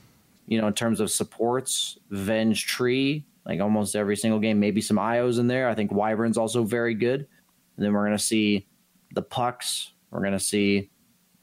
you 0.46 0.60
know, 0.60 0.66
in 0.66 0.74
terms 0.74 1.00
of 1.00 1.10
supports, 1.10 1.98
Venge 2.10 2.66
Tree, 2.66 3.24
like 3.46 3.60
almost 3.60 3.96
every 3.96 4.16
single 4.16 4.40
game, 4.40 4.60
maybe 4.60 4.80
some 4.80 4.96
IOs 4.96 5.38
in 5.38 5.46
there. 5.46 5.68
I 5.68 5.74
think 5.74 5.90
Wyvern's 5.90 6.36
also 6.36 6.64
very 6.64 6.94
good. 6.94 7.26
And 7.76 7.84
then 7.84 7.92
we're 7.92 8.04
going 8.04 8.16
to 8.16 8.22
see 8.22 8.66
the 9.14 9.22
pucks. 9.22 9.92
We're 10.10 10.20
going 10.20 10.32
to 10.32 10.40
see 10.40 10.90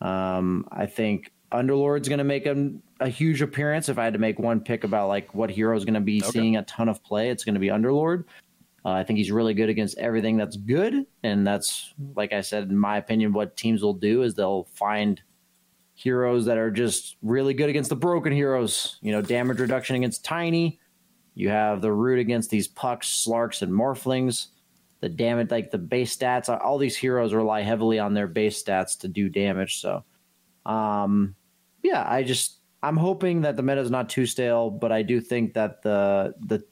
um, 0.02 0.68
I 0.72 0.86
think 0.86 1.32
Underlord's 1.52 2.10
going 2.10 2.20
to 2.20 2.26
make 2.26 2.46
a, 2.46 2.72
a, 3.00 3.08
huge 3.08 3.42
appearance. 3.42 3.90
If 3.90 3.98
I 3.98 4.04
had 4.04 4.14
to 4.14 4.20
make 4.20 4.40
one 4.40 4.60
pick 4.60 4.84
about 4.84 5.08
like 5.08 5.34
what 5.34 5.50
hero 5.50 5.76
is 5.76 5.86
going 5.86 5.96
to 5.96 6.02
be 6.02 6.22
okay. 6.22 6.32
seeing 6.32 6.58
a 6.58 6.64
ton 6.64 6.90
of 6.90 7.04
play, 7.04 7.30
it's 7.30 7.44
going 7.44 7.56
to 7.56 7.60
be 7.60 7.68
Underlord. 7.68 8.26
Uh, 8.84 8.90
I 8.90 9.04
think 9.04 9.18
he's 9.18 9.32
really 9.32 9.54
good 9.54 9.70
against 9.70 9.98
everything 9.98 10.38
that's 10.38 10.58
good, 10.58 11.08
and 11.24 11.48
that's 11.48 11.94
like 12.16 12.34
I 12.34 12.42
said, 12.42 12.70
in 12.70 12.78
my 12.78 12.98
opinion, 12.98 13.34
what 13.34 13.58
teams 13.58 13.82
will 13.82 13.94
do 13.94 14.22
is 14.22 14.36
they'll 14.36 14.68
find 14.76 15.22
heroes 15.96 16.46
that 16.46 16.58
are 16.58 16.72
just 16.72 17.18
really 17.24 17.54
good 17.54 17.70
against 17.70 17.90
the 17.90 17.96
broken 17.96 18.32
heroes. 18.32 18.98
You 19.02 19.12
know, 19.12 19.22
damage 19.22 19.60
reduction 19.60 19.96
against 19.96 20.24
tiny. 20.24 20.80
You 21.34 21.50
have 21.50 21.82
the 21.82 21.92
root 21.92 22.20
against 22.20 22.50
these 22.50 22.68
pucks, 22.68 23.08
slarks, 23.08 23.62
and 23.62 23.72
morphlings 23.72 24.48
the 25.06 25.10
damage, 25.10 25.52
like 25.52 25.70
the 25.70 25.78
base 25.78 26.18
stats. 26.18 26.50
All 26.50 26.80
these 26.80 26.98
heroes 26.98 27.32
rely 27.32 27.62
heavily 27.62 28.00
on 28.00 28.16
their 28.16 28.26
base 28.26 28.62
stats 28.62 28.98
to 29.02 29.08
do 29.08 29.30
damage. 29.30 29.80
So, 29.80 30.04
um, 30.66 31.36
yeah, 31.84 32.04
I 32.08 32.24
just 32.24 32.58
I'm 32.82 32.98
hoping 32.98 33.42
that 33.42 33.56
the 33.56 33.62
meta 33.62 33.82
is 33.82 33.92
not 33.92 34.10
too 34.10 34.26
stale, 34.26 34.72
but 34.72 34.92
I 34.92 35.04
do 35.04 35.22
think 35.22 35.54
that 35.54 35.84
the 35.84 36.34
the 36.40 36.64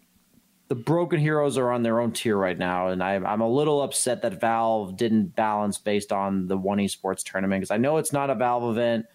the 0.74 0.80
broken 0.80 1.20
heroes 1.20 1.56
are 1.56 1.72
on 1.72 1.84
their 1.84 2.00
own 2.00 2.12
tier 2.12 2.36
right 2.36 2.58
now, 2.58 2.88
and 2.88 3.04
I, 3.04 3.14
I'm 3.14 3.42
a 3.42 3.48
little 3.48 3.84
upset 3.84 4.24
that 4.24 4.42
Valve 4.42 4.98
didn't 4.98 5.36
balance 5.36 5.78
based 5.78 6.12
on 6.12 6.48
the 6.48 6.58
one 6.58 6.80
esports 6.80 7.24
tournament 7.24 7.62
because 7.62 7.70
I 7.70 7.78
know 7.78 7.98
it's 7.98 8.12
not 8.12 8.32
a 8.32 8.36
Valve 8.36 8.76
event, 8.76 9.06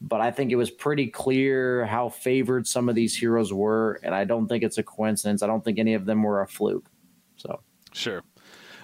but 0.00 0.22
I 0.22 0.30
think 0.30 0.50
it 0.50 0.56
was 0.56 0.70
pretty 0.70 1.06
clear 1.08 1.84
how 1.84 2.08
favored 2.08 2.66
some 2.66 2.88
of 2.88 2.94
these 2.94 3.14
heroes 3.14 3.52
were, 3.52 4.00
and 4.02 4.14
I 4.14 4.24
don't 4.24 4.48
think 4.48 4.64
it's 4.64 4.78
a 4.78 4.82
coincidence. 4.82 5.42
I 5.42 5.46
don't 5.46 5.62
think 5.62 5.78
any 5.78 5.92
of 5.92 6.06
them 6.06 6.22
were 6.22 6.40
a 6.40 6.48
fluke. 6.48 6.88
So 7.36 7.60
sure. 7.92 8.22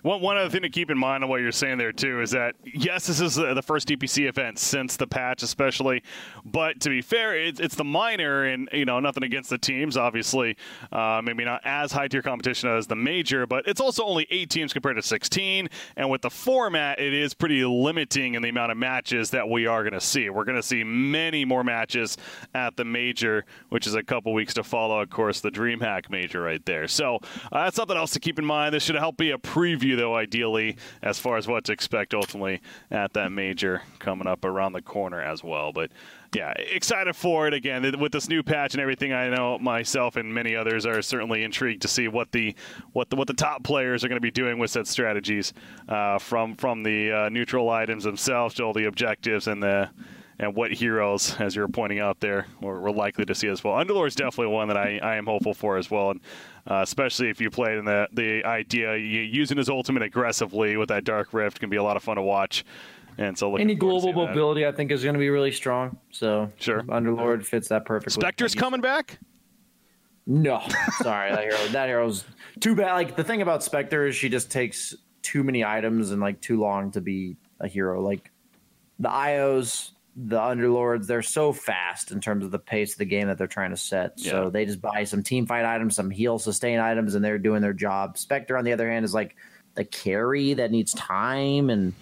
One, 0.04 0.20
one 0.20 0.36
other 0.36 0.50
thing 0.50 0.60
to 0.60 0.68
keep 0.68 0.90
in 0.90 0.98
mind 0.98 1.24
on 1.24 1.30
what 1.30 1.40
you're 1.40 1.50
saying 1.50 1.78
there 1.78 1.90
too 1.90 2.20
is 2.20 2.30
that 2.32 2.56
yes, 2.62 3.06
this 3.06 3.20
is 3.20 3.36
the 3.36 3.62
first 3.62 3.88
DPC 3.88 4.28
event 4.28 4.58
since 4.58 4.98
the 4.98 5.06
patch, 5.06 5.42
especially. 5.42 6.02
But 6.44 6.78
to 6.80 6.90
be 6.90 7.00
fair, 7.00 7.34
it's, 7.34 7.58
it's 7.58 7.74
the 7.74 7.84
minor, 7.84 8.44
and 8.44 8.68
you 8.70 8.84
know 8.84 9.00
nothing 9.00 9.22
against 9.22 9.48
the 9.48 9.56
teams. 9.56 9.96
Obviously, 9.96 10.58
uh, 10.92 11.22
maybe 11.24 11.42
not 11.46 11.62
as 11.64 11.90
high 11.90 12.08
tier 12.08 12.20
competition 12.20 12.68
as 12.68 12.86
the 12.86 12.94
major, 12.94 13.46
but 13.46 13.66
it's 13.66 13.80
also 13.80 14.04
only 14.04 14.26
eight 14.30 14.50
teams 14.50 14.74
compared 14.74 14.96
to 14.96 15.02
16. 15.02 15.70
And 15.96 16.10
with 16.10 16.20
the 16.20 16.28
format, 16.28 17.00
it 17.00 17.14
is 17.14 17.32
pretty 17.32 17.64
limiting 17.64 18.34
in 18.34 18.42
the 18.42 18.50
amount 18.50 18.72
of 18.72 18.76
matches 18.76 19.30
that 19.30 19.48
we 19.48 19.66
are 19.66 19.84
going 19.84 19.94
to 19.94 20.02
see. 20.02 20.28
We're 20.28 20.44
going 20.44 20.56
to 20.56 20.62
see 20.62 20.84
many 20.84 21.46
more 21.46 21.64
matches 21.64 22.18
at 22.54 22.76
the 22.76 22.84
major, 22.84 23.46
which 23.70 23.86
is 23.86 23.94
a 23.94 24.02
couple 24.02 24.34
weeks 24.34 24.52
to 24.54 24.64
follow. 24.64 25.00
Of 25.00 25.08
course, 25.08 25.40
the 25.40 25.50
DreamHack 25.50 26.10
major 26.10 26.42
right 26.42 26.64
there. 26.66 26.88
So 26.88 27.20
uh, 27.50 27.64
that's 27.64 27.76
something 27.76 27.96
else 27.96 28.10
to 28.12 28.20
keep 28.20 28.38
in 28.38 28.44
mind. 28.44 28.74
This 28.74 28.82
should 28.82 28.96
help 28.96 29.16
be 29.16 29.30
a 29.30 29.38
preview 29.38 29.93
though, 29.96 30.14
ideally, 30.14 30.76
as 31.02 31.18
far 31.18 31.36
as 31.36 31.46
what 31.46 31.64
to 31.64 31.72
expect 31.72 32.14
ultimately 32.14 32.60
at 32.90 33.12
that 33.14 33.32
major 33.32 33.82
coming 33.98 34.26
up 34.26 34.44
around 34.44 34.72
the 34.72 34.82
corner 34.82 35.20
as 35.20 35.42
well. 35.42 35.72
But 35.72 35.90
yeah, 36.34 36.52
excited 36.52 37.14
for 37.14 37.46
it 37.46 37.54
again 37.54 37.98
with 38.00 38.12
this 38.12 38.28
new 38.28 38.42
patch 38.42 38.74
and 38.74 38.80
everything. 38.80 39.12
I 39.12 39.28
know 39.28 39.58
myself 39.58 40.16
and 40.16 40.34
many 40.34 40.56
others 40.56 40.84
are 40.84 41.00
certainly 41.00 41.44
intrigued 41.44 41.82
to 41.82 41.88
see 41.88 42.08
what 42.08 42.32
the 42.32 42.54
what 42.92 43.10
the 43.10 43.16
what 43.16 43.28
the 43.28 43.34
top 43.34 43.62
players 43.62 44.04
are 44.04 44.08
going 44.08 44.16
to 44.16 44.20
be 44.20 44.30
doing 44.30 44.58
with 44.58 44.70
said 44.70 44.86
strategies 44.86 45.52
uh, 45.88 46.18
from 46.18 46.56
from 46.56 46.82
the 46.82 47.12
uh, 47.12 47.28
neutral 47.28 47.70
items 47.70 48.04
themselves 48.04 48.54
to 48.54 48.64
all 48.64 48.72
the 48.72 48.86
objectives 48.86 49.46
and 49.46 49.62
the 49.62 49.88
and 50.38 50.54
what 50.54 50.72
heroes, 50.72 51.36
as 51.38 51.54
you're 51.54 51.68
pointing 51.68 52.00
out 52.00 52.20
there, 52.20 52.46
we're, 52.60 52.80
we're 52.80 52.90
likely 52.90 53.24
to 53.24 53.34
see 53.34 53.48
as 53.48 53.62
well. 53.62 53.74
Underlord 53.74 54.08
is 54.08 54.14
definitely 54.14 54.52
one 54.52 54.68
that 54.68 54.76
I, 54.76 54.98
I 55.02 55.14
am 55.16 55.26
hopeful 55.26 55.54
for 55.54 55.76
as 55.76 55.90
well, 55.90 56.10
and 56.10 56.20
uh, 56.70 56.80
especially 56.82 57.28
if 57.28 57.40
you 57.40 57.50
play 57.50 57.76
in 57.76 57.84
the 57.84 58.08
the 58.12 58.44
idea 58.44 58.96
using 58.96 59.56
his 59.56 59.68
ultimate 59.68 60.02
aggressively 60.02 60.76
with 60.76 60.88
that 60.88 61.04
Dark 61.04 61.32
Rift 61.32 61.60
can 61.60 61.70
be 61.70 61.76
a 61.76 61.82
lot 61.82 61.96
of 61.96 62.02
fun 62.02 62.16
to 62.16 62.22
watch. 62.22 62.64
And 63.16 63.38
so, 63.38 63.54
any 63.56 63.76
global 63.76 64.12
mobility, 64.12 64.62
that. 64.62 64.74
I 64.74 64.76
think, 64.76 64.90
is 64.90 65.04
going 65.04 65.14
to 65.14 65.20
be 65.20 65.30
really 65.30 65.52
strong. 65.52 65.98
So, 66.10 66.50
sure, 66.58 66.82
Underlord 66.82 67.44
fits 67.44 67.68
that 67.68 67.84
perfectly. 67.84 68.20
Spectre's 68.20 68.54
coming 68.54 68.80
back. 68.80 69.18
No, 70.26 70.62
sorry, 71.02 71.30
that 71.30 71.44
hero. 71.44 71.68
That 71.68 71.88
hero's 71.88 72.24
too 72.60 72.74
bad. 72.74 72.94
Like 72.94 73.14
the 73.14 73.24
thing 73.24 73.42
about 73.42 73.62
Spectre 73.62 74.06
is 74.06 74.16
she 74.16 74.28
just 74.28 74.50
takes 74.50 74.94
too 75.22 75.44
many 75.44 75.64
items 75.64 76.10
and 76.10 76.20
like 76.20 76.40
too 76.40 76.58
long 76.58 76.90
to 76.92 77.00
be 77.00 77.36
a 77.60 77.68
hero. 77.68 78.00
Like 78.00 78.32
the 78.98 79.08
IOs 79.08 79.90
the 80.16 80.38
underlords 80.38 81.06
they're 81.06 81.22
so 81.22 81.52
fast 81.52 82.12
in 82.12 82.20
terms 82.20 82.44
of 82.44 82.50
the 82.52 82.58
pace 82.58 82.92
of 82.92 82.98
the 82.98 83.04
game 83.04 83.26
that 83.26 83.36
they're 83.36 83.46
trying 83.46 83.70
to 83.70 83.76
set. 83.76 84.12
Yeah. 84.16 84.30
so 84.30 84.50
they 84.50 84.64
just 84.64 84.80
buy 84.80 85.04
some 85.04 85.22
team 85.22 85.46
fight 85.46 85.64
items 85.64 85.96
some 85.96 86.10
heal 86.10 86.38
sustain 86.38 86.78
items 86.78 87.14
and 87.14 87.24
they're 87.24 87.38
doing 87.38 87.62
their 87.62 87.72
job. 87.72 88.16
Spectre 88.16 88.56
on 88.56 88.64
the 88.64 88.72
other 88.72 88.88
hand 88.88 89.04
is 89.04 89.12
like 89.12 89.34
the 89.74 89.84
carry 89.84 90.54
that 90.54 90.70
needs 90.70 90.92
time 90.92 91.68
and 91.68 91.94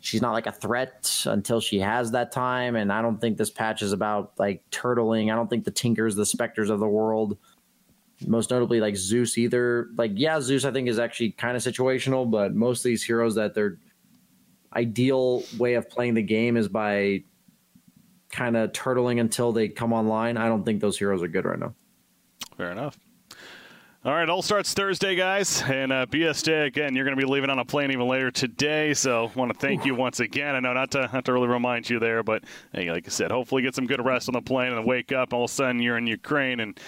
she's 0.00 0.22
not 0.22 0.32
like 0.32 0.46
a 0.46 0.52
threat 0.52 1.22
until 1.26 1.60
she 1.60 1.80
has 1.80 2.10
that 2.12 2.30
time 2.32 2.76
and 2.76 2.92
i 2.92 3.00
don't 3.00 3.20
think 3.20 3.38
this 3.38 3.50
patch 3.50 3.82
is 3.82 3.92
about 3.92 4.32
like 4.38 4.62
turtling. 4.70 5.30
I 5.30 5.36
don't 5.36 5.48
think 5.48 5.64
the 5.64 5.70
tinkers 5.70 6.14
the 6.14 6.26
specters 6.26 6.70
of 6.70 6.80
the 6.80 6.88
world 6.88 7.36
most 8.26 8.50
notably 8.50 8.80
like 8.80 8.96
zeus 8.96 9.36
either. 9.36 9.88
Like 9.98 10.12
yeah 10.14 10.40
zeus 10.40 10.64
i 10.64 10.70
think 10.70 10.88
is 10.88 10.98
actually 10.98 11.32
kind 11.32 11.58
of 11.58 11.62
situational 11.62 12.30
but 12.30 12.54
most 12.54 12.80
of 12.80 12.84
these 12.84 13.02
heroes 13.04 13.34
that 13.34 13.54
they're 13.54 13.76
ideal 14.74 15.42
way 15.58 15.74
of 15.74 15.88
playing 15.90 16.14
the 16.14 16.22
game 16.22 16.56
is 16.56 16.68
by 16.68 17.22
kind 18.34 18.56
of 18.56 18.72
turtling 18.72 19.20
until 19.20 19.52
they 19.52 19.68
come 19.68 19.92
online. 19.92 20.36
I 20.36 20.48
don't 20.48 20.64
think 20.64 20.80
those 20.80 20.98
heroes 20.98 21.22
are 21.22 21.28
good 21.28 21.44
right 21.44 21.58
now. 21.58 21.74
Fair 22.56 22.72
enough. 22.72 22.98
All 24.04 24.12
right, 24.12 24.28
all 24.28 24.42
starts 24.42 24.74
Thursday, 24.74 25.14
guys, 25.14 25.62
and 25.62 25.90
uh, 25.90 26.04
BSJ 26.04 26.66
again. 26.66 26.94
You're 26.94 27.06
going 27.06 27.16
to 27.16 27.26
be 27.26 27.30
leaving 27.30 27.48
on 27.48 27.58
a 27.58 27.64
plane 27.64 27.90
even 27.90 28.06
later 28.06 28.30
today, 28.30 28.92
so 28.92 29.30
want 29.34 29.50
to 29.50 29.58
thank 29.58 29.86
you 29.86 29.94
once 29.94 30.20
again. 30.20 30.54
I 30.54 30.60
know 30.60 30.74
not 30.74 30.90
to 30.90 31.08
not 31.10 31.24
to 31.24 31.32
really 31.32 31.48
remind 31.48 31.88
you 31.88 31.98
there, 31.98 32.22
but 32.22 32.44
hey, 32.74 32.90
like 32.90 33.06
I 33.06 33.08
said, 33.08 33.30
hopefully 33.30 33.62
get 33.62 33.74
some 33.74 33.86
good 33.86 34.04
rest 34.04 34.28
on 34.28 34.34
the 34.34 34.42
plane 34.42 34.74
and 34.74 34.84
wake 34.84 35.10
up. 35.10 35.32
All 35.32 35.44
of 35.44 35.50
a 35.50 35.54
sudden, 35.54 35.80
you're 35.80 35.96
in 35.96 36.06
Ukraine 36.06 36.60
and 36.60 36.78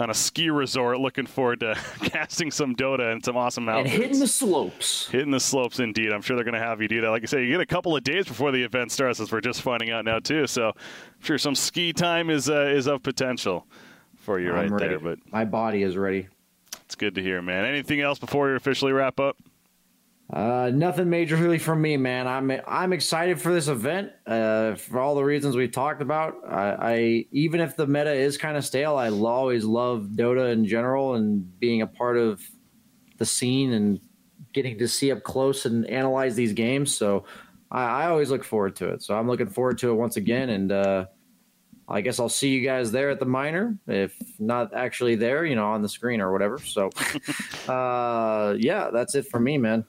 on 0.00 0.10
a 0.10 0.14
ski 0.14 0.50
resort. 0.50 0.98
Looking 1.00 1.26
forward 1.26 1.60
to 1.60 1.74
casting 2.02 2.50
some 2.50 2.74
Dota 2.74 3.12
and 3.12 3.24
some 3.24 3.36
awesome 3.36 3.68
outfits. 3.68 3.94
And 3.94 4.02
hitting 4.02 4.18
the 4.20 4.26
slopes. 4.26 5.08
Hitting 5.08 5.30
the 5.30 5.40
slopes, 5.40 5.78
indeed. 5.78 6.12
I'm 6.12 6.22
sure 6.22 6.36
they're 6.36 6.44
going 6.44 6.54
to 6.54 6.60
have 6.60 6.80
you 6.80 6.88
do 6.88 7.00
that. 7.02 7.10
Like 7.10 7.22
I 7.22 7.26
say, 7.26 7.44
you 7.44 7.50
get 7.50 7.60
a 7.60 7.66
couple 7.66 7.96
of 7.96 8.02
days 8.04 8.26
before 8.26 8.52
the 8.52 8.62
event 8.62 8.92
starts, 8.92 9.20
as 9.20 9.30
we're 9.32 9.40
just 9.40 9.62
finding 9.62 9.90
out 9.90 10.04
now 10.04 10.18
too. 10.18 10.46
So 10.46 10.68
I'm 10.68 11.22
sure 11.22 11.38
some 11.38 11.54
ski 11.54 11.92
time 11.92 12.30
is 12.30 12.48
uh, 12.48 12.72
is 12.74 12.86
of 12.86 13.02
potential 13.02 13.66
for 14.16 14.38
you 14.40 14.50
I'm 14.50 14.54
right 14.54 14.70
ready. 14.70 14.88
there. 14.88 14.98
But 14.98 15.18
my 15.30 15.44
body 15.44 15.82
is 15.82 15.96
ready. 15.96 16.28
It's 16.84 16.94
good 16.94 17.14
to 17.14 17.22
hear, 17.22 17.40
man. 17.40 17.64
Anything 17.64 18.00
else 18.00 18.18
before 18.18 18.48
we 18.50 18.56
officially 18.56 18.92
wrap 18.92 19.20
up? 19.20 19.36
Uh, 20.32 20.70
nothing 20.72 21.06
majorly 21.06 21.60
from 21.60 21.82
me, 21.82 21.96
man. 21.96 22.28
I'm 22.28 22.52
I'm 22.66 22.92
excited 22.92 23.40
for 23.40 23.52
this 23.52 23.66
event 23.66 24.12
uh, 24.26 24.76
for 24.76 25.00
all 25.00 25.16
the 25.16 25.24
reasons 25.24 25.56
we've 25.56 25.72
talked 25.72 26.02
about. 26.02 26.36
I, 26.48 26.76
I 26.78 27.26
even 27.32 27.60
if 27.60 27.74
the 27.74 27.86
meta 27.86 28.12
is 28.12 28.38
kind 28.38 28.56
of 28.56 28.64
stale, 28.64 28.96
I 28.96 29.10
always 29.10 29.64
love 29.64 30.10
Dota 30.14 30.52
in 30.52 30.66
general 30.66 31.14
and 31.14 31.58
being 31.58 31.82
a 31.82 31.86
part 31.86 32.16
of 32.16 32.40
the 33.18 33.26
scene 33.26 33.72
and 33.72 34.00
getting 34.52 34.78
to 34.78 34.86
see 34.86 35.10
up 35.10 35.24
close 35.24 35.66
and 35.66 35.84
analyze 35.86 36.36
these 36.36 36.52
games. 36.52 36.94
So 36.94 37.24
I, 37.70 38.04
I 38.04 38.06
always 38.06 38.30
look 38.30 38.44
forward 38.44 38.76
to 38.76 38.88
it. 38.90 39.02
So 39.02 39.16
I'm 39.16 39.26
looking 39.26 39.48
forward 39.48 39.78
to 39.78 39.90
it 39.90 39.94
once 39.94 40.16
again, 40.16 40.50
and 40.50 40.70
uh, 40.70 41.06
I 41.88 42.02
guess 42.02 42.20
I'll 42.20 42.28
see 42.28 42.50
you 42.50 42.64
guys 42.64 42.92
there 42.92 43.10
at 43.10 43.18
the 43.18 43.26
minor, 43.26 43.76
if 43.88 44.14
not 44.38 44.74
actually 44.74 45.16
there, 45.16 45.44
you 45.44 45.56
know, 45.56 45.66
on 45.66 45.82
the 45.82 45.88
screen 45.88 46.20
or 46.20 46.30
whatever. 46.30 46.60
So, 46.60 46.90
uh, 47.68 48.54
yeah, 48.56 48.90
that's 48.92 49.16
it 49.16 49.26
for 49.26 49.40
me, 49.40 49.58
man. 49.58 49.84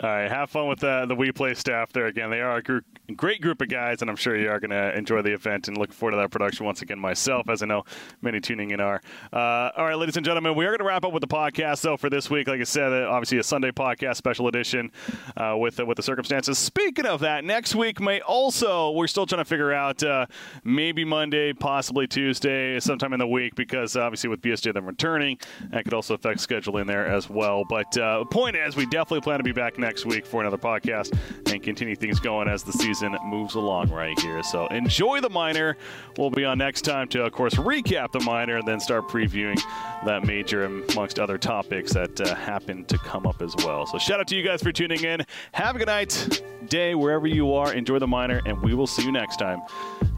All 0.00 0.08
right, 0.08 0.30
have 0.30 0.48
fun 0.48 0.68
with 0.68 0.78
the 0.78 1.06
the 1.06 1.16
WePlay 1.16 1.56
staff 1.56 1.92
there 1.92 2.06
again. 2.06 2.30
They 2.30 2.40
are 2.40 2.58
a 2.58 2.62
group, 2.62 2.84
great 3.16 3.40
group 3.40 3.60
of 3.60 3.68
guys, 3.68 4.00
and 4.00 4.08
I'm 4.08 4.14
sure 4.14 4.36
you 4.36 4.48
are 4.48 4.60
going 4.60 4.70
to 4.70 4.96
enjoy 4.96 5.22
the 5.22 5.32
event 5.32 5.66
and 5.66 5.76
look 5.76 5.92
forward 5.92 6.12
to 6.12 6.18
that 6.18 6.30
production 6.30 6.64
once 6.64 6.82
again 6.82 7.00
myself, 7.00 7.48
as 7.48 7.64
I 7.64 7.66
know 7.66 7.82
many 8.22 8.38
tuning 8.38 8.70
in 8.70 8.78
are. 8.78 9.00
Uh, 9.32 9.70
all 9.76 9.86
right, 9.86 9.96
ladies 9.96 10.16
and 10.16 10.24
gentlemen, 10.24 10.54
we 10.54 10.64
are 10.66 10.68
going 10.68 10.78
to 10.78 10.84
wrap 10.84 11.04
up 11.04 11.12
with 11.12 11.22
the 11.22 11.26
podcast, 11.26 11.80
though, 11.80 11.96
for 11.96 12.08
this 12.08 12.30
week. 12.30 12.46
Like 12.46 12.60
I 12.60 12.64
said, 12.64 12.92
uh, 12.92 13.08
obviously 13.10 13.38
a 13.38 13.42
Sunday 13.42 13.72
podcast 13.72 14.18
special 14.18 14.46
edition 14.46 14.92
uh, 15.36 15.56
with, 15.58 15.80
uh, 15.80 15.84
with 15.84 15.96
the 15.96 16.02
circumstances. 16.04 16.58
Speaking 16.58 17.04
of 17.06 17.18
that, 17.20 17.44
next 17.44 17.74
week 17.74 18.00
may 18.00 18.20
also, 18.20 18.92
we're 18.92 19.08
still 19.08 19.26
trying 19.26 19.40
to 19.40 19.44
figure 19.44 19.72
out 19.72 20.00
uh, 20.04 20.26
maybe 20.62 21.04
Monday, 21.04 21.52
possibly 21.52 22.06
Tuesday, 22.06 22.78
sometime 22.78 23.14
in 23.14 23.18
the 23.18 23.26
week, 23.26 23.56
because 23.56 23.96
obviously 23.96 24.30
with 24.30 24.42
BSJ 24.42 24.74
them 24.74 24.86
returning, 24.86 25.38
that 25.70 25.82
could 25.82 25.94
also 25.94 26.14
affect 26.14 26.38
scheduling 26.38 26.86
there 26.86 27.08
as 27.08 27.28
well. 27.28 27.64
But 27.68 27.98
uh, 27.98 28.24
point 28.26 28.54
is, 28.54 28.76
we 28.76 28.86
definitely 28.86 29.22
plan 29.22 29.38
to 29.38 29.44
be 29.44 29.50
back 29.50 29.76
next 29.76 29.87
next 29.88 30.04
week 30.04 30.26
for 30.26 30.42
another 30.42 30.58
podcast 30.58 31.18
and 31.50 31.62
continue 31.62 31.96
things 31.96 32.20
going 32.20 32.46
as 32.46 32.62
the 32.62 32.72
season 32.72 33.16
moves 33.24 33.54
along 33.54 33.88
right 33.88 34.18
here. 34.20 34.42
So 34.42 34.66
enjoy 34.66 35.22
the 35.22 35.30
minor. 35.30 35.78
We'll 36.18 36.28
be 36.28 36.44
on 36.44 36.58
next 36.58 36.82
time 36.82 37.08
to, 37.08 37.24
of 37.24 37.32
course, 37.32 37.54
recap 37.54 38.12
the 38.12 38.20
minor 38.20 38.58
and 38.58 38.68
then 38.68 38.80
start 38.80 39.08
previewing 39.08 39.58
that 40.04 40.26
major 40.26 40.66
amongst 40.66 41.18
other 41.18 41.38
topics 41.38 41.94
that 41.94 42.20
uh, 42.20 42.34
happen 42.34 42.84
to 42.84 42.98
come 42.98 43.26
up 43.26 43.40
as 43.40 43.56
well. 43.64 43.86
So 43.86 43.96
shout 43.96 44.20
out 44.20 44.28
to 44.28 44.36
you 44.36 44.42
guys 44.42 44.62
for 44.62 44.72
tuning 44.72 45.02
in. 45.02 45.24
Have 45.52 45.76
a 45.76 45.78
good 45.78 45.88
night, 45.88 46.42
day, 46.68 46.94
wherever 46.94 47.26
you 47.26 47.54
are. 47.54 47.72
Enjoy 47.72 47.98
the 47.98 48.06
minor, 48.06 48.42
and 48.44 48.60
we 48.60 48.74
will 48.74 48.86
see 48.86 49.04
you 49.04 49.10
next 49.10 49.38
time 49.38 49.62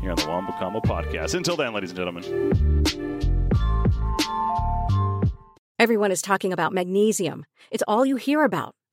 here 0.00 0.10
on 0.10 0.46
the 0.46 0.52
Combo 0.58 0.80
podcast. 0.80 1.34
Until 1.34 1.54
then, 1.54 1.72
ladies 1.72 1.90
and 1.90 1.96
gentlemen. 1.96 2.24
Everyone 5.78 6.10
is 6.10 6.22
talking 6.22 6.52
about 6.52 6.72
magnesium. 6.72 7.46
It's 7.70 7.84
all 7.86 8.04
you 8.04 8.16
hear 8.16 8.42
about. 8.42 8.74